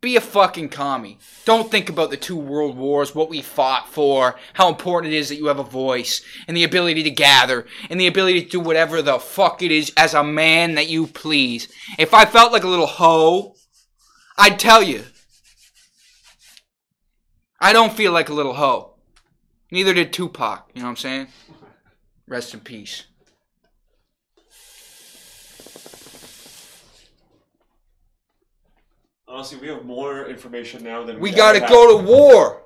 Be 0.00 0.16
a 0.16 0.22
fucking 0.22 0.70
commie. 0.70 1.18
Don't 1.44 1.70
think 1.70 1.90
about 1.90 2.08
the 2.08 2.16
two 2.16 2.36
world 2.36 2.78
wars, 2.78 3.14
what 3.14 3.28
we 3.28 3.42
fought 3.42 3.86
for, 3.90 4.36
how 4.54 4.70
important 4.70 5.12
it 5.12 5.16
is 5.18 5.28
that 5.28 5.36
you 5.36 5.48
have 5.48 5.58
a 5.58 5.64
voice, 5.64 6.22
and 6.48 6.56
the 6.56 6.64
ability 6.64 7.02
to 7.02 7.10
gather, 7.10 7.66
and 7.90 8.00
the 8.00 8.06
ability 8.06 8.44
to 8.44 8.48
do 8.48 8.60
whatever 8.60 9.02
the 9.02 9.18
fuck 9.18 9.62
it 9.62 9.70
is 9.70 9.92
as 9.98 10.14
a 10.14 10.24
man 10.24 10.76
that 10.76 10.88
you 10.88 11.06
please. 11.06 11.70
If 11.98 12.14
I 12.14 12.24
felt 12.24 12.52
like 12.52 12.64
a 12.64 12.68
little 12.68 12.86
hoe, 12.86 13.54
I'd 14.38 14.58
tell 14.58 14.82
you. 14.82 15.04
I 17.60 17.74
don't 17.74 17.92
feel 17.92 18.12
like 18.12 18.30
a 18.30 18.34
little 18.34 18.54
hoe. 18.54 18.94
Neither 19.70 19.92
did 19.92 20.14
Tupac. 20.14 20.70
You 20.72 20.80
know 20.80 20.86
what 20.86 20.92
I'm 20.92 20.96
saying? 20.96 21.26
Rest 22.26 22.54
in 22.54 22.60
peace. 22.60 23.04
Honestly, 29.30 29.58
we 29.58 29.68
have 29.68 29.84
more 29.84 30.26
information 30.26 30.82
now 30.82 31.04
than 31.04 31.20
We 31.20 31.28
ever 31.30 31.36
gotta 31.36 31.60
had. 31.60 31.68
go 31.68 31.98
to 31.98 32.04
war. 32.04 32.62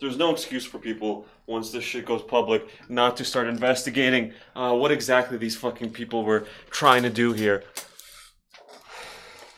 There's 0.00 0.16
no 0.16 0.32
excuse 0.32 0.64
for 0.64 0.78
people 0.78 1.26
once 1.46 1.70
this 1.70 1.84
shit 1.84 2.06
goes 2.06 2.22
public 2.22 2.68
not 2.88 3.16
to 3.18 3.24
start 3.24 3.46
investigating 3.48 4.32
uh, 4.54 4.74
what 4.74 4.90
exactly 4.92 5.38
these 5.38 5.56
fucking 5.56 5.90
people 5.90 6.24
were 6.24 6.46
trying 6.70 7.02
to 7.04 7.10
do 7.10 7.32
here. 7.32 7.64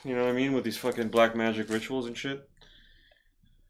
You 0.05 0.15
know 0.15 0.23
what 0.25 0.31
I 0.31 0.33
mean 0.33 0.53
with 0.53 0.65
these 0.65 0.79
fucking 0.79 1.09
black 1.09 1.35
magic 1.37 1.69
rituals 1.71 2.07
and 2.07 2.17
shit. 2.17 2.47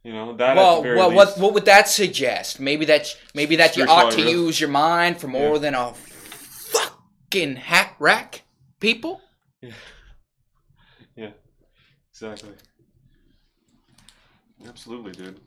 You 0.05 0.13
know 0.13 0.33
that. 0.37 0.51
at 0.51 0.57
Well, 0.57 0.83
well, 0.83 1.13
what 1.13 1.29
least. 1.29 1.39
what 1.41 1.55
would 1.55 1.65
that 1.67 1.89
suggest? 1.89 2.59
Maybe 2.61 2.85
that 2.87 3.17
maybe 3.35 3.57
that 3.57 3.77
you 3.77 3.85
ought 3.85 4.13
to 4.13 4.23
use 4.23 4.61
your 4.61 4.71
mind 4.71 5.21
for 5.21 5.29
more 5.29 5.55
Yeah. 5.55 5.59
than 5.61 5.75
a 5.75 5.93
fucking 5.93 7.57
hat 7.57 7.97
rack, 7.99 8.43
people. 8.81 9.21
Yeah, 9.63 9.71
Yeah. 11.17 11.31
exactly. 12.13 12.51
Absolutely, 14.67 15.13
dude. 15.13 15.41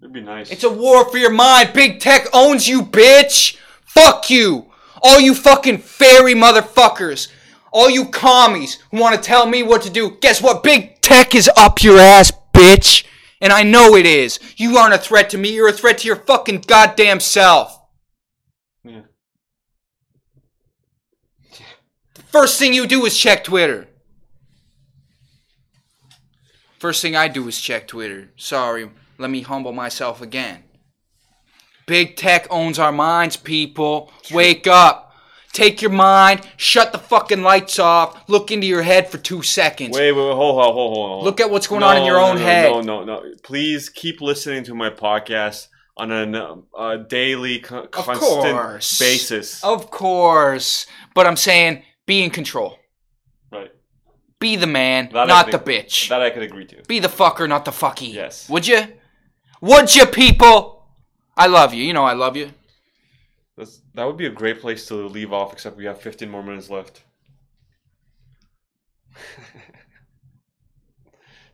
It'd 0.00 0.12
be 0.12 0.20
nice. 0.20 0.50
It's 0.50 0.64
a 0.64 0.70
war 0.70 1.08
for 1.10 1.18
your 1.18 1.30
mind. 1.32 1.72
Big 1.72 2.00
tech 2.00 2.26
owns 2.32 2.68
you, 2.68 2.82
bitch. 2.82 3.56
Fuck 3.84 4.30
you. 4.30 4.66
All 5.02 5.20
you 5.20 5.34
fucking 5.34 5.78
fairy 5.78 6.34
motherfuckers. 6.34 7.28
All 7.72 7.90
you 7.90 8.06
commies 8.06 8.78
who 8.90 8.98
want 9.00 9.14
to 9.16 9.20
tell 9.20 9.46
me 9.46 9.62
what 9.62 9.82
to 9.82 9.90
do. 9.90 10.16
Guess 10.20 10.40
what? 10.42 10.62
Big 10.62 11.00
tech 11.02 11.34
is 11.34 11.50
up 11.56 11.82
your 11.82 11.98
ass, 11.98 12.32
bitch. 12.54 13.04
And 13.40 13.52
I 13.52 13.62
know 13.62 13.94
it 13.96 14.06
is. 14.06 14.38
You 14.56 14.76
aren't 14.78 14.94
a 14.94 14.98
threat 14.98 15.28
to 15.30 15.38
me. 15.38 15.52
You're 15.54 15.68
a 15.68 15.72
threat 15.72 15.98
to 15.98 16.06
your 16.06 16.16
fucking 16.16 16.62
goddamn 16.66 17.20
self. 17.20 17.78
yeah. 18.84 19.02
First 22.30 22.58
thing 22.58 22.74
you 22.74 22.86
do 22.86 23.04
is 23.06 23.16
check 23.16 23.44
Twitter. 23.44 23.88
First 26.78 27.02
thing 27.02 27.16
I 27.16 27.28
do 27.28 27.46
is 27.48 27.60
check 27.60 27.86
Twitter. 27.88 28.28
Sorry, 28.36 28.90
let 29.18 29.30
me 29.30 29.40
humble 29.42 29.72
myself 29.72 30.20
again. 30.20 30.64
Big 31.86 32.16
tech 32.16 32.46
owns 32.50 32.78
our 32.78 32.92
minds, 32.92 33.36
people. 33.36 34.12
Wake 34.32 34.66
up. 34.66 35.04
Take 35.52 35.80
your 35.80 35.90
mind, 35.92 36.46
shut 36.58 36.92
the 36.92 36.98
fucking 36.98 37.40
lights 37.42 37.78
off, 37.78 38.28
look 38.28 38.50
into 38.50 38.66
your 38.66 38.82
head 38.82 39.08
for 39.08 39.16
two 39.16 39.40
seconds. 39.42 39.94
Wait, 39.96 40.12
wait, 40.12 40.18
wait, 40.20 40.34
hold, 40.34 40.60
hold, 40.62 40.74
hold, 40.74 40.94
hold. 40.94 41.08
hold. 41.12 41.24
Look 41.24 41.40
at 41.40 41.48
what's 41.50 41.66
going 41.66 41.82
on 41.82 41.96
in 41.96 42.04
your 42.04 42.16
No, 42.18 42.26
own 42.26 42.36
no, 42.36 42.42
head. 42.42 42.70
No, 42.70 42.80
no, 42.82 43.04
no. 43.04 43.22
Please 43.42 43.88
keep 43.88 44.20
listening 44.20 44.64
to 44.64 44.74
my 44.74 44.90
podcast 44.90 45.68
on 45.96 46.12
a 46.12 46.56
uh, 46.76 46.96
daily, 46.96 47.60
co- 47.60 47.84
Of 47.84 47.90
constant 47.90 48.20
course. 48.54 48.98
basis. 48.98 49.64
Of 49.64 49.90
course. 49.90 50.86
But 51.14 51.26
I'm 51.26 51.36
saying, 51.36 51.84
be 52.06 52.22
in 52.22 52.30
control. 52.30 52.78
Right. 53.52 53.72
Be 54.38 54.56
the 54.56 54.66
man, 54.66 55.10
That 55.12 55.28
not 55.28 55.50
the 55.50 55.58
think- 55.58 55.86
bitch. 55.86 56.08
That 56.08 56.22
I 56.22 56.30
could 56.30 56.42
agree 56.42 56.64
to. 56.66 56.82
Be 56.86 56.98
the 56.98 57.08
fucker, 57.08 57.48
not 57.48 57.64
the 57.64 57.70
fucky. 57.70 58.12
Yes. 58.12 58.48
Would 58.48 58.66
you? 58.66 58.86
Would 59.60 59.94
you, 59.94 60.06
people? 60.06 60.86
I 61.36 61.46
love 61.46 61.74
you. 61.74 61.82
You 61.82 61.92
know 61.92 62.04
I 62.04 62.12
love 62.14 62.36
you. 62.36 62.50
That's, 63.56 63.80
that 63.94 64.04
would 64.04 64.16
be 64.18 64.26
a 64.26 64.30
great 64.30 64.60
place 64.60 64.86
to 64.88 64.94
leave 65.08 65.32
off, 65.32 65.52
except 65.52 65.76
we 65.76 65.86
have 65.86 66.00
15 66.00 66.28
more 66.30 66.42
minutes 66.42 66.68
left. 66.70 67.02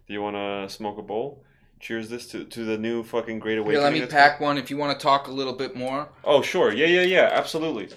Do 0.06 0.12
you 0.12 0.20
want 0.22 0.36
to 0.36 0.68
smoke 0.74 0.98
a 0.98 1.02
bowl? 1.02 1.44
Cheers 1.80 2.08
this 2.08 2.26
to, 2.28 2.44
to 2.44 2.64
the 2.64 2.78
new 2.78 3.02
fucking 3.02 3.38
Great 3.40 3.52
Here, 3.54 3.60
Awakening. 3.62 3.82
let 3.82 3.92
me 3.92 4.06
pack 4.06 4.40
one 4.40 4.56
if 4.58 4.70
you 4.70 4.76
want 4.76 4.98
to 4.98 5.02
talk 5.02 5.26
a 5.28 5.32
little 5.32 5.52
bit 5.52 5.74
more. 5.76 6.08
Oh, 6.24 6.42
sure. 6.42 6.72
Yeah, 6.72 6.86
yeah, 6.86 7.02
yeah. 7.02 7.30
Absolutely. 7.32 7.88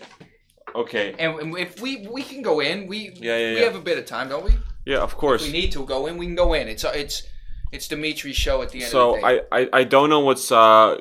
Okay. 0.75 1.15
And 1.17 1.57
if 1.57 1.81
we 1.81 2.07
we 2.07 2.23
can 2.23 2.41
go 2.41 2.59
in, 2.59 2.87
we 2.87 2.97
Yeah, 3.15 3.37
yeah, 3.37 3.53
we 3.53 3.59
yeah. 3.59 3.63
have 3.65 3.75
a 3.75 3.81
bit 3.81 3.97
of 3.97 4.05
time, 4.05 4.29
don't 4.29 4.43
we? 4.45 4.51
Yeah, 4.85 4.99
of 4.99 5.11
If 5.11 5.17
course. 5.17 5.43
we 5.45 5.51
need 5.51 5.71
to 5.71 5.85
go 5.85 6.05
in, 6.07 6.17
we 6.17 6.25
can 6.25 6.35
go 6.35 6.53
in. 6.53 6.67
It's 6.67 6.83
it's 6.83 7.23
it's 7.71 7.87
Dimitri's 7.87 8.35
show 8.35 8.61
at 8.61 8.69
the 8.71 8.83
end 8.83 8.91
So 8.91 9.15
of 9.15 9.21
the 9.21 9.27
day. 9.27 9.41
I, 9.51 9.59
I 9.61 9.69
I 9.79 9.83
don't 9.83 10.09
know 10.09 10.19
what's 10.19 10.51
uh 10.51 10.97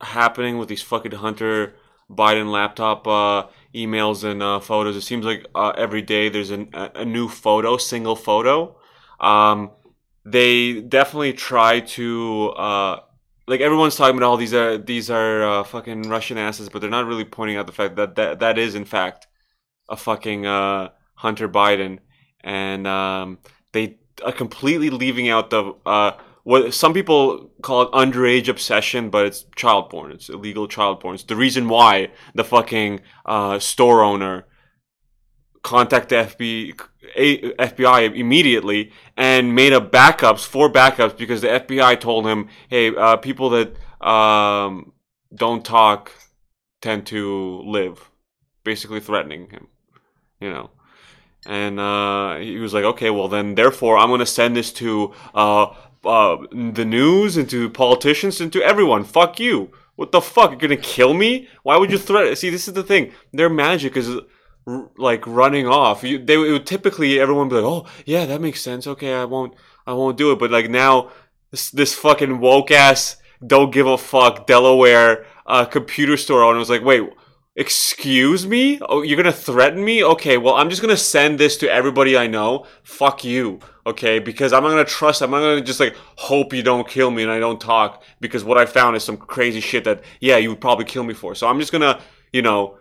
happening 0.00 0.58
with 0.58 0.68
these 0.68 0.82
fucking 0.82 1.12
Hunter 1.12 1.74
Biden 2.10 2.50
laptop 2.50 3.06
uh 3.06 3.46
emails 3.74 4.24
and 4.24 4.42
uh, 4.42 4.60
photos. 4.60 4.96
It 4.96 5.02
seems 5.02 5.24
like 5.24 5.46
uh, 5.54 5.72
every 5.76 6.02
day 6.02 6.28
there's 6.28 6.50
an, 6.50 6.68
a, 6.74 6.90
a 6.96 7.04
new 7.04 7.28
photo, 7.28 7.76
single 7.78 8.16
photo. 8.16 8.76
Um, 9.20 9.70
they 10.24 10.80
definitely 10.82 11.32
try 11.32 11.80
to 11.80 12.50
uh 12.50 13.00
like 13.46 13.60
everyone's 13.60 13.96
talking 13.96 14.16
about 14.16 14.26
all 14.26 14.36
these 14.36 14.54
are 14.54 14.78
these 14.78 15.10
are 15.10 15.42
uh, 15.42 15.64
fucking 15.64 16.08
Russian 16.08 16.38
asses, 16.38 16.68
but 16.68 16.80
they're 16.80 16.90
not 16.90 17.06
really 17.06 17.24
pointing 17.24 17.56
out 17.56 17.66
the 17.66 17.72
fact 17.72 17.96
that 17.96 18.14
that, 18.16 18.40
that 18.40 18.58
is 18.58 18.74
in 18.74 18.84
fact 18.84 19.26
a 19.88 19.96
fucking 19.96 20.46
uh, 20.46 20.90
Hunter 21.14 21.48
Biden, 21.48 21.98
and 22.42 22.86
um, 22.86 23.38
they 23.72 23.98
are 24.24 24.32
completely 24.32 24.90
leaving 24.90 25.28
out 25.28 25.50
the 25.50 25.74
uh, 25.84 26.12
what 26.44 26.74
some 26.74 26.92
people 26.92 27.50
call 27.62 27.82
it 27.82 27.92
underage 27.92 28.48
obsession, 28.48 29.10
but 29.10 29.26
it's 29.26 29.44
child 29.56 29.90
porn. 29.90 30.12
It's 30.12 30.28
illegal 30.28 30.66
child 30.66 31.00
porn. 31.00 31.14
It's 31.14 31.24
the 31.24 31.36
reason 31.36 31.68
why 31.68 32.10
the 32.34 32.44
fucking 32.44 33.00
uh, 33.26 33.58
store 33.58 34.02
owner 34.02 34.46
contact 35.62 36.08
the 36.08 36.16
FBI, 36.16 37.56
FBI 37.56 38.16
immediately 38.16 38.92
and 39.16 39.54
made 39.54 39.72
up 39.72 39.92
backups, 39.92 40.44
four 40.44 40.70
backups, 40.70 41.16
because 41.16 41.40
the 41.40 41.48
FBI 41.48 42.00
told 42.00 42.26
him, 42.26 42.48
hey, 42.68 42.94
uh, 42.94 43.16
people 43.16 43.50
that 43.50 43.76
um, 44.06 44.92
don't 45.34 45.64
talk 45.64 46.12
tend 46.80 47.06
to 47.06 47.62
live, 47.64 48.10
basically 48.64 49.00
threatening 49.00 49.48
him, 49.50 49.68
you 50.40 50.50
know. 50.50 50.70
And 51.46 51.80
uh, 51.80 52.36
he 52.36 52.58
was 52.58 52.72
like, 52.72 52.84
okay, 52.84 53.10
well, 53.10 53.28
then, 53.28 53.54
therefore, 53.56 53.98
I'm 53.98 54.08
going 54.08 54.20
to 54.20 54.26
send 54.26 54.56
this 54.56 54.72
to 54.74 55.12
uh, 55.34 55.74
uh, 56.04 56.36
the 56.52 56.84
news 56.84 57.36
and 57.36 57.50
to 57.50 57.68
politicians 57.70 58.40
and 58.40 58.52
to 58.52 58.62
everyone. 58.62 59.04
Fuck 59.04 59.40
you. 59.40 59.72
What 59.96 60.12
the 60.12 60.20
fuck? 60.20 60.50
You're 60.50 60.60
going 60.60 60.70
to 60.70 60.76
kill 60.76 61.14
me? 61.14 61.48
Why 61.62 61.76
would 61.76 61.90
you 61.90 61.98
threaten? 61.98 62.34
See, 62.36 62.50
this 62.50 62.68
is 62.68 62.74
the 62.74 62.82
thing. 62.82 63.12
Their 63.32 63.50
magic 63.50 63.96
is 63.96 64.08
like 64.66 65.26
running 65.26 65.66
off. 65.66 66.04
You, 66.04 66.18
they 66.18 66.36
would 66.36 66.66
typically 66.66 67.20
everyone 67.20 67.48
would 67.48 67.56
be 67.56 67.60
like, 67.60 67.70
"Oh, 67.70 67.86
yeah, 68.06 68.26
that 68.26 68.40
makes 68.40 68.60
sense. 68.60 68.86
Okay, 68.86 69.14
I 69.14 69.24
won't, 69.24 69.54
I 69.86 69.92
won't 69.92 70.16
do 70.16 70.32
it." 70.32 70.38
But 70.38 70.50
like 70.50 70.70
now, 70.70 71.10
this, 71.50 71.70
this 71.70 71.94
fucking 71.94 72.40
woke 72.40 72.70
ass 72.70 73.16
don't 73.44 73.72
give 73.72 73.86
a 73.86 73.98
fuck 73.98 74.46
Delaware 74.46 75.26
uh, 75.46 75.64
computer 75.64 76.16
store 76.16 76.42
owner 76.44 76.58
was 76.58 76.70
like, 76.70 76.84
"Wait, 76.84 77.02
excuse 77.56 78.46
me? 78.46 78.78
Oh, 78.88 79.02
you're 79.02 79.16
gonna 79.16 79.32
threaten 79.32 79.84
me? 79.84 80.04
Okay, 80.04 80.38
well, 80.38 80.54
I'm 80.54 80.70
just 80.70 80.82
gonna 80.82 80.96
send 80.96 81.38
this 81.38 81.56
to 81.58 81.70
everybody 81.70 82.16
I 82.16 82.26
know. 82.26 82.66
Fuck 82.82 83.24
you." 83.24 83.60
Okay, 83.84 84.20
because 84.20 84.52
I'm 84.52 84.62
not 84.62 84.70
gonna 84.70 84.84
trust. 84.84 85.22
I'm 85.22 85.32
not 85.32 85.40
gonna 85.40 85.60
just 85.60 85.80
like 85.80 85.96
hope 86.16 86.52
you 86.52 86.62
don't 86.62 86.86
kill 86.86 87.10
me 87.10 87.24
and 87.24 87.32
I 87.32 87.40
don't 87.40 87.60
talk 87.60 88.04
because 88.20 88.44
what 88.44 88.56
I 88.56 88.64
found 88.64 88.94
is 88.94 89.02
some 89.02 89.16
crazy 89.16 89.60
shit 89.60 89.82
that 89.84 90.02
yeah 90.20 90.36
you 90.36 90.50
would 90.50 90.60
probably 90.60 90.84
kill 90.84 91.02
me 91.02 91.14
for. 91.14 91.34
So 91.34 91.48
I'm 91.48 91.58
just 91.58 91.72
gonna 91.72 92.00
you 92.32 92.42
know 92.42 92.78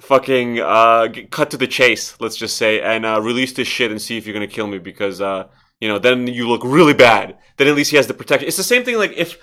fucking 0.00 0.60
uh, 0.60 1.08
cut 1.30 1.50
to 1.50 1.56
the 1.56 1.66
chase, 1.66 2.16
let's 2.20 2.36
just 2.36 2.56
say, 2.56 2.80
and 2.80 3.06
uh, 3.06 3.20
release 3.20 3.52
this 3.52 3.68
shit 3.68 3.90
and 3.90 4.00
see 4.00 4.16
if 4.16 4.26
you're 4.26 4.34
gonna 4.34 4.46
kill 4.46 4.66
me 4.66 4.78
because 4.78 5.20
uh, 5.20 5.48
you 5.80 5.88
know 5.88 5.98
then 5.98 6.26
you 6.26 6.48
look 6.48 6.62
really 6.64 6.94
bad. 6.94 7.36
Then 7.56 7.68
at 7.68 7.74
least 7.74 7.90
he 7.90 7.96
has 7.96 8.06
the 8.06 8.14
protection. 8.14 8.48
It's 8.48 8.56
the 8.56 8.62
same 8.62 8.84
thing 8.84 8.96
like 8.96 9.12
if. 9.16 9.38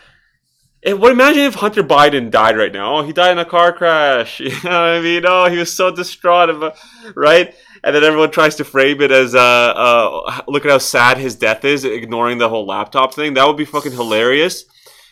what 0.85 1.11
imagine 1.11 1.43
if 1.43 1.55
Hunter 1.55 1.83
Biden 1.83 2.31
died 2.31 2.57
right 2.57 2.73
now? 2.73 2.97
Oh, 2.97 3.03
he 3.03 3.13
died 3.13 3.31
in 3.31 3.39
a 3.39 3.45
car 3.45 3.71
crash. 3.71 4.39
You 4.39 4.49
know 4.49 4.55
what 4.55 4.73
I 4.73 5.01
mean? 5.01 5.23
Oh, 5.25 5.49
he 5.49 5.57
was 5.57 5.71
so 5.71 5.93
distraught, 5.93 6.49
about, 6.49 6.75
right? 7.15 7.53
And 7.83 7.95
then 7.95 8.03
everyone 8.03 8.31
tries 8.31 8.55
to 8.55 8.63
frame 8.63 9.01
it 9.01 9.11
as, 9.11 9.33
uh, 9.33 9.39
uh, 9.39 10.41
look 10.47 10.65
at 10.65 10.71
how 10.71 10.77
sad 10.77 11.17
his 11.17 11.35
death 11.35 11.65
is, 11.65 11.83
ignoring 11.83 12.37
the 12.37 12.47
whole 12.47 12.67
laptop 12.67 13.15
thing. 13.15 13.33
That 13.33 13.47
would 13.47 13.57
be 13.57 13.65
fucking 13.65 13.93
hilarious. 13.93 14.65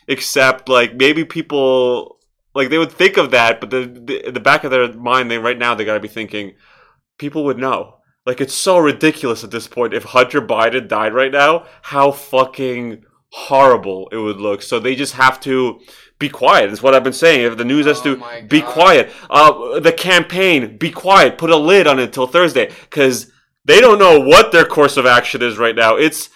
Except, 0.08 0.70
like, 0.70 0.96
maybe 0.96 1.24
people 1.26 2.18
like 2.60 2.70
they 2.70 2.78
would 2.78 2.91
think 2.91 3.16
of 3.16 3.32
that, 3.32 3.62
but 3.62 3.70
the, 3.70 3.86
the 3.86 4.28
in 4.28 4.34
the 4.34 4.41
back 4.41 4.66
of 4.66 4.72
their 4.72 4.91
mind, 4.91 5.32
they 5.32 5.38
right 5.38 5.57
now 5.57 5.76
they 5.76 5.86
gotta 5.86 6.01
be 6.01 6.10
thinking, 6.10 6.55
people 7.18 7.45
would 7.45 7.57
know. 7.57 7.99
Like 8.26 8.41
it's 8.41 8.53
so 8.53 8.78
ridiculous 8.78 9.45
at 9.45 9.51
this 9.51 9.66
point. 9.66 9.93
If 9.93 10.03
Hunter 10.03 10.41
Biden 10.41 10.89
died 10.89 11.14
right 11.14 11.32
now, 11.32 11.68
how 11.84 12.12
fucking 12.12 13.05
horrible 13.32 14.10
it 14.12 14.18
would 14.18 14.41
look. 14.41 14.62
So 14.62 14.78
they 14.78 14.93
just 14.93 15.14
have 15.14 15.39
to 15.41 15.80
be 16.20 16.28
quiet. 16.28 16.70
Is 16.70 16.84
what 16.84 16.93
I've 16.93 17.03
been 17.03 17.14
saying. 17.14 17.49
If 17.49 17.57
the 17.57 17.64
news 17.64 17.86
has 17.86 17.99
Oh 17.99 18.16
to 18.16 18.47
be 18.49 18.62
quiet, 18.62 19.10
uh, 19.30 19.80
the 19.80 19.93
campaign 19.93 20.78
be 20.78 20.91
quiet. 20.91 21.38
Put 21.38 21.51
a 21.51 21.55
lid 21.55 21.88
on 21.88 21.97
it 21.97 22.03
until 22.03 22.28
Thursday 22.28 22.72
because 22.89 23.32
they 23.64 23.80
don't 23.80 23.99
know 23.99 24.20
what 24.20 24.51
their 24.51 24.66
course 24.66 24.97
of 24.97 25.05
action 25.05 25.41
is 25.41 25.57
right 25.57 25.78
now. 25.78 25.95
It's 25.95 26.30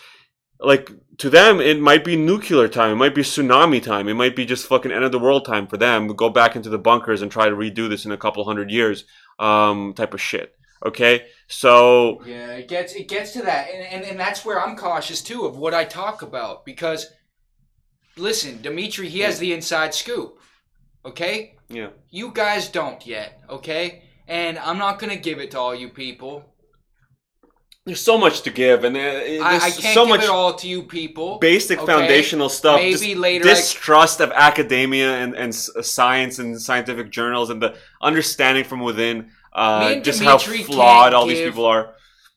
like 0.57 0.89
to 1.23 1.29
them 1.29 1.59
it 1.59 1.79
might 1.79 2.03
be 2.03 2.15
nuclear 2.15 2.67
time 2.67 2.91
it 2.91 2.95
might 2.95 3.15
be 3.15 3.21
tsunami 3.21 3.81
time 3.81 4.07
it 4.07 4.13
might 4.13 4.35
be 4.35 4.45
just 4.45 4.67
fucking 4.67 4.91
end 4.91 5.05
of 5.05 5.11
the 5.11 5.19
world 5.19 5.45
time 5.45 5.65
for 5.65 5.77
them 5.77 6.07
go 6.07 6.29
back 6.29 6.55
into 6.55 6.69
the 6.69 6.77
bunkers 6.77 7.21
and 7.21 7.31
try 7.31 7.47
to 7.49 7.55
redo 7.55 7.89
this 7.89 8.05
in 8.05 8.11
a 8.11 8.17
couple 8.17 8.43
hundred 8.43 8.69
years 8.69 9.05
um 9.39 9.93
type 9.95 10.13
of 10.13 10.21
shit 10.21 10.55
okay 10.85 11.25
so 11.47 12.21
Yeah, 12.25 12.53
it 12.53 12.67
gets 12.67 12.93
it 12.93 13.07
gets 13.07 13.31
to 13.33 13.41
that, 13.43 13.69
and, 13.69 13.85
and 13.85 14.03
and 14.03 14.19
that's 14.19 14.43
where 14.43 14.59
I'm 14.59 14.75
cautious 14.75 15.21
too 15.21 15.45
of 15.45 15.57
what 15.57 15.73
I 15.73 15.83
talk 15.85 16.21
about 16.21 16.65
because, 16.65 17.07
listen, 18.17 18.61
Dimitri, 18.61 19.09
he 19.09 19.19
has 19.19 19.39
the 19.39 19.53
inside 19.53 19.93
scoop. 19.93 20.39
Okay, 21.05 21.55
yeah 21.69 21.89
you 22.09 22.31
guys 22.31 22.69
don't 22.69 23.05
yet. 23.05 23.41
Okay, 23.49 24.03
and 24.27 24.57
I'm 24.57 24.77
not 24.77 24.99
gonna 24.99 25.17
give 25.17 25.39
it 25.39 25.51
to 25.51 25.59
all 25.59 25.75
you 25.75 25.89
people. 25.89 26.52
There's 27.85 27.99
so 28.01 28.17
much 28.17 28.41
to 28.43 28.49
give 28.49 28.83
and 28.83 28.95
uh, 28.95 28.99
there's 28.99 29.41
I, 29.41 29.55
I 29.55 29.71
can't 29.71 29.93
so 29.93 30.05
give 30.05 30.09
much 30.09 30.23
it 30.23 30.29
all 30.29 30.53
to 30.55 30.67
you 30.67 30.83
people. 30.83 31.37
basic 31.39 31.79
okay? 31.79 31.85
foundational 31.91 32.49
stuff 32.49 32.77
Maybe 32.77 33.15
later 33.15 33.45
I- 33.45 33.53
distrust 33.53 34.21
of 34.21 34.31
academia 34.31 35.17
and, 35.17 35.35
and 35.35 35.53
science 35.53 36.39
and 36.39 36.59
scientific 36.61 37.11
journals 37.11 37.49
and 37.49 37.61
the 37.61 37.75
understanding 38.01 38.63
from 38.63 38.79
within 38.79 39.31
uh, 39.51 39.95
just 39.99 40.23
how 40.23 40.37
flawed 40.37 41.13
all 41.13 41.25
these 41.25 41.41
people 41.41 41.65
are 41.65 41.95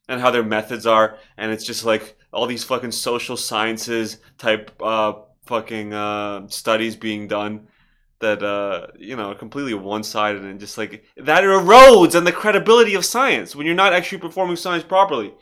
and 0.09 0.21
how 0.21 0.31
their 0.31 0.43
methods 0.43 0.87
are 0.87 1.19
and 1.39 1.53
it's 1.53 1.65
just 1.65 1.85
like 1.85 2.17
all 2.33 2.47
these 2.47 2.65
fucking 2.65 2.93
social 2.93 3.37
sciences 3.37 4.19
type 4.39 4.71
uh, 4.83 5.15
fucking 5.47 5.95
uh, 5.95 6.49
studies 6.49 6.97
being 6.97 7.29
done 7.29 7.69
that 8.21 8.43
uh, 8.43 8.89
you 8.99 9.17
know 9.17 9.35
completely 9.35 9.75
one-sided 9.75 10.43
and 10.43 10.61
just 10.61 10.79
like 10.79 11.05
that 11.17 11.45
erodes 11.45 12.17
on 12.17 12.25
the 12.25 12.33
credibility 12.33 12.95
of 12.95 13.05
science 13.05 13.55
when 13.55 13.67
you're 13.67 13.75
not 13.75 13.93
actually 13.93 14.19
performing 14.19 14.57
science 14.57 14.85
properly 14.85 15.35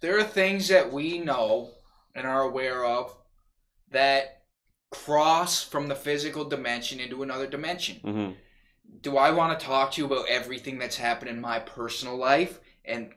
there 0.00 0.18
are 0.18 0.24
things 0.24 0.68
that 0.68 0.92
we 0.92 1.18
know 1.18 1.70
and 2.14 2.26
are 2.26 2.42
aware 2.42 2.84
of 2.84 3.16
that 3.90 4.42
cross 4.90 5.62
from 5.62 5.88
the 5.88 5.94
physical 5.94 6.44
dimension 6.44 7.00
into 7.00 7.22
another 7.22 7.46
dimension. 7.46 7.96
hmm 8.02 8.30
do 9.00 9.16
I 9.16 9.30
want 9.30 9.58
to 9.58 9.66
talk 9.66 9.92
to 9.92 10.00
you 10.00 10.06
about 10.06 10.28
everything 10.28 10.78
that's 10.78 10.96
happened 10.96 11.30
in 11.30 11.40
my 11.40 11.58
personal 11.58 12.16
life? 12.16 12.60
And 12.84 13.12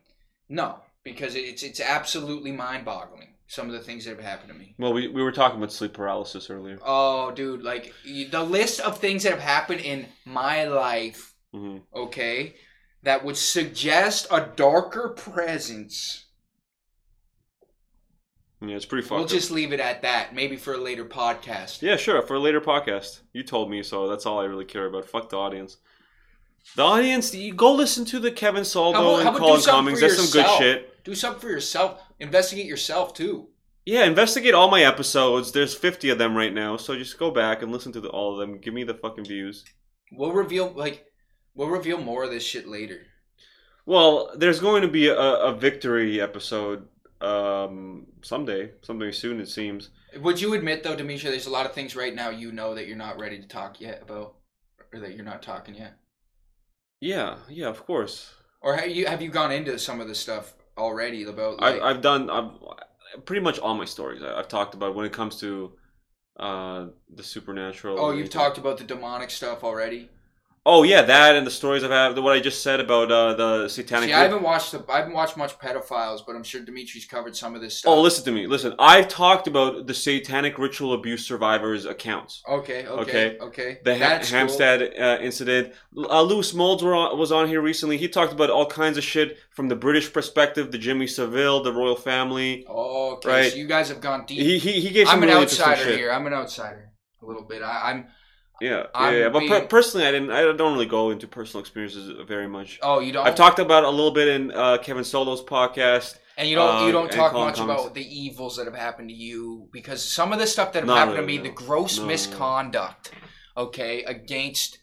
no, 0.49 0.81
because 1.03 1.35
it's 1.35 1.63
it's 1.63 1.79
absolutely 1.79 2.51
mind-boggling. 2.51 3.33
Some 3.49 3.67
of 3.67 3.71
the 3.73 3.79
things 3.79 4.03
that 4.05 4.11
have 4.17 4.23
happened 4.25 4.51
to 4.51 4.57
me. 4.57 4.75
well 4.77 4.91
we, 4.93 5.07
we 5.07 5.23
were 5.23 5.31
talking 5.31 5.57
about 5.57 5.71
sleep 5.71 5.93
paralysis 5.93 6.49
earlier 6.49 6.77
Oh, 6.85 7.31
dude, 7.31 7.63
like 7.63 7.93
the 8.05 8.43
list 8.43 8.79
of 8.81 8.99
things 8.99 9.23
that 9.23 9.31
have 9.31 9.39
happened 9.41 9.81
in 9.81 10.05
my 10.25 10.65
life, 10.65 11.33
hmm 11.53 11.77
okay, 11.95 12.55
that 13.03 13.23
would 13.23 13.37
suggest 13.37 14.27
a 14.31 14.41
darker 14.55 15.09
presence. 15.09 16.25
Yeah, 18.59 18.75
it's 18.75 18.85
pretty 18.85 19.07
fucked. 19.07 19.19
We'll 19.19 19.27
just 19.27 19.51
leave 19.51 19.71
it 19.71 19.79
at 19.79 20.01
that. 20.01 20.33
Maybe 20.33 20.55
for 20.57 20.73
a 20.73 20.77
later 20.77 21.05
podcast. 21.05 21.81
Yeah, 21.83 21.95
sure. 21.95 22.21
For 22.23 22.33
a 22.35 22.39
later 22.39 22.59
podcast, 22.59 23.19
you 23.31 23.43
told 23.43 23.69
me, 23.69 23.83
so 23.83 24.07
that's 24.09 24.25
all 24.25 24.39
I 24.39 24.45
really 24.45 24.65
care 24.65 24.87
about. 24.87 25.05
Fuck 25.05 25.29
the 25.29 25.37
audience. 25.37 25.77
The 26.75 26.81
audience, 26.81 27.33
you 27.35 27.53
go 27.53 27.71
listen 27.73 28.03
to 28.05 28.19
the 28.19 28.31
Kevin 28.31 28.65
Soldo 28.65 28.97
How 28.97 29.11
about- 29.21 29.27
and 29.27 29.37
Colin 29.37 29.61
Cummings. 29.61 30.01
That's 30.01 30.17
some 30.17 30.41
good 30.41 30.49
shit. 30.57 31.03
Do 31.03 31.13
something 31.13 31.39
for 31.39 31.49
yourself. 31.49 32.01
Investigate 32.19 32.65
yourself 32.65 33.13
too. 33.13 33.49
Yeah, 33.85 34.03
investigate 34.03 34.53
all 34.53 34.69
my 34.69 34.83
episodes. 34.83 35.51
There's 35.51 35.73
50 35.73 36.09
of 36.09 36.17
them 36.17 36.35
right 36.35 36.53
now, 36.53 36.75
so 36.75 36.97
just 36.97 37.17
go 37.17 37.31
back 37.31 37.61
and 37.61 37.71
listen 37.71 37.93
to 37.93 38.01
the, 38.01 38.09
all 38.09 38.33
of 38.33 38.39
them. 38.39 38.59
Give 38.59 38.73
me 38.73 38.83
the 38.83 38.93
fucking 38.95 39.25
views. 39.25 39.63
We'll 40.11 40.33
reveal 40.33 40.71
like 40.73 41.05
we'll 41.55 41.69
reveal 41.69 41.99
more 42.01 42.23
of 42.23 42.31
this 42.31 42.43
shit 42.43 42.67
later. 42.67 43.01
Well, 43.85 44.31
there's 44.35 44.59
going 44.59 44.81
to 44.81 44.89
be 44.89 45.07
a, 45.07 45.15
a 45.17 45.55
victory 45.55 46.19
episode 46.19 46.87
um, 47.21 48.07
someday, 48.21 48.71
someday 48.81 49.11
soon, 49.11 49.39
it 49.39 49.47
seems. 49.47 49.89
Would 50.19 50.41
you 50.41 50.53
admit 50.53 50.83
though, 50.83 50.95
Demetria, 50.95 51.31
there's 51.31 51.45
a 51.47 51.51
lot 51.51 51.65
of 51.65 51.73
things 51.73 51.95
right 51.95 52.13
now 52.13 52.29
you 52.29 52.51
know 52.51 52.75
that 52.75 52.87
you're 52.87 52.97
not 52.97 53.19
ready 53.19 53.39
to 53.39 53.47
talk 53.47 53.79
yet 53.79 54.01
about, 54.01 54.35
or 54.93 54.99
that 54.99 55.15
you're 55.15 55.23
not 55.25 55.41
talking 55.41 55.75
yet, 55.75 55.97
Yeah, 56.99 57.37
yeah, 57.49 57.67
of 57.67 57.85
course. 57.85 58.33
or 58.61 58.75
have 58.75 58.89
you 58.89 59.05
have 59.07 59.21
you 59.21 59.29
gone 59.29 59.51
into 59.53 59.79
some 59.79 60.01
of 60.01 60.07
the 60.09 60.15
stuff 60.15 60.53
already 60.77 61.23
about? 61.23 61.59
Like, 61.59 61.81
I've, 61.81 61.81
I've 61.81 62.01
done 62.01 62.29
I've, 62.29 62.51
pretty 63.25 63.41
much 63.41 63.59
all 63.59 63.75
my 63.75 63.85
stories. 63.85 64.21
I, 64.23 64.37
I've 64.39 64.47
talked 64.47 64.73
about 64.73 64.95
when 64.95 65.05
it 65.05 65.13
comes 65.13 65.39
to 65.41 65.73
uh, 66.39 66.87
the 67.13 67.23
supernatural. 67.23 67.97
oh, 67.97 68.11
you've 68.11 68.29
anything. 68.29 68.29
talked 68.29 68.57
about 68.57 68.77
the 68.77 68.83
demonic 68.83 69.29
stuff 69.29 69.63
already. 69.63 70.09
Oh 70.69 70.83
yeah, 70.83 71.01
that 71.01 71.37
and 71.37 71.47
the 71.47 71.51
stories 71.51 71.81
I've 71.81 71.91
had. 71.91 72.19
What 72.19 72.33
I 72.33 72.41
just 72.41 72.61
said 72.61 72.81
about 72.81 73.09
uh, 73.09 73.33
the 73.35 73.69
satanic. 73.69 74.09
See, 74.09 74.13
I 74.13 74.19
haven't 74.23 74.43
watched 74.43 74.73
the, 74.73 74.83
I 74.89 74.97
haven't 74.97 75.13
watched 75.13 75.37
much 75.37 75.57
pedophiles, 75.57 76.19
but 76.27 76.35
I'm 76.35 76.43
sure 76.43 76.59
Dimitri's 76.59 77.05
covered 77.05 77.37
some 77.37 77.55
of 77.55 77.61
this 77.61 77.77
stuff. 77.77 77.89
Oh, 77.93 78.01
listen 78.01 78.25
to 78.25 78.33
me. 78.33 78.47
Listen, 78.47 78.75
I've 78.77 79.07
talked 79.07 79.47
about 79.47 79.87
the 79.87 79.93
satanic 79.93 80.57
ritual 80.57 80.91
abuse 80.91 81.25
survivors 81.25 81.85
accounts. 81.85 82.43
Okay, 82.49 82.85
okay, 82.85 83.01
Okay. 83.29 83.37
okay. 83.39 83.77
The 83.85 83.97
ha- 83.97 84.19
cool. 84.21 84.27
Hampstead 84.27 84.81
uh, 84.99 85.19
incident. 85.21 85.71
Uh, 85.95 86.21
Lewis 86.21 86.53
Molds 86.53 86.83
were 86.83 86.93
on, 86.93 87.17
was 87.17 87.31
on 87.31 87.47
here 87.47 87.61
recently. 87.61 87.95
He 87.95 88.09
talked 88.09 88.33
about 88.33 88.49
all 88.49 88.65
kinds 88.65 88.97
of 88.97 89.05
shit 89.05 89.37
from 89.51 89.69
the 89.69 89.75
British 89.77 90.11
perspective, 90.11 90.73
the 90.73 90.77
Jimmy 90.77 91.07
Savile, 91.07 91.63
the 91.63 91.71
royal 91.71 91.95
family. 91.95 92.65
Oh, 92.67 93.13
okay. 93.13 93.29
Right. 93.29 93.51
So 93.53 93.57
you 93.57 93.67
guys 93.67 93.87
have 93.87 94.01
gone 94.01 94.25
deep. 94.25 94.39
He 94.39 94.57
he, 94.57 94.81
he 94.81 94.89
gave 94.89 95.07
some 95.07 95.15
I'm 95.15 95.23
an 95.23 95.29
really 95.29 95.43
outsider 95.43 95.95
here. 95.95 96.11
I'm 96.11 96.27
an 96.27 96.33
outsider 96.33 96.91
a 97.21 97.25
little 97.25 97.43
bit. 97.43 97.61
I, 97.61 97.91
I'm. 97.91 98.07
Yeah, 98.59 98.83
yeah, 98.95 99.11
yeah. 99.11 99.29
But 99.29 99.47
per- 99.47 99.67
personally, 99.67 100.07
I 100.07 100.11
didn't. 100.11 100.31
I 100.31 100.41
don't 100.41 100.73
really 100.73 100.85
go 100.87 101.11
into 101.11 101.27
personal 101.27 101.61
experiences 101.61 102.11
very 102.27 102.47
much. 102.47 102.79
Oh, 102.81 102.99
you 102.99 103.11
don't. 103.11 103.25
I've 103.27 103.35
talked 103.35 103.59
about 103.59 103.83
a 103.83 103.89
little 103.89 104.11
bit 104.11 104.27
in 104.27 104.51
uh, 104.51 104.77
Kevin 104.79 105.03
Solo's 105.03 105.43
podcast. 105.43 106.17
And 106.39 106.47
you 106.47 106.55
don't 106.55 106.83
Uh, 106.83 106.85
you 106.85 106.91
don't 106.91 107.11
talk 107.11 107.33
much 107.33 107.55
Cummings. 107.57 107.79
about 107.81 107.93
the 107.95 108.03
evils 108.05 108.57
that 108.57 108.65
have 108.65 108.75
happened 108.75 109.09
to 109.09 109.15
you 109.15 109.67
because 109.71 110.03
some 110.03 110.33
of 110.33 110.39
the 110.39 110.45
stuff 110.47 110.71
that 110.73 110.79
have 110.79 110.87
Not 110.87 110.97
happened 110.97 111.17
really, 111.19 111.37
to 111.37 111.43
me, 111.43 111.49
no. 111.49 111.55
the 111.55 111.63
gross 111.65 111.97
No, 111.99 112.05
misconduct, 112.05 113.11
okay, 113.55 114.03
against 114.03 114.77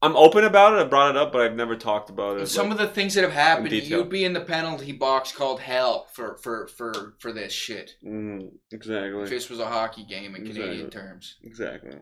I'm 0.00 0.14
open 0.16 0.44
about 0.44 0.74
it. 0.74 0.80
I 0.80 0.84
brought 0.84 1.10
it 1.10 1.16
up, 1.16 1.32
but 1.32 1.40
I've 1.42 1.56
never 1.56 1.74
talked 1.76 2.08
about 2.08 2.38
it. 2.38 2.46
some 2.46 2.68
like- 2.70 2.78
of 2.78 2.86
the 2.86 2.92
things 2.94 3.14
that 3.14 3.24
have 3.24 3.32
happened, 3.32 3.72
you'd 3.72 4.08
be 4.10 4.24
in 4.24 4.32
the 4.32 4.40
penalty 4.40 4.92
box 4.92 5.32
called 5.32 5.60
hell 5.60 6.06
for 6.12 6.36
for 6.38 6.68
for 6.68 7.14
for 7.18 7.32
this 7.32 7.52
shit. 7.52 7.92
If 8.02 8.50
exactly, 8.70 9.24
this 9.28 9.48
was 9.50 9.58
a 9.60 9.66
hockey 9.66 10.04
game 10.04 10.36
in 10.36 10.42
Canadian 10.46 10.86
Exactly. 10.86 10.90
terms. 11.00 11.36
exactly. 11.42 11.98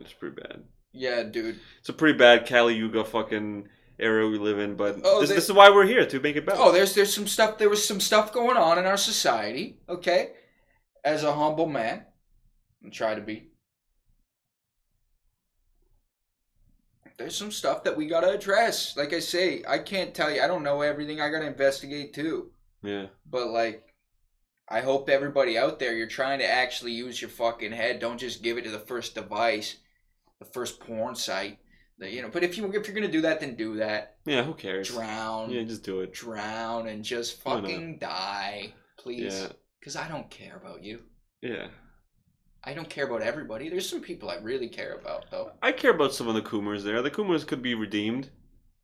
It's 0.00 0.12
pretty 0.12 0.36
bad. 0.40 0.64
Yeah, 0.92 1.22
dude. 1.22 1.60
It's 1.80 1.88
a 1.88 1.92
pretty 1.92 2.18
bad 2.18 2.46
Kali 2.48 2.74
Yuga 2.74 3.04
fucking 3.04 3.68
area 4.00 4.28
we 4.28 4.38
live 4.38 4.58
in, 4.58 4.74
but 4.76 5.00
Oh, 5.04 5.20
this, 5.20 5.30
this 5.30 5.44
is 5.44 5.52
why 5.52 5.70
we're 5.70 5.86
here 5.86 6.06
to 6.06 6.20
make 6.20 6.36
it 6.36 6.46
better. 6.46 6.58
Oh, 6.60 6.72
there's 6.72 6.94
there's 6.94 7.12
some 7.14 7.26
stuff. 7.26 7.58
There 7.58 7.68
was 7.68 7.84
some 7.86 8.00
stuff 8.00 8.32
going 8.32 8.56
on 8.56 8.78
in 8.78 8.86
our 8.86 8.96
society. 8.96 9.80
Okay, 9.88 10.30
as 11.04 11.24
a 11.24 11.32
humble 11.34 11.66
man, 11.66 12.04
and 12.82 12.92
try 12.92 13.14
to 13.14 13.20
be. 13.20 13.48
There's 17.16 17.34
some 17.36 17.50
stuff 17.50 17.82
that 17.84 17.96
we 17.96 18.06
gotta 18.06 18.30
address. 18.30 18.96
Like 18.96 19.12
I 19.12 19.18
say, 19.18 19.64
I 19.66 19.78
can't 19.78 20.14
tell 20.14 20.30
you. 20.32 20.40
I 20.40 20.46
don't 20.46 20.62
know 20.62 20.82
everything. 20.82 21.20
I 21.20 21.30
gotta 21.30 21.46
investigate 21.46 22.14
too. 22.14 22.52
yeah, 22.82 23.06
But 23.28 23.48
like, 23.48 23.92
I 24.68 24.80
hope 24.82 25.08
everybody 25.10 25.58
out 25.58 25.80
there, 25.80 25.96
you're 25.96 26.06
trying 26.06 26.38
to 26.38 26.46
actually 26.46 26.92
use 26.92 27.20
your 27.20 27.30
fucking 27.30 27.72
head. 27.72 27.98
Don't 27.98 28.18
just 28.18 28.42
give 28.44 28.56
it 28.56 28.62
to 28.64 28.70
the 28.70 28.78
first 28.78 29.16
device, 29.16 29.78
the 30.38 30.44
first 30.46 30.80
porn 30.80 31.14
site. 31.14 31.58
The, 31.98 32.10
you 32.10 32.22
know. 32.22 32.28
But 32.32 32.44
if 32.44 32.56
you 32.56 32.66
if 32.72 32.86
you're 32.86 32.94
gonna 32.94 33.08
do 33.10 33.22
that, 33.22 33.40
then 33.40 33.54
do 33.56 33.76
that. 33.76 34.16
yeah. 34.24 34.42
Who 34.44 34.54
cares? 34.54 34.88
Drown 34.88 35.50
Yeah, 35.50 35.62
just 35.62 35.82
do 35.82 36.00
it. 36.00 36.12
drown 36.12 36.88
and 36.88 37.02
just 37.04 37.40
fucking 37.42 37.98
die, 37.98 38.72
please. 38.98 39.34
Yeah, 39.40 39.48
Because 39.80 39.96
I 39.96 40.08
don't 40.08 40.30
care 40.30 40.56
about 40.56 40.82
you. 40.84 41.00
yeah. 41.42 41.68
I 42.64 42.74
don't 42.74 42.90
care 42.90 43.06
about 43.06 43.22
everybody. 43.22 43.68
There's 43.68 43.88
some 43.88 44.00
people 44.00 44.28
I 44.28 44.34
really 44.36 44.68
care 44.68 44.94
about, 44.94 45.30
though. 45.30 45.52
I 45.62 45.70
care 45.72 45.92
about 45.92 46.12
some 46.12 46.26
of 46.28 46.34
the 46.34 46.42
Coomers 46.42 46.82
there. 46.82 47.00
The 47.02 47.10
Coomers 47.10 47.44
could 47.44 47.62
be 47.62 47.74
redeemed. 47.74 48.30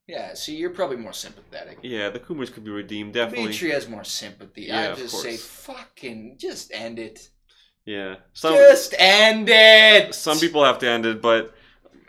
Yeah, 0.06 0.32
see, 0.34 0.56
you're 0.56 0.70
probably 0.70 0.96
more 0.96 1.12
sympathetic. 1.12 1.78
Yeah, 1.82 2.08
the 2.10 2.20
Coomers 2.20 2.50
could 2.50 2.64
be 2.64 2.70
redeemed. 2.70 3.14
Definitely. 3.14 3.46
Dimitri 3.46 3.70
has 3.72 3.88
more 3.88 4.04
sympathy. 4.04 4.62
Yeah, 4.66 4.92
I 4.92 4.94
just 4.94 5.20
say, 5.20 5.36
fucking, 5.36 6.36
just 6.38 6.72
end 6.72 6.98
it. 7.00 7.28
Yeah. 7.84 8.16
Some 8.32 8.54
just 8.54 8.94
end 8.98 9.48
it. 9.50 10.14
some 10.14 10.38
people 10.38 10.64
have 10.64 10.78
to 10.78 10.88
end 10.88 11.04
it, 11.06 11.20
but 11.20 11.54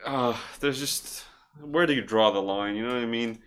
uh, 0.06 0.36
there's 0.60 0.80
just 0.80 1.26
where 1.62 1.86
do 1.86 1.94
you 1.94 2.02
draw 2.02 2.32
the 2.32 2.42
line? 2.42 2.76
You 2.76 2.86
know 2.88 2.94
what 2.94 3.04
I 3.04 3.06
mean? 3.06 3.40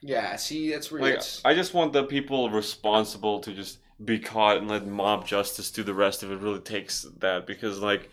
Yeah, 0.00 0.36
see, 0.36 0.70
that's 0.70 0.90
where 0.90 1.00
Like, 1.00 1.14
it's. 1.14 1.40
I 1.44 1.54
just 1.54 1.74
want 1.74 1.92
the 1.92 2.04
people 2.04 2.50
responsible 2.50 3.40
to 3.40 3.52
just 3.52 3.78
be 4.04 4.18
caught 4.18 4.58
and 4.58 4.68
let 4.68 4.86
mob 4.86 5.26
justice 5.26 5.70
do 5.70 5.82
the 5.82 5.94
rest 5.94 6.22
of 6.22 6.30
it. 6.30 6.38
Really 6.40 6.60
takes 6.60 7.06
that 7.18 7.46
because 7.46 7.80
like, 7.80 8.10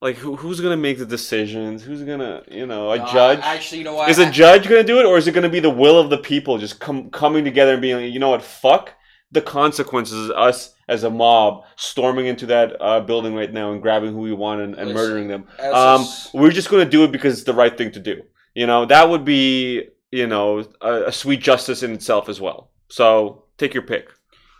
like 0.00 0.16
who, 0.16 0.36
who's 0.36 0.60
gonna 0.60 0.76
make 0.76 0.98
the 0.98 1.06
decisions? 1.06 1.82
Who's 1.82 2.02
gonna, 2.02 2.42
you 2.50 2.66
know, 2.66 2.92
a 2.92 2.98
No, 2.98 3.06
judge? 3.06 3.40
Actually, 3.42 3.78
you 3.78 3.84
know 3.84 3.94
what? 3.94 4.10
is 4.10 4.18
a 4.18 4.30
judge 4.30 4.68
gonna 4.68 4.84
do 4.84 5.00
it, 5.00 5.06
or 5.06 5.16
is 5.16 5.26
it 5.26 5.32
gonna 5.32 5.48
be 5.48 5.60
the 5.60 5.70
will 5.70 5.98
of 5.98 6.10
the 6.10 6.18
people 6.18 6.58
just 6.58 6.80
come 6.80 7.10
coming 7.10 7.44
together 7.44 7.72
and 7.72 7.82
being 7.82 7.96
like, 7.96 8.12
you 8.12 8.20
know 8.20 8.30
what, 8.30 8.42
fuck 8.42 8.94
the 9.32 9.42
consequences. 9.42 10.30
Us 10.30 10.74
as 10.88 11.04
a 11.04 11.10
mob 11.10 11.64
storming 11.76 12.26
into 12.26 12.46
that 12.46 12.76
uh, 12.80 13.00
building 13.00 13.34
right 13.34 13.52
now 13.52 13.72
and 13.72 13.82
grabbing 13.82 14.12
who 14.12 14.20
we 14.20 14.32
want 14.32 14.60
and, 14.60 14.74
and 14.74 14.94
murdering 14.94 15.28
them. 15.28 15.46
Um, 15.60 16.06
we're 16.32 16.50
just 16.50 16.70
gonna 16.70 16.84
do 16.84 17.04
it 17.04 17.12
because 17.12 17.34
it's 17.34 17.44
the 17.44 17.54
right 17.54 17.76
thing 17.76 17.92
to 17.92 18.00
do. 18.00 18.22
You 18.54 18.66
know, 18.66 18.86
that 18.86 19.08
would 19.08 19.24
be 19.24 19.88
you 20.10 20.26
know 20.26 20.64
a, 20.80 21.04
a 21.06 21.12
sweet 21.12 21.40
justice 21.40 21.82
in 21.82 21.92
itself 21.92 22.28
as 22.28 22.40
well. 22.40 22.70
So 22.88 23.44
take 23.58 23.74
your 23.74 23.82
pick. 23.84 24.08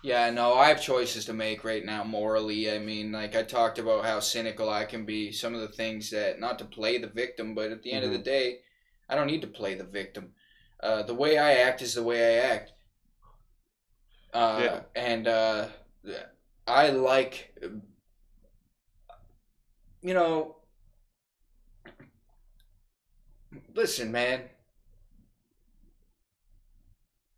Yeah, 0.05 0.31
no, 0.31 0.55
I 0.55 0.69
have 0.69 0.81
choices 0.81 1.25
to 1.25 1.33
make 1.33 1.65
right 1.65 1.85
now 1.85 2.05
morally. 2.05 2.71
I 2.71 2.79
mean, 2.79 3.11
like 3.11 3.35
I 3.35 3.43
talked 3.43 3.81
about 3.81 4.05
how 4.05 4.21
cynical 4.21 4.71
I 4.71 4.85
can 4.85 5.05
be. 5.05 5.33
Some 5.33 5.55
of 5.55 5.61
the 5.61 5.69
things 5.69 6.11
that 6.11 6.39
not 6.39 6.59
to 6.61 6.65
play 6.65 6.99
the 6.99 7.09
victim, 7.09 7.55
but 7.55 7.73
at 7.73 7.83
the 7.83 7.93
end 7.93 8.05
of 8.05 8.13
the 8.13 8.19
day, 8.19 8.59
I 9.09 9.17
don't 9.17 9.27
need 9.27 9.41
to 9.41 9.49
play 9.49 9.75
the 9.75 9.85
victim. 9.85 10.35
Uh, 10.81 11.03
the 11.03 11.15
way 11.15 11.37
I 11.37 11.55
act 11.55 11.83
is 11.83 11.95
the 11.95 12.05
way 12.05 12.39
I 12.39 12.47
act. 12.55 12.73
Uh, 14.33 14.61
Yeah. 14.63 14.81
And 14.95 15.27
uh, 15.27 15.67
I 16.67 16.91
like, 16.91 17.55
you 20.03 20.15
know, 20.15 20.57
listen, 23.75 24.13
man. 24.13 24.43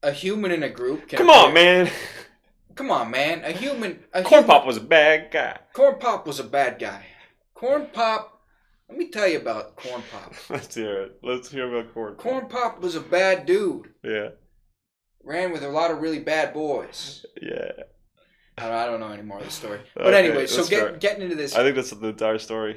A 0.02 0.12
human 0.12 0.50
in 0.50 0.62
a 0.62 0.68
group 0.70 1.08
can 1.08 1.18
Come 1.18 1.30
on, 1.30 1.52
man. 1.52 1.90
Come 2.74 2.90
on, 2.90 3.10
man. 3.10 3.44
A 3.44 3.52
human. 3.52 4.02
A 4.14 4.22
Corn 4.22 4.42
human- 4.44 4.46
Pop 4.46 4.66
was 4.66 4.78
a 4.78 4.82
bad 4.82 5.30
guy. 5.30 5.58
Corn 5.74 5.98
Pop 5.98 6.26
was 6.26 6.40
a 6.40 6.44
bad 6.44 6.78
guy. 6.78 7.04
Corn 7.54 7.88
Pop. 7.92 8.40
Let 8.88 8.98
me 8.98 9.10
tell 9.10 9.28
you 9.28 9.38
about 9.38 9.76
Corn 9.76 10.02
Pop. 10.10 10.34
Let's 10.50 10.74
hear 10.74 11.02
it. 11.02 11.18
Let's 11.22 11.50
hear 11.50 11.68
about 11.72 11.92
Corn. 11.92 12.14
Pop. 12.14 12.22
Corn 12.22 12.48
Pop 12.48 12.80
was 12.80 12.94
a 12.96 13.00
bad 13.00 13.44
dude. 13.46 13.92
Yeah, 14.02 14.30
Ran 15.22 15.52
with 15.52 15.62
a 15.62 15.68
lot 15.68 15.90
of 15.90 16.00
really 16.00 16.18
bad 16.20 16.54
boys. 16.54 17.24
yeah. 17.40 17.72
I 18.58 18.64
don't, 18.64 18.72
I 18.72 18.86
don't 18.86 19.00
know 19.00 19.12
anymore 19.12 19.38
of 19.38 19.44
the 19.46 19.50
story. 19.50 19.80
But 19.94 20.08
Okay, 20.08 20.28
anyway, 20.28 20.46
so 20.46 20.66
get, 20.66 21.00
getting 21.00 21.22
into 21.22 21.36
this, 21.36 21.54
I 21.54 21.62
think 21.62 21.76
that's 21.76 21.90
the 21.90 22.08
entire 22.08 22.38
story. 22.38 22.76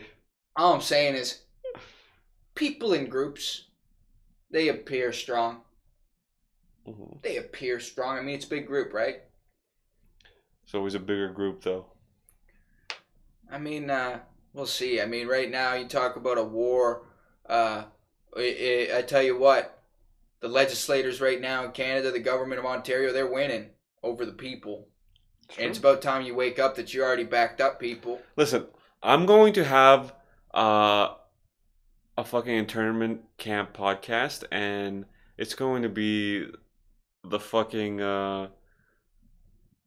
all 0.55 0.73
I'm 0.73 0.81
saying 0.81 1.15
is, 1.15 1.41
people 2.55 2.93
in 2.93 3.07
groups, 3.07 3.65
they 4.51 4.69
appear 4.69 5.11
strong. 5.11 5.61
Mhm. 6.87 7.21
They 7.21 7.37
appear 7.37 7.79
strong. 7.79 8.17
I 8.17 8.21
mean, 8.21 8.35
it's 8.35 8.45
a 8.45 8.49
big 8.49 8.67
group, 8.67 8.93
right? 8.93 9.21
It's 10.63 10.73
always 10.75 10.95
a 10.95 10.99
bigger 10.99 11.29
group, 11.29 11.63
though. 11.63 11.87
I 13.51 13.57
mean, 13.57 13.89
uh, 13.89 14.19
we'll 14.53 14.65
see. 14.65 15.01
I 15.01 15.05
mean, 15.05 15.27
right 15.27 15.49
now 15.49 15.73
you 15.73 15.87
talk 15.87 16.15
about 16.15 16.37
a 16.37 16.43
war. 16.43 17.07
Uh, 17.47 17.83
I, 18.35 18.89
I 18.93 18.97
I 18.97 19.01
tell 19.01 19.21
you 19.21 19.37
what, 19.37 19.81
the 20.39 20.47
legislators 20.47 21.21
right 21.21 21.39
now 21.39 21.65
in 21.65 21.71
Canada, 21.71 22.11
the 22.11 22.19
government 22.19 22.59
of 22.59 22.65
Ontario, 22.65 23.11
they're 23.13 23.27
winning 23.31 23.69
over 24.01 24.25
the 24.25 24.31
people. 24.33 24.87
And 25.57 25.67
it's 25.69 25.79
about 25.79 26.01
time 26.01 26.23
you 26.23 26.35
wake 26.35 26.59
up 26.59 26.75
that 26.75 26.93
you 26.93 27.03
already 27.03 27.23
backed 27.23 27.61
up 27.61 27.79
people. 27.79 28.21
Listen, 28.35 28.65
I'm 29.01 29.25
going 29.25 29.53
to 29.53 29.63
have 29.63 30.13
uh, 30.53 31.09
a 32.17 32.23
fucking 32.23 32.55
internment 32.55 33.21
camp 33.37 33.73
podcast, 33.75 34.43
and 34.51 35.05
it's 35.37 35.53
going 35.55 35.83
to 35.83 35.89
be 35.89 36.45
the 37.23 37.39
fucking 37.39 38.01
uh, 38.01 38.47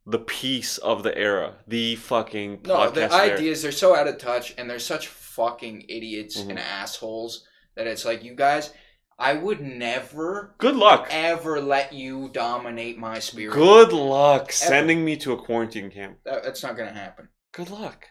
the 0.07 0.19
piece 0.21 0.79
of 0.79 1.03
the 1.03 1.17
era, 1.17 1.55
the 1.67 1.97
fucking 1.97 2.61
No, 2.65 2.77
podcast. 2.77 2.95
the 2.95 3.13
era. 3.13 3.35
ideas 3.35 3.63
they're 3.63 3.73
so 3.73 3.97
out 3.97 4.07
of 4.07 4.19
touch, 4.19 4.55
and 4.57 4.71
they're 4.71 4.79
such 4.79 5.09
fucking 5.09 5.85
idiots 5.89 6.41
Mhm. 6.41 6.51
and 6.51 6.59
assholes 6.59 7.47
that 7.75 7.87
it's 7.87 8.05
like 8.05 8.23
you 8.23 8.35
guys. 8.35 8.73
I 9.19 9.33
would 9.35 9.61
never 9.63 10.55
Good 10.59 10.77
luck. 10.77 11.09
ever 11.11 11.61
let 11.61 11.93
you 11.93 12.29
dominate 12.29 12.99
my 12.99 13.19
spirit. 13.19 13.55
Good 13.55 13.93
luck 13.93 14.53
sending 14.53 15.05
me 15.05 15.17
to 15.19 15.33
a 15.33 15.43
quarantine 15.43 15.91
camp. 15.91 16.19
That's 16.25 16.63
not 16.63 16.77
gonna 16.77 16.93
happen. 16.93 17.29
Good 17.53 17.71
luck. 17.71 18.07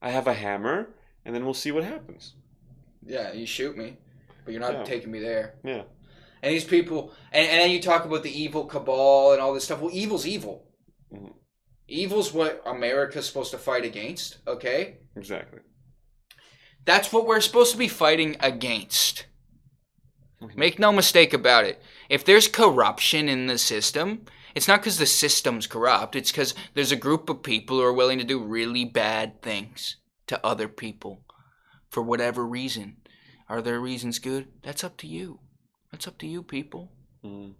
I 0.00 0.10
have 0.10 0.26
a 0.28 0.34
hammer, 0.34 0.94
and 1.24 1.34
then 1.34 1.44
we'll 1.44 1.54
see 1.54 1.72
what 1.72 1.84
happens. 1.84 2.34
Yeah, 3.04 3.32
you 3.32 3.46
shoot 3.46 3.76
me, 3.76 3.96
but 4.44 4.52
you're 4.52 4.60
not 4.60 4.72
Yeah. 4.74 4.84
taking 4.84 5.10
me 5.10 5.18
there. 5.20 5.54
Yeah. 5.64 5.82
And 6.42 6.52
these 6.52 6.64
people, 6.64 7.12
and, 7.32 7.48
and 7.48 7.60
then 7.60 7.70
you 7.70 7.80
talk 7.82 8.04
about 8.04 8.22
the 8.22 8.40
evil 8.40 8.64
cabal 8.66 9.32
and 9.32 9.40
all 9.40 9.54
this 9.54 9.64
stuff. 9.64 9.80
Well, 9.80 9.92
evil's 9.94 10.26
evil. 10.26 10.68
Mhm. 11.12 11.34
Evil's 11.88 12.32
what 12.32 12.62
America's 12.66 13.26
supposed 13.26 13.50
to 13.50 13.58
fight 13.58 13.84
against, 13.84 14.38
okay? 14.46 14.98
Exactly. 15.16 15.60
That's 16.84 17.12
what 17.12 17.26
we're 17.26 17.40
supposed 17.40 17.72
to 17.72 17.78
be 17.78 17.88
fighting 17.88 18.36
against. 18.40 19.26
Make 20.54 20.78
no 20.78 20.92
mistake 20.92 21.32
about 21.32 21.64
it. 21.64 21.82
If 22.08 22.24
there's 22.24 22.48
corruption 22.48 23.28
in 23.28 23.46
the 23.46 23.58
system, 23.58 24.26
it's 24.54 24.68
not 24.68 24.80
because 24.80 24.98
the 24.98 25.06
system's 25.06 25.66
corrupt, 25.66 26.16
it's 26.16 26.30
because 26.30 26.54
there's 26.74 26.92
a 26.92 26.96
group 26.96 27.28
of 27.28 27.42
people 27.42 27.78
who 27.78 27.84
are 27.84 27.92
willing 27.92 28.18
to 28.18 28.24
do 28.24 28.42
really 28.42 28.84
bad 28.84 29.40
things 29.42 29.96
to 30.26 30.44
other 30.44 30.68
people 30.68 31.24
for 31.88 32.02
whatever 32.02 32.46
reason. 32.46 32.96
Are 33.48 33.62
their 33.62 33.80
reasons 33.80 34.18
good? 34.18 34.48
That's 34.62 34.84
up 34.84 34.96
to 34.98 35.06
you. 35.06 35.40
That's 35.90 36.08
up 36.08 36.18
to 36.18 36.26
you, 36.26 36.42
people. 36.42 36.90
Mm. 37.24 37.54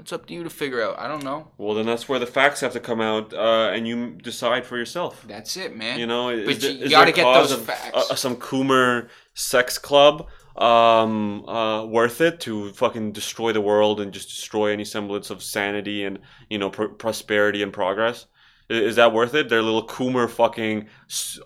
It's 0.00 0.12
up 0.12 0.26
to 0.26 0.34
you 0.34 0.44
to 0.44 0.50
figure 0.50 0.82
out. 0.82 0.98
I 0.98 1.08
don't 1.08 1.24
know. 1.24 1.48
Well, 1.58 1.74
then 1.74 1.86
that's 1.86 2.08
where 2.08 2.18
the 2.18 2.26
facts 2.26 2.60
have 2.60 2.72
to 2.72 2.80
come 2.80 3.00
out, 3.00 3.34
uh, 3.34 3.70
and 3.72 3.86
you 3.86 4.12
decide 4.12 4.64
for 4.64 4.76
yourself. 4.76 5.24
That's 5.26 5.56
it, 5.56 5.76
man. 5.76 5.98
You 5.98 6.06
know, 6.06 6.28
But 6.28 6.56
is, 6.56 6.64
you 6.64 6.84
is 6.84 6.90
gotta 6.90 7.12
there 7.12 7.24
get 7.24 7.34
those 7.34 7.52
of, 7.52 7.64
facts. 7.64 8.10
Uh, 8.10 8.14
some 8.14 8.36
Coomer 8.36 9.08
sex 9.34 9.78
club 9.78 10.28
um, 10.60 11.44
uh, 11.48 11.84
worth 11.86 12.20
it 12.20 12.40
to 12.40 12.72
fucking 12.72 13.12
destroy 13.12 13.52
the 13.52 13.60
world 13.60 14.00
and 14.00 14.12
just 14.12 14.28
destroy 14.28 14.72
any 14.72 14.84
semblance 14.84 15.30
of 15.30 15.42
sanity 15.42 16.04
and 16.04 16.18
you 16.50 16.58
know 16.58 16.70
pr- 16.70 16.86
prosperity 16.86 17.62
and 17.62 17.72
progress? 17.72 18.26
I- 18.70 18.74
Is 18.74 18.96
that 18.96 19.12
worth 19.12 19.34
it? 19.34 19.48
Their 19.48 19.62
little 19.62 19.86
Coomer 19.86 20.28
fucking 20.28 20.88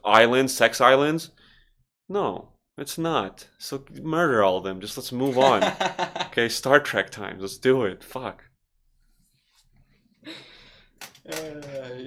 islands, 0.05 0.55
sex 0.55 0.81
islands? 0.81 1.31
No, 2.09 2.51
it's 2.77 2.99
not. 2.99 3.49
So 3.59 3.85
murder 4.03 4.43
all 4.43 4.59
of 4.59 4.65
them. 4.65 4.81
Just 4.81 4.97
let's 4.97 5.13
move 5.13 5.39
on. 5.39 5.63
okay, 6.27 6.49
Star 6.49 6.81
Trek 6.81 7.11
times. 7.11 7.41
Let's 7.41 7.59
do 7.59 7.85
it. 7.85 8.03
Fuck. 8.05 8.45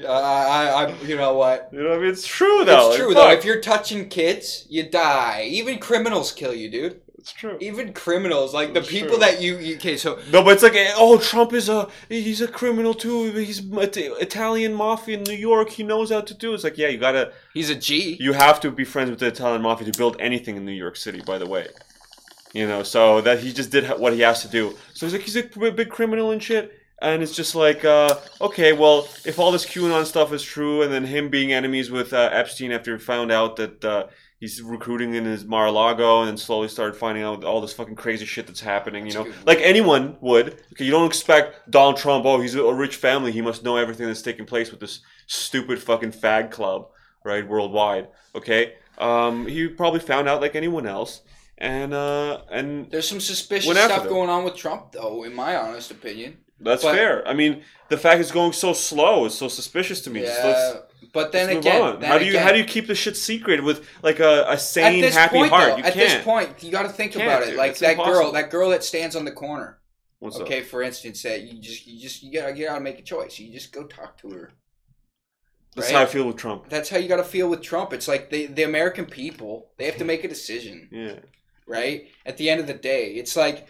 Uh, 0.05 0.07
I, 0.07 0.85
I, 0.85 1.01
you 1.03 1.15
know 1.15 1.35
what? 1.35 1.69
You 1.71 1.83
know, 1.83 1.93
I 1.93 1.97
mean, 1.97 2.09
it's 2.09 2.27
true 2.27 2.65
though. 2.65 2.89
it's 2.89 2.97
true 2.97 3.13
though. 3.13 3.31
If 3.31 3.45
you're 3.45 3.61
touching 3.61 4.09
kids, 4.09 4.65
you 4.69 4.89
die. 4.89 5.43
Even 5.49 5.79
criminals 5.79 6.31
kill 6.31 6.53
you, 6.53 6.69
dude. 6.69 7.01
it's 7.17 7.31
true. 7.31 7.57
Even 7.61 7.93
criminals, 7.93 8.53
like 8.53 8.73
the 8.73 8.81
people 8.81 9.11
true. 9.11 9.19
that 9.19 9.41
you, 9.41 9.57
you. 9.59 9.75
Okay, 9.75 9.95
so 9.95 10.19
No, 10.31 10.43
but 10.43 10.53
it's 10.53 10.63
like, 10.63 10.73
oh, 10.97 11.17
Trump 11.19 11.53
is 11.53 11.69
a 11.69 11.87
he's 12.09 12.41
a 12.41 12.47
criminal 12.47 12.93
too. 12.93 13.31
He's 13.31 13.61
Italian 13.73 14.73
mafia 14.73 15.17
in 15.17 15.23
New 15.23 15.35
York. 15.35 15.69
He 15.69 15.83
knows 15.83 16.11
how 16.11 16.21
to 16.21 16.33
do. 16.33 16.53
It's 16.53 16.65
like, 16.65 16.77
yeah, 16.77 16.89
you 16.89 16.97
gotta, 16.97 17.31
he's 17.53 17.69
a 17.69 17.75
G. 17.75 18.17
you 18.19 18.33
have 18.33 18.59
to 18.61 18.71
be 18.71 18.83
friends 18.83 19.09
with 19.09 19.19
the 19.19 19.27
Italian 19.27 19.61
mafia 19.61 19.89
to 19.89 19.97
build 19.97 20.17
anything 20.19 20.57
in 20.57 20.65
New 20.65 20.73
York 20.73 20.97
City. 20.97 21.21
By 21.25 21.37
the 21.37 21.47
way, 21.47 21.67
you 22.53 22.67
know, 22.67 22.83
so 22.83 23.21
that 23.21 23.39
he 23.39 23.53
just 23.53 23.71
did 23.71 23.87
what 23.99 24.13
he 24.13 24.19
has 24.19 24.41
to 24.41 24.49
do. 24.49 24.75
So 24.93 25.05
he's 25.05 25.13
like, 25.13 25.21
he's 25.21 25.37
a 25.37 25.71
big 25.71 25.89
criminal 25.89 26.31
and 26.31 26.43
shit. 26.43 26.77
And 27.03 27.21
it's 27.21 27.35
just 27.35 27.53
like, 27.53 27.83
uh, 27.83 28.17
okay, 28.39 28.71
well, 28.71 29.09
if 29.25 29.37
all 29.37 29.51
this 29.51 29.65
QAnon 29.65 30.05
stuff 30.05 30.31
is 30.31 30.41
true, 30.41 30.81
and 30.83 30.91
then 30.91 31.03
him 31.03 31.27
being 31.27 31.51
enemies 31.51 31.91
with 31.91 32.13
uh, 32.13 32.29
Epstein 32.31 32.71
after 32.71 32.95
he 32.95 33.03
found 33.03 33.29
out 33.29 33.57
that 33.57 33.83
uh, 33.83 34.07
he's 34.39 34.61
recruiting 34.61 35.13
in 35.13 35.25
his 35.25 35.43
Mar-a-Lago, 35.43 36.21
and 36.21 36.29
then 36.29 36.37
slowly 36.37 36.69
started 36.69 36.95
finding 36.95 37.25
out 37.25 37.43
all 37.43 37.59
this 37.59 37.73
fucking 37.73 37.97
crazy 37.97 38.25
shit 38.25 38.47
that's 38.47 38.61
happening, 38.61 39.05
you 39.05 39.13
know, 39.13 39.27
like 39.45 39.59
anyone 39.61 40.15
would. 40.21 40.61
Okay, 40.71 40.85
you 40.85 40.91
don't 40.91 41.05
expect 41.05 41.69
Donald 41.69 41.97
Trump. 41.97 42.25
Oh, 42.25 42.39
he's 42.39 42.55
a 42.55 42.73
rich 42.73 42.95
family. 42.95 43.33
He 43.33 43.41
must 43.41 43.65
know 43.65 43.75
everything 43.75 44.07
that's 44.07 44.21
taking 44.21 44.45
place 44.45 44.71
with 44.71 44.79
this 44.79 45.01
stupid 45.27 45.83
fucking 45.83 46.13
fag 46.13 46.51
club, 46.51 46.87
right, 47.25 47.45
worldwide. 47.45 48.07
Okay, 48.33 48.75
um, 48.97 49.45
he 49.45 49.67
probably 49.67 49.99
found 49.99 50.29
out 50.29 50.39
like 50.39 50.55
anyone 50.55 50.87
else, 50.87 51.21
and 51.57 51.93
uh, 51.93 52.43
and 52.49 52.89
There's 52.91 53.09
some 53.09 53.19
suspicious 53.19 53.77
stuff 53.77 54.03
them. 54.03 54.09
going 54.09 54.29
on 54.29 54.45
with 54.45 54.55
Trump, 54.55 54.93
though, 54.93 55.23
in 55.25 55.33
my 55.33 55.57
honest 55.57 55.91
opinion. 55.91 56.37
That's 56.63 56.83
But- 56.83 56.95
fair. 56.95 57.27
I 57.27 57.33
mean, 57.33 57.63
the 57.89 57.97
fact 57.97 58.19
it's 58.21 58.31
going 58.31 58.53
so 58.53 58.73
slow 58.73 59.25
is 59.25 59.33
so 59.37 59.47
suspicious 59.47 60.01
to 60.01 60.09
me. 60.09 60.23
Yeah, 60.23 60.77
but 61.13 61.31
then 61.31 61.49
again, 61.57 61.99
then 61.99 62.09
how 62.09 62.17
do 62.17 62.25
you 62.25 62.31
again, 62.31 62.43
how 62.47 62.51
do 62.51 62.57
you 62.57 62.63
keep 62.65 62.87
the 62.87 62.95
shit 62.95 63.15
secret 63.15 63.63
with 63.63 63.87
like 64.01 64.19
a, 64.19 64.45
a 64.49 64.57
sane, 64.57 65.03
happy 65.03 65.37
point, 65.37 65.51
heart? 65.51 65.69
though, 65.71 65.77
you 65.77 65.83
at 65.83 65.93
can't. 65.93 66.09
this 66.09 66.23
point, 66.23 66.63
you 66.63 66.71
got 66.71 66.83
to 66.83 66.89
think 66.89 67.15
about 67.15 67.43
it. 67.43 67.49
dude. 67.49 67.55
Like 67.57 67.77
that 67.79 67.97
girl, 67.97 68.31
that 68.31 68.49
girl 68.49 68.69
that 68.71 68.83
stands 68.83 69.15
on 69.15 69.25
the 69.25 69.31
corner. 69.31 69.79
What's 70.19 70.39
okay, 70.39 70.61
up? 70.61 70.65
for 70.67 70.81
instance, 70.81 71.21
that 71.23 71.41
you 71.41 71.59
just 71.59 71.85
you 71.85 71.99
just 71.99 72.23
you 72.23 72.31
gotta 72.33 72.57
you 72.57 72.65
gotta 72.65 72.79
make 72.81 72.97
a 72.97 73.03
choice. 73.03 73.37
You 73.37 73.51
just 73.53 73.71
go 73.73 73.83
talk 73.83 74.17
to 74.19 74.29
her. 74.31 74.53
That's 75.75 75.89
right? 75.89 75.97
how 75.97 76.03
I 76.03 76.05
feel 76.05 76.25
with 76.27 76.37
Trump. 76.37 76.69
That's 76.69 76.89
how 76.89 76.97
you 76.97 77.07
gotta 77.07 77.23
feel 77.23 77.49
with 77.49 77.61
Trump. 77.61 77.93
It's 77.93 78.07
like 78.07 78.29
the 78.29 78.45
the 78.47 78.63
American 78.63 79.05
people 79.05 79.71
they 79.77 79.85
have 79.85 79.97
to 79.97 80.05
make 80.05 80.23
a 80.23 80.27
decision, 80.27 80.87
Yeah. 80.91 81.15
right? 81.67 82.07
At 82.25 82.37
the 82.37 82.49
end 82.49 82.59
of 82.61 82.67
the 82.67 82.73
day, 82.73 83.11
it's 83.11 83.35
like 83.35 83.67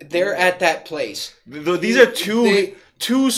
they're 0.00 0.34
at 0.34 0.60
that 0.60 0.84
place. 0.84 1.34
These 1.46 1.96
are 1.96 2.06
two 2.06 2.44
They- 2.44 2.74
two 2.98 3.30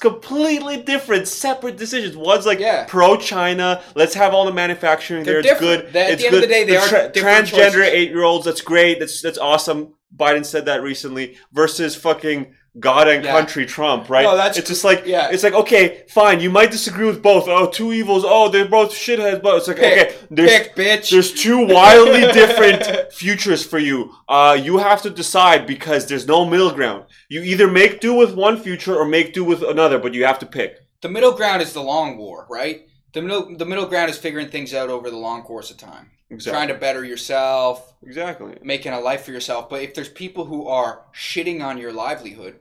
completely 0.00 0.76
different, 0.78 1.28
separate 1.28 1.76
decisions. 1.76 2.16
One's 2.16 2.46
like 2.46 2.58
Yeah. 2.58 2.84
pro 2.88 3.16
China. 3.16 3.80
Let's 3.94 4.14
have 4.14 4.34
all 4.34 4.44
the 4.44 4.52
manufacturing 4.52 5.22
They're 5.24 5.40
there. 5.40 5.52
It's 5.52 5.60
different. 5.60 5.92
good. 5.92 5.96
At 5.96 6.10
it's 6.10 6.22
the 6.22 6.26
end 6.26 6.34
of 6.36 6.40
the 6.42 6.46
day, 6.48 6.64
they 6.64 6.76
are 6.76 6.88
transgender 7.10 7.84
eight 7.84 8.10
year 8.10 8.24
olds. 8.24 8.44
That's 8.44 8.60
great. 8.60 8.98
That's 8.98 9.22
that's 9.22 9.38
awesome. 9.38 9.94
Biden 10.16 10.44
said 10.44 10.66
that 10.66 10.82
recently. 10.82 11.36
Versus 11.52 11.94
fucking 11.94 12.54
God 12.80 13.06
and 13.06 13.24
Yeah. 13.24 13.30
country 13.30 13.66
Trump, 13.66 14.10
right? 14.10 14.24
No, 14.24 14.36
that's- 14.36 14.58
it's 14.58 14.68
just 14.68 14.82
like 14.84 15.04
yeah. 15.06 15.28
It's 15.30 15.44
like 15.44 15.54
okay, 15.54 16.02
fine. 16.08 16.40
You 16.40 16.50
might 16.50 16.70
disagree 16.72 17.06
with 17.06 17.22
both. 17.22 17.46
Oh, 17.48 17.66
two 17.66 17.92
evils. 17.92 18.24
Oh, 18.26 18.48
they're 18.48 18.64
both 18.64 18.92
shitheads. 18.92 19.40
But 19.42 19.56
it's 19.58 19.68
like 19.68 19.76
Pick, 19.78 19.92
okay, 20.08 20.14
there's 20.30 20.50
pick, 20.50 20.74
bitch. 20.76 21.10
there's 21.10 21.32
two 21.32 21.66
wildly 21.66 22.20
different 22.32 23.12
futures 23.12 23.64
for 23.64 23.78
you. 23.78 24.10
Uh, 24.28 24.58
you 24.60 24.78
have 24.78 25.02
to 25.02 25.10
decide 25.10 25.66
because 25.66 26.06
there's 26.06 26.26
no 26.26 26.44
middle 26.44 26.72
ground. 26.72 27.04
You 27.28 27.42
either 27.42 27.68
make 27.68 28.00
do 28.00 28.12
with 28.14 28.34
one 28.34 28.56
future 28.60 28.96
or 28.96 29.04
make 29.06 29.34
do 29.34 29.44
with 29.44 29.62
another, 29.62 29.98
but 29.98 30.12
you 30.14 30.24
have 30.24 30.38
to 30.40 30.46
pick. 30.46 30.78
the 31.02 31.08
middle 31.10 31.32
ground 31.32 31.60
is 31.62 31.74
the 31.74 31.82
long 31.82 32.16
war, 32.16 32.46
right? 32.48 32.86
The 33.14 33.22
middle 33.22 33.56
the 33.56 33.64
middle 33.64 33.86
ground 33.86 34.10
is 34.10 34.18
figuring 34.18 34.48
things 34.48 34.74
out 34.74 34.90
over 34.90 35.08
the 35.08 35.16
long 35.16 35.42
course 35.42 35.70
of 35.70 35.78
time. 35.78 36.10
Exactly. 36.30 36.58
Trying 36.58 36.68
to 36.68 36.74
better 36.74 37.04
yourself, 37.04 37.94
Exactly. 38.02 38.58
making 38.62 38.92
a 38.92 38.98
life 39.00 39.24
for 39.24 39.30
yourself. 39.30 39.68
But 39.70 39.82
if 39.82 39.94
there's 39.94 40.08
people 40.08 40.44
who 40.46 40.66
are 40.66 41.04
shitting 41.14 41.62
on 41.64 41.78
your 41.78 41.92
livelihood, 41.92 42.58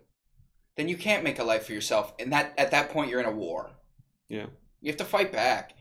then 0.77 0.87
you 0.87 0.95
can't 0.95 1.23
make 1.23 1.39
a 1.39 1.43
life 1.43 1.65
for 1.65 1.73
yourself. 1.73 2.13
And 2.19 2.31
that 2.33 2.53
at 2.57 2.71
that 2.71 2.89
point 2.89 3.09
you're 3.09 3.19
in 3.19 3.25
a 3.25 3.31
war. 3.31 3.71
Yeah. 4.29 4.45
You 4.81 4.91
have 4.91 4.97
to 4.97 5.05
fight 5.05 5.31
back. 5.31 5.73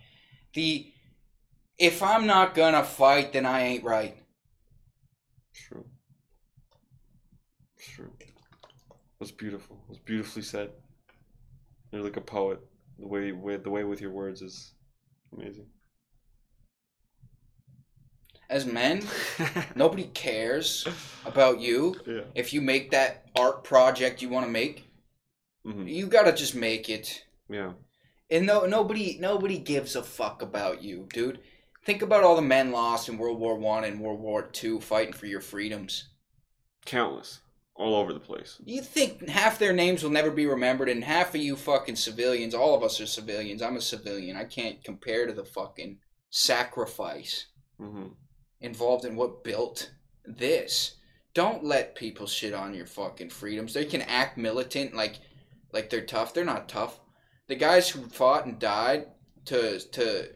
The 0.54 0.90
if 1.78 2.02
I'm 2.02 2.26
not 2.26 2.54
gonna 2.54 2.84
fight, 2.84 3.32
then 3.34 3.44
I 3.44 3.62
ain't 3.62 3.84
right. 3.84 4.16
True. 5.54 5.84
True. 7.78 8.12
That's 9.20 9.32
beautiful. 9.32 9.82
That's 9.88 10.00
beautifully 10.00 10.42
said. 10.42 10.70
You're 11.90 12.02
like 12.02 12.16
a 12.16 12.22
poet. 12.22 12.60
The 13.02 13.08
way 13.08 13.32
with 13.32 13.64
the 13.64 13.70
way 13.70 13.82
with 13.82 14.00
your 14.00 14.12
words 14.12 14.42
is 14.42 14.74
amazing. 15.36 15.66
As 18.48 18.64
men, 18.64 19.02
nobody 19.74 20.04
cares 20.04 20.86
about 21.26 21.58
you. 21.58 21.96
Yeah. 22.06 22.20
If 22.36 22.52
you 22.52 22.60
make 22.60 22.92
that 22.92 23.26
art 23.34 23.64
project 23.64 24.22
you 24.22 24.28
want 24.28 24.46
to 24.46 24.52
make, 24.52 24.86
hmm 25.64 25.84
you 25.84 26.06
gotta 26.06 26.32
just 26.32 26.54
make 26.54 26.88
it. 26.88 27.24
Yeah. 27.50 27.72
And 28.30 28.46
no, 28.46 28.66
nobody, 28.66 29.18
nobody 29.20 29.58
gives 29.58 29.96
a 29.96 30.02
fuck 30.02 30.40
about 30.40 30.80
you, 30.82 31.08
dude. 31.12 31.40
Think 31.84 32.02
about 32.02 32.22
all 32.22 32.36
the 32.36 32.42
men 32.42 32.70
lost 32.70 33.08
in 33.08 33.18
World 33.18 33.40
War 33.40 33.56
One 33.56 33.82
and 33.82 34.00
World 34.00 34.20
War 34.20 34.42
Two 34.42 34.80
fighting 34.80 35.12
for 35.12 35.26
your 35.26 35.40
freedoms. 35.40 36.08
Countless. 36.86 37.40
All 37.74 37.94
over 37.94 38.12
the 38.12 38.20
place. 38.20 38.58
You 38.64 38.82
think 38.82 39.28
half 39.28 39.58
their 39.58 39.72
names 39.72 40.02
will 40.02 40.10
never 40.10 40.30
be 40.30 40.46
remembered, 40.46 40.90
and 40.90 41.02
half 41.02 41.34
of 41.34 41.40
you 41.40 41.56
fucking 41.56 41.96
civilians, 41.96 42.54
all 42.54 42.74
of 42.74 42.82
us 42.82 43.00
are 43.00 43.06
civilians. 43.06 43.62
I'm 43.62 43.76
a 43.76 43.80
civilian. 43.80 44.36
I 44.36 44.44
can't 44.44 44.84
compare 44.84 45.26
to 45.26 45.32
the 45.32 45.44
fucking 45.44 45.98
sacrifice 46.30 47.46
hmm 47.78 48.08
involved 48.60 49.04
in 49.04 49.16
what 49.16 49.42
built 49.42 49.90
this. 50.24 50.94
Don't 51.34 51.64
let 51.64 51.96
people 51.96 52.28
shit 52.28 52.54
on 52.54 52.74
your 52.74 52.86
fucking 52.86 53.30
freedoms. 53.30 53.74
They 53.74 53.84
can 53.84 54.02
act 54.02 54.38
militant 54.38 54.94
like 54.94 55.18
like 55.72 55.90
they're 55.90 56.06
tough. 56.06 56.32
They're 56.32 56.44
not 56.44 56.68
tough. 56.68 57.00
The 57.48 57.56
guys 57.56 57.88
who 57.88 58.08
fought 58.08 58.46
and 58.46 58.58
died 58.58 59.06
to 59.46 59.80
to 59.80 60.28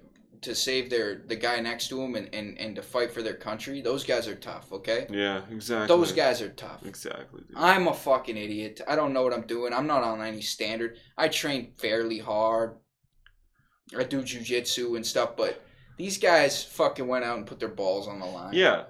to 0.47 0.55
save 0.55 0.88
their 0.90 1.22
the 1.26 1.34
guy 1.34 1.59
next 1.59 1.88
to 1.88 2.01
him 2.01 2.14
and, 2.14 2.32
and, 2.32 2.57
and 2.59 2.76
to 2.76 2.82
fight 2.82 3.11
for 3.11 3.20
their 3.20 3.34
country, 3.34 3.80
those 3.80 4.05
guys 4.05 4.28
are 4.28 4.36
tough, 4.36 4.72
okay? 4.72 5.09
Yeah, 5.11 5.42
exactly. 5.51 5.88
Those 5.88 6.12
guys 6.12 6.40
are 6.40 6.51
tough. 6.51 6.86
Exactly. 6.86 7.42
Dude. 7.49 7.57
I'm 7.57 7.88
a 7.88 7.92
fucking 7.92 8.36
idiot. 8.36 8.80
I 8.86 8.94
don't 8.94 9.12
know 9.12 9.24
what 9.24 9.32
I'm 9.32 9.47
doing. 9.47 9.72
I'm 9.72 9.88
not 9.88 10.05
on 10.05 10.22
any 10.22 10.40
standard. 10.40 10.99
I 11.18 11.26
train 11.26 11.72
fairly 11.78 12.20
hard. 12.20 12.76
I 13.99 14.05
do 14.05 14.22
jujitsu 14.22 14.94
and 14.94 15.05
stuff, 15.05 15.36
but 15.36 15.61
these 15.99 16.16
guys 16.16 16.62
fucking 16.62 17.09
went 17.09 17.24
out 17.24 17.38
and 17.38 17.47
put 17.47 17.59
their 17.59 17.68
balls 17.68 18.07
on 18.07 18.20
the 18.20 18.26
line. 18.26 18.55
Yeah. 18.55 18.84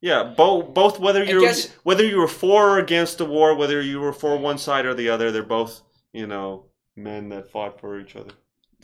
Yeah, 0.00 0.34
both 0.36 0.74
both 0.74 1.00
whether 1.00 1.24
you're 1.24 1.50
whether 1.82 2.04
you 2.04 2.18
were 2.18 2.28
for 2.28 2.70
or 2.70 2.78
against 2.78 3.18
the 3.18 3.24
war, 3.24 3.56
whether 3.56 3.80
you 3.80 4.00
were 4.00 4.12
for 4.12 4.36
one 4.36 4.58
side 4.58 4.84
or 4.84 4.92
the 4.92 5.08
other, 5.08 5.32
they're 5.32 5.42
both, 5.42 5.80
you 6.12 6.26
know, 6.26 6.66
men 6.94 7.30
that 7.30 7.50
fought 7.50 7.80
for 7.80 7.98
each 7.98 8.14
other. 8.14 8.32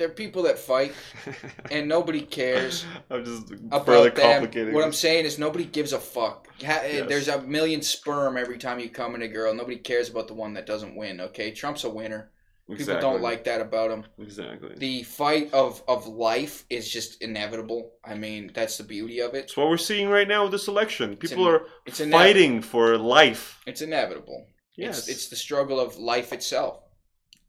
They're 0.01 0.09
people 0.09 0.45
that 0.45 0.59
fight, 0.59 0.95
and 1.71 1.87
nobody 1.87 2.23
cares 2.23 2.87
I'm 3.11 3.23
just 3.23 3.51
about 3.51 3.85
further 3.85 4.09
them. 4.09 4.33
complicating. 4.33 4.73
What 4.73 4.83
I'm 4.83 4.95
saying 4.95 5.27
is 5.27 5.39
nobody 5.39 5.67
gives 5.67 5.93
a 5.93 5.99
fuck. 6.01 6.49
Eh, 6.63 6.65
yes. 6.65 7.07
There's 7.07 7.29
a 7.29 7.43
million 7.43 7.83
sperm 7.83 8.39
every 8.39 8.57
time 8.57 8.81
you 8.81 8.89
come 8.89 9.15
in 9.15 9.21
a 9.21 9.29
girl. 9.29 9.53
Nobody 9.55 9.77
cares 9.77 10.09
about 10.09 10.27
the 10.27 10.33
one 10.33 10.55
that 10.55 10.65
doesn't 10.65 10.97
win. 10.97 11.21
Okay, 11.21 11.51
Trump's 11.51 11.85
a 11.85 11.91
winner. 11.91 12.31
People 12.67 12.81
Exactly. 12.83 13.03
don't 13.11 13.21
like 13.21 13.45
that 13.45 13.61
about 13.61 13.91
him. 13.91 14.05
Exactly. 14.19 14.75
The 14.79 15.03
fight 15.03 15.53
of 15.53 15.83
of 15.87 16.07
life 16.07 16.65
is 16.71 16.89
just 16.89 17.21
inevitable. 17.21 17.93
I 18.03 18.15
mean, 18.15 18.53
that's 18.55 18.79
the 18.79 18.85
beauty 18.85 19.19
of 19.21 19.35
it. 19.35 19.45
It's 19.45 19.57
what 19.59 19.69
we're 19.69 19.77
seeing 19.77 20.09
right 20.09 20.27
now 20.27 20.45
with 20.45 20.53
this 20.53 20.67
election. 20.69 21.17
People 21.17 21.47
in- 21.47 21.55
are 21.57 21.67
It's 21.85 22.01
ine- 22.01 22.11
fighting 22.11 22.63
for 22.63 22.97
life. 22.97 23.61
It's 23.67 23.83
inevitable. 23.83 24.47
Yes. 24.77 25.01
It's 25.01 25.09
it's 25.09 25.29
the 25.29 25.37
struggle 25.37 25.79
of 25.79 25.99
life 25.99 26.33
itself. 26.33 26.79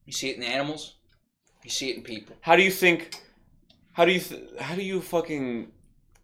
You 0.05 0.11
see 0.11 0.31
it 0.31 0.35
in 0.35 0.43
animals. 0.43 0.97
You 1.63 1.69
see 1.69 1.89
it 1.91 1.97
in 1.97 2.03
people. 2.03 2.35
how 2.41 2.55
do 2.55 2.63
you 2.63 2.71
think? 2.71 3.21
How 3.93 4.05
do 4.05 4.11
you? 4.11 4.19
Th- 4.19 4.41
how 4.59 4.75
do 4.75 4.81
you 4.81 5.01
fucking 5.01 5.71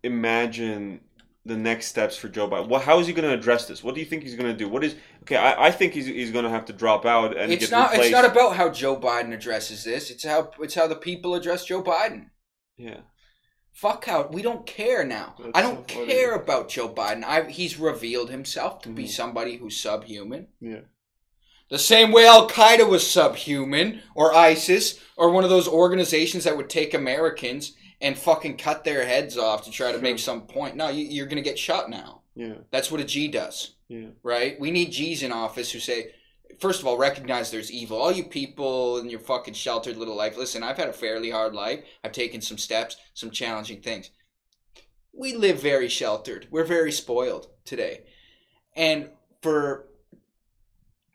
imagine 0.03 1.01
the 1.45 1.55
next 1.57 1.87
steps 1.87 2.15
for 2.17 2.27
Joe 2.29 2.49
Biden? 2.49 2.67
What, 2.67 2.81
how 2.83 2.99
is 2.99 3.07
he 3.07 3.13
going 3.13 3.27
to 3.27 3.33
address 3.33 3.67
this? 3.67 3.83
What 3.83 3.93
do 3.95 3.99
you 4.01 4.05
think 4.05 4.23
he's 4.23 4.35
going 4.35 4.51
to 4.51 4.57
do? 4.57 4.67
What 4.67 4.83
is 4.83 4.95
okay? 5.23 5.37
I, 5.37 5.67
I 5.67 5.71
think 5.71 5.93
he's, 5.93 6.05
he's 6.05 6.31
going 6.31 6.43
to 6.45 6.49
have 6.49 6.65
to 6.65 6.73
drop 6.73 7.05
out 7.05 7.37
and 7.37 7.51
It's 7.51 7.65
get 7.65 7.71
not. 7.71 7.91
replaced. 7.91 8.11
It's 8.11 8.21
not 8.21 8.29
about 8.31 8.55
how 8.55 8.69
Joe 8.69 8.97
Biden 8.97 9.33
addresses 9.33 9.83
this. 9.83 10.09
It's 10.11 10.25
how 10.25 10.51
it's 10.59 10.75
how 10.75 10.87
the 10.87 10.95
people 10.95 11.35
address 11.35 11.65
Joe 11.65 11.83
Biden. 11.83 12.29
yeah. 12.77 13.01
Fuck 13.73 14.07
out. 14.07 14.33
we 14.33 14.41
don't 14.41 14.65
care 14.65 15.05
now. 15.05 15.35
That's 15.37 15.51
I 15.53 15.61
don't 15.61 15.87
so 15.87 16.03
care 16.07 16.33
about 16.33 16.67
Joe 16.67 16.89
Biden. 16.89 17.23
I, 17.23 17.43
he's 17.43 17.77
revealed 17.77 18.31
himself 18.31 18.81
to 18.81 18.89
be 18.89 19.03
Mhm. 19.03 19.09
somebody 19.09 19.57
who's 19.57 19.77
subhuman. 19.79 20.47
Yeah. 20.59 20.79
The 21.69 21.79
same 21.79 22.11
way 22.11 22.25
Al 22.25 22.49
Qaeda 22.49 22.87
was 22.87 23.09
subhuman, 23.09 24.01
or 24.15 24.33
ISIS, 24.33 24.99
or 25.17 25.31
one 25.31 25.43
of 25.43 25.49
those 25.49 25.67
organizations 25.67 26.45
that 26.45 26.55
would 26.55 26.69
take 26.69 26.93
Americans 26.93 27.73
and 27.99 28.17
fucking 28.17 28.57
cut 28.57 28.83
their 28.83 29.05
heads 29.05 29.37
off 29.37 29.65
to 29.65 29.71
try 29.71 29.91
to 29.91 29.99
make 29.99 30.19
some 30.19 30.41
point. 30.43 30.75
No, 30.75 30.87
you, 30.89 31.05
you're 31.05 31.25
gonna 31.25 31.41
get 31.41 31.59
shot 31.59 31.89
now. 31.89 32.21
Yeah. 32.35 32.53
That's 32.71 32.91
what 32.91 33.01
a 33.01 33.05
G 33.05 33.27
does. 33.27 33.73
Yeah. 33.89 34.07
right? 34.21 34.59
We 34.59 34.71
need 34.71 34.91
G's 34.91 35.23
in 35.23 35.31
office 35.31 35.71
who 35.71 35.79
say, 35.79 36.11
first 36.59 36.81
of 36.81 36.87
all, 36.87 36.97
recognize 36.97 37.49
there's 37.51 37.71
evil. 37.71 37.97
All 38.01 38.11
you 38.11 38.25
people 38.25 38.97
in 38.97 39.09
your 39.09 39.19
fucking 39.19 39.53
sheltered 39.53 39.97
little 39.97 40.15
life, 40.15 40.37
listen, 40.37 40.61
I've 40.61 40.77
had 40.77 40.89
a 40.89 40.93
fairly 40.93 41.31
hard 41.31 41.53
life. 41.53 41.83
I've 42.03 42.11
taken 42.11 42.41
some 42.41 42.57
steps, 42.57 42.97
some 43.13 43.31
challenging 43.31 43.81
things. 43.81 44.11
We 45.13 45.33
live 45.33 45.61
very 45.61 45.87
sheltered. 45.87 46.47
We're 46.51 46.65
very 46.65 46.91
spoiled 46.91 47.47
today. 47.65 48.03
And 48.75 49.09
for 49.41 49.87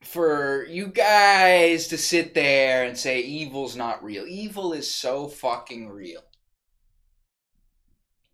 for 0.03 0.67
you 0.67 0.89
guys 0.89 1.89
to 1.89 1.97
sit 1.99 2.35
there 2.35 2.85
and 2.85 2.97
say 2.99 3.21
evil's 3.21 3.77
not 3.77 4.03
real. 4.03 4.27
Evil 4.27 4.73
is 4.73 4.91
so 4.93 5.29
fucking 5.29 5.89
real. 5.89 6.23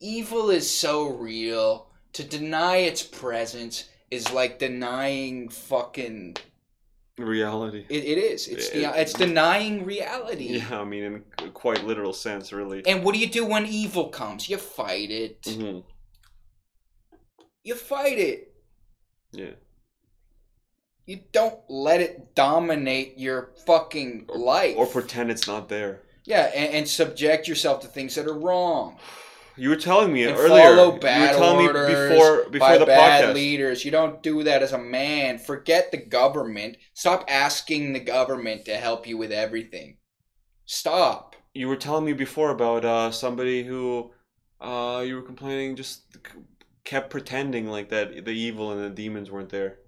Evil 0.00 0.50
is 0.50 0.70
so 0.70 1.08
real. 1.08 1.86
To 2.14 2.24
deny 2.24 2.76
its 2.78 3.02
presence 3.02 3.88
is 4.10 4.32
like 4.32 4.58
denying 4.58 5.48
fucking 5.50 6.36
Reality. 7.18 7.84
it, 7.88 8.04
it 8.04 8.16
is 8.18 8.46
it's 8.46 8.68
It- 8.68 8.74
the, 8.74 9.00
it's 9.00 9.12
denying 9.12 9.84
reality 9.84 10.58
Yeah, 10.58 10.80
I 10.80 10.84
mean, 10.84 11.02
in 11.02 11.24
a 11.38 11.50
quite 11.50 11.84
literal 11.84 12.12
sense, 12.12 12.52
really. 12.52 12.86
and 12.86 13.02
what 13.04 13.12
do 13.12 13.20
you 13.20 13.26
do 13.28 13.44
when 13.44 13.66
evil 13.66 14.08
comes 14.08 14.48
you 14.48 14.56
fight 14.56 15.10
it 15.10 15.44
hmm 15.46 15.80
you 17.64 17.74
fight 17.74 18.18
it 18.18 18.54
Yeah. 19.32 19.50
You 21.08 21.20
don't 21.32 21.58
let 21.68 22.00
it 22.00 22.34
dominate 22.34 23.18
your 23.18 23.50
fucking 23.66 24.26
life 24.28 24.76
Or 24.76 24.86
pretend 24.86 25.30
it's 25.30 25.46
not 25.48 25.68
there. 25.68 26.02
yeah 26.24 26.44
and, 26.54 26.74
and 26.74 26.88
subject 26.88 27.48
yourself 27.48 27.80
to 27.82 27.88
things 27.88 28.14
that 28.16 28.26
are 28.26 28.38
wrong 28.38 28.96
You 29.56 29.70
were 29.70 29.76
telling 29.90 30.12
me 30.12 30.22
and 30.24 30.36
earlier. 30.36 30.76
follow 30.76 30.86
you 30.86 30.92
were 30.92 30.98
telling 31.00 31.66
orders 31.66 31.88
me 31.88 31.94
before 32.16 32.48
before 32.50 32.78
the 32.78 32.86
bad 32.86 33.24
podcast. 33.24 33.34
leaders. 33.34 33.84
You 33.84 33.90
don't 33.90 34.22
do 34.22 34.44
that 34.44 34.62
as 34.62 34.72
a 34.72 34.78
man. 34.78 35.38
Forget 35.38 35.90
the 35.90 35.96
government. 36.20 36.76
Stop 36.94 37.24
asking 37.28 37.92
the 37.92 37.98
government 38.16 38.64
to 38.66 38.76
help 38.76 39.08
you 39.08 39.16
with 39.18 39.32
everything. 39.32 39.96
Stop. 40.64 41.34
You 41.54 41.66
were 41.68 41.76
telling 41.76 42.04
me 42.04 42.12
before 42.12 42.50
about 42.50 42.84
uh, 42.84 43.10
somebody 43.10 43.64
who 43.64 44.12
uh, 44.60 45.02
you 45.06 45.16
were 45.16 45.22
complaining 45.22 45.74
just 45.74 46.02
kept 46.84 47.10
pretending 47.10 47.66
like 47.66 47.88
that 47.88 48.24
the 48.24 48.30
evil 48.30 48.70
and 48.72 48.80
the 48.84 48.90
demons 48.90 49.28
weren't 49.30 49.48
there. 49.50 49.78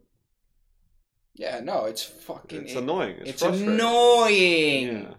Yeah, 1.41 1.61
no, 1.61 1.87
it's 1.87 2.03
fucking. 2.03 2.65
It's 2.65 2.75
it- 2.75 2.79
annoying. 2.83 3.17
It's, 3.21 3.31
It's 3.31 3.43
annoying. 3.43 4.89
Yeah. 4.89 5.15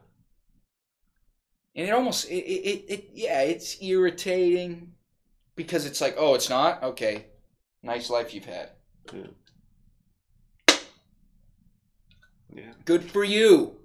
And 1.73 1.87
it 1.87 1.91
almost 1.91 2.29
it, 2.29 2.35
it, 2.35 2.61
it, 2.69 2.85
it 2.93 3.09
yeah, 3.15 3.41
it's 3.41 3.81
irritating 3.81 4.91
because 5.55 5.87
it's 5.87 5.99
like, 5.99 6.13
oh, 6.19 6.35
it's 6.35 6.47
not? 6.47 6.83
Okay. 6.83 7.25
Nice 7.81 8.11
life 8.11 8.35
you've 8.35 8.45
had. 8.45 8.69
Yeah. 12.53 12.73
Good 12.85 13.09
for 13.09 13.23
you. 13.23 13.77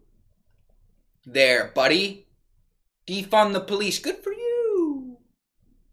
There, 1.24 1.72
buddy. 1.74 2.26
Defund 3.06 3.54
the 3.54 3.60
police. 3.60 3.98
Good 3.98 4.18
for 4.18 4.32
you. 4.32 5.16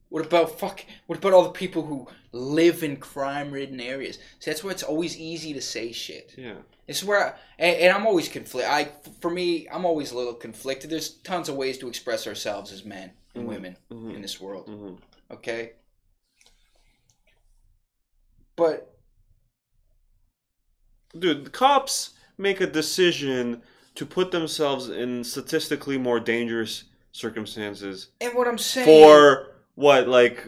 What 0.09 0.25
about 0.25 0.59
fuck 0.59 0.83
what 1.07 1.19
about 1.19 1.31
all 1.31 1.43
the 1.43 1.51
people 1.51 1.83
who 1.85 2.07
live 2.33 2.83
in 2.83 2.97
crime 2.97 3.51
ridden 3.51 3.79
areas? 3.79 4.17
See, 4.39 4.51
that's 4.51 4.63
where 4.63 4.71
it's 4.73 4.83
always 4.83 5.17
easy 5.17 5.53
to 5.53 5.61
say 5.61 5.91
shit. 5.93 6.33
Yeah. 6.37 6.55
This 6.87 6.97
is 7.01 7.05
where, 7.05 7.25
I, 7.27 7.33
and, 7.59 7.77
and 7.77 7.93
I'm 7.95 8.05
always 8.05 8.27
conflict. 8.27 8.67
I, 8.67 8.89
for 9.21 9.31
me, 9.31 9.67
I'm 9.71 9.85
always 9.85 10.11
a 10.11 10.17
little 10.17 10.33
conflicted. 10.33 10.89
There's 10.89 11.09
tons 11.09 11.47
of 11.47 11.55
ways 11.55 11.77
to 11.77 11.87
express 11.87 12.27
ourselves 12.27 12.73
as 12.73 12.83
men 12.83 13.11
and 13.35 13.45
Mhm. 13.45 13.47
women 13.47 13.77
Mhm. 13.89 14.15
in 14.15 14.21
this 14.21 14.41
world. 14.41 14.65
hmm 14.67 14.95
Okay, 15.31 15.71
but 18.55 18.89
Dude, 21.17 21.45
the 21.45 21.49
cops 21.49 22.11
make 22.37 22.59
a 22.59 22.67
decision 22.67 23.61
to 23.95 24.05
put 24.05 24.31
themselves 24.31 24.89
in 24.89 25.23
statistically 25.23 25.97
more 25.97 26.19
dangerous 26.19 26.85
circumstances 27.11 28.07
and 28.19 28.33
what 28.33 28.47
I'm 28.47 28.57
saying 28.57 28.85
for 28.87 29.51
what 29.75 30.07
like 30.07 30.47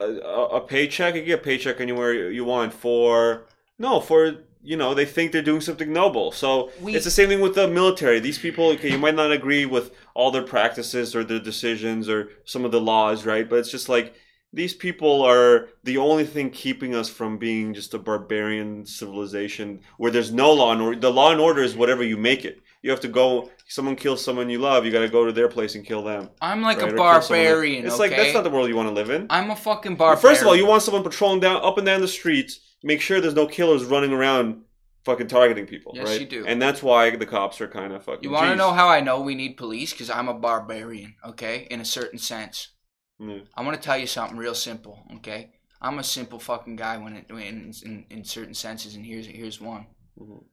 a, 0.00 0.06
a 0.06 0.60
paycheck 0.60 1.14
you 1.14 1.22
get 1.22 1.40
a 1.40 1.42
paycheck 1.42 1.80
anywhere 1.80 2.30
you 2.30 2.44
want 2.44 2.72
for 2.72 3.46
no 3.78 4.00
for 4.00 4.34
you 4.62 4.76
know 4.76 4.94
they 4.94 5.04
think 5.04 5.32
they're 5.32 5.42
doing 5.42 5.60
something 5.60 5.92
noble 5.92 6.32
so 6.32 6.70
We- 6.80 6.94
it's 6.94 7.04
the 7.04 7.10
same 7.10 7.28
thing 7.28 7.40
with 7.40 7.54
the 7.54 7.68
military 7.68 8.20
these 8.20 8.38
people 8.38 8.68
okay 8.70 8.90
you 8.90 8.98
might 8.98 9.14
not 9.14 9.32
agree 9.32 9.66
with 9.66 9.92
all 10.14 10.30
their 10.30 10.42
practices 10.42 11.14
or 11.14 11.24
their 11.24 11.40
decisions 11.40 12.08
or 12.08 12.30
some 12.44 12.64
of 12.64 12.72
the 12.72 12.80
laws 12.80 13.24
right 13.24 13.48
but 13.48 13.58
it's 13.58 13.70
just 13.70 13.88
like 13.88 14.14
these 14.54 14.74
people 14.74 15.22
are 15.22 15.68
the 15.82 15.96
only 15.96 16.24
thing 16.26 16.50
keeping 16.50 16.94
us 16.94 17.08
from 17.08 17.38
being 17.38 17.72
just 17.72 17.94
a 17.94 17.98
barbarian 17.98 18.84
civilization 18.84 19.80
where 19.96 20.10
there's 20.10 20.30
no 20.30 20.52
law 20.52 20.72
and 20.72 20.82
order. 20.82 21.00
The 21.00 21.10
law 21.10 21.32
and 21.32 21.40
order 21.40 21.62
is 21.62 21.74
whatever 21.74 22.04
you 22.04 22.18
make 22.18 22.44
it. 22.44 22.60
You 22.82 22.90
have 22.90 23.00
to 23.00 23.08
go. 23.08 23.50
Someone 23.72 23.96
kills 23.96 24.22
someone 24.22 24.50
you 24.50 24.58
love. 24.58 24.84
You 24.84 24.92
got 24.92 25.00
to 25.00 25.08
go 25.08 25.24
to 25.24 25.32
their 25.32 25.48
place 25.48 25.76
and 25.76 25.82
kill 25.82 26.02
them. 26.04 26.28
I'm 26.42 26.60
like 26.60 26.76
right? 26.76 26.90
a 26.90 26.94
Or 26.94 26.96
kill 26.96 26.98
someone 26.98 27.14
else. 27.14 27.28
barbarian. 27.28 27.86
It's 27.86 27.94
okay? 27.94 28.02
like 28.02 28.10
that's 28.10 28.34
not 28.34 28.44
the 28.44 28.50
world 28.50 28.68
you 28.68 28.76
want 28.76 28.90
to 28.90 28.94
live 28.94 29.08
in. 29.08 29.26
I'm 29.30 29.50
a 29.50 29.56
fucking 29.56 29.96
barbarian. 29.96 30.20
First 30.20 30.42
of 30.42 30.46
all, 30.48 30.54
you 30.54 30.66
want 30.66 30.82
someone 30.82 31.02
patrolling 31.02 31.40
down 31.40 31.64
up 31.64 31.78
and 31.78 31.86
down 31.86 32.02
the 32.02 32.06
streets. 32.08 32.60
Make 32.82 33.00
sure 33.00 33.18
there's 33.18 33.32
no 33.34 33.46
killers 33.46 33.86
running 33.86 34.12
around, 34.12 34.64
fucking 35.06 35.28
targeting 35.28 35.66
people. 35.66 35.92
Yes, 35.94 36.08
right? 36.08 36.20
you 36.20 36.26
do. 36.26 36.44
And 36.46 36.60
that's 36.60 36.82
why 36.82 37.16
the 37.16 37.24
cops 37.24 37.62
are 37.62 37.66
kind 37.68 37.94
of 37.94 38.04
fucking. 38.04 38.24
You 38.24 38.30
want 38.30 38.50
to 38.50 38.56
know 38.56 38.72
how 38.72 38.88
I 38.88 39.00
know 39.00 39.22
we 39.22 39.34
need 39.34 39.56
police? 39.56 39.92
Because 39.92 40.10
I'm 40.10 40.28
a 40.28 40.34
barbarian. 40.34 41.14
Okay, 41.28 41.66
in 41.70 41.80
a 41.80 41.86
certain 41.86 42.18
sense. 42.18 42.72
Yeah. 43.18 43.38
I 43.54 43.62
want 43.62 43.80
to 43.80 43.82
tell 43.82 43.96
you 43.96 44.06
something 44.06 44.36
real 44.36 44.54
simple, 44.54 44.98
okay? 45.16 45.52
I'm 45.80 45.98
a 45.98 46.04
simple 46.04 46.38
fucking 46.38 46.76
guy 46.76 46.98
when 46.98 47.14
it 47.16 47.32
when 47.32 47.72
in, 47.86 48.04
in 48.10 48.22
certain 48.24 48.52
senses, 48.52 48.96
and 48.96 49.06
here's 49.06 49.26
here's 49.26 49.62
one. 49.62 49.86
Mhm. 50.20 50.44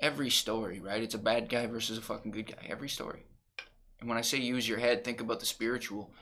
Every 0.00 0.30
story, 0.30 0.80
right? 0.80 1.02
It's 1.02 1.14
a 1.14 1.18
bad 1.18 1.48
guy 1.48 1.66
versus 1.66 1.98
a 1.98 2.02
fucking 2.02 2.30
good 2.32 2.46
guy. 2.46 2.66
Every 2.68 2.88
story. 2.88 3.24
And 4.00 4.08
when 4.08 4.18
I 4.18 4.22
say 4.22 4.38
use 4.38 4.68
your 4.68 4.78
head, 4.78 5.04
think 5.04 5.20
about 5.20 5.40
the 5.40 5.46
spiritual. 5.46 6.12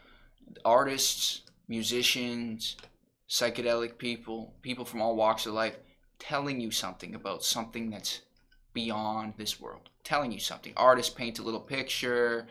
Artists, 0.65 1.43
musicians, 1.69 2.77
psychedelic 3.29 3.99
people, 3.99 4.55
people 4.63 4.85
from 4.85 5.03
all 5.03 5.17
walks 5.17 5.47
of 5.47 5.55
life, 5.55 5.77
telling 6.19 6.61
you 6.61 6.71
something 6.71 7.15
about 7.15 7.43
something 7.43 7.91
that's 7.91 8.21
beyond 8.73 9.35
this 9.37 9.61
world. 9.61 9.89
Telling 10.05 10.31
you 10.31 10.39
something. 10.41 10.73
Artists 10.77 11.13
paint 11.13 11.39
a 11.39 11.43
little 11.43 11.61
picture. 11.61 12.47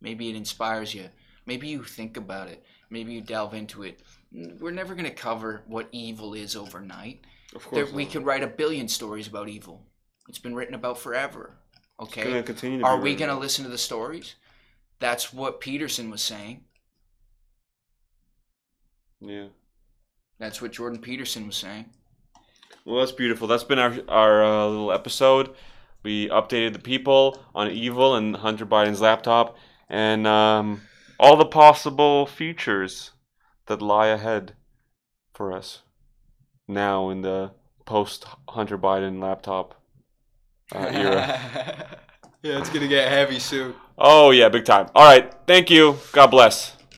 Maybe 0.00 0.30
it 0.30 0.36
inspires 0.36 0.94
you. 0.94 1.08
Maybe 1.46 1.68
you 1.68 1.84
think 1.84 2.16
about 2.16 2.48
it. 2.48 2.64
Maybe 2.90 3.12
you 3.12 3.20
delve 3.20 3.54
into 3.54 3.82
it. 3.84 4.00
We're 4.32 4.70
never 4.72 4.94
going 4.94 5.04
to 5.08 5.14
cover 5.14 5.62
what 5.66 5.88
evil 5.92 6.34
is 6.34 6.56
overnight. 6.56 7.24
Of 7.54 7.62
There, 7.70 7.84
course. 7.84 7.92
we 7.94 8.04
not. 8.04 8.12
could 8.12 8.24
write 8.24 8.42
a 8.42 8.48
billion 8.48 8.88
stories 8.88 9.28
about 9.28 9.48
evil. 9.48 9.86
It's 10.28 10.38
been 10.38 10.54
written 10.54 10.74
about 10.74 10.98
forever. 10.98 11.56
Okay? 12.00 12.24
gonna 12.24 12.42
continue 12.42 12.80
to 12.80 12.84
Are 12.84 12.98
we 12.98 13.14
going 13.14 13.30
to 13.30 13.36
listen 13.36 13.64
to 13.64 13.70
the 13.70 13.78
stories? 13.78 14.34
That's 14.98 15.32
what 15.32 15.60
Peterson 15.60 16.10
was 16.10 16.22
saying. 16.22 16.64
Yeah. 19.20 19.46
That's 20.38 20.60
what 20.60 20.72
Jordan 20.72 21.00
Peterson 21.00 21.46
was 21.46 21.56
saying. 21.56 21.86
Well, 22.84 23.00
that's 23.00 23.12
beautiful. 23.12 23.48
That's 23.48 23.64
been 23.64 23.78
our 23.78 23.94
our 24.08 24.44
uh, 24.44 24.66
little 24.66 24.92
episode. 24.92 25.54
We 26.02 26.28
updated 26.28 26.72
the 26.72 26.78
people 26.78 27.42
on 27.54 27.70
evil 27.70 28.14
and 28.14 28.36
Hunter 28.36 28.66
Biden's 28.66 29.00
laptop, 29.00 29.56
and 29.88 30.26
um, 30.26 30.82
all 31.18 31.36
the 31.36 31.46
possible 31.46 32.26
futures 32.26 33.10
that 33.66 33.82
lie 33.82 34.08
ahead 34.08 34.54
for 35.34 35.52
us 35.52 35.82
now 36.68 37.10
in 37.10 37.22
the 37.22 37.52
post 37.86 38.26
Hunter 38.48 38.78
Biden 38.78 39.20
laptop 39.20 39.80
uh, 40.74 40.78
era. 40.78 41.40
yeah, 42.42 42.58
it's 42.58 42.68
going 42.68 42.82
to 42.82 42.88
get 42.88 43.08
heavy 43.08 43.38
soon. 43.38 43.74
oh 43.98 44.30
yeah, 44.30 44.48
big 44.48 44.64
time. 44.64 44.88
All 44.94 45.04
right, 45.04 45.32
thank 45.46 45.70
you. 45.70 45.98
God 46.12 46.28
bless. 46.28 46.75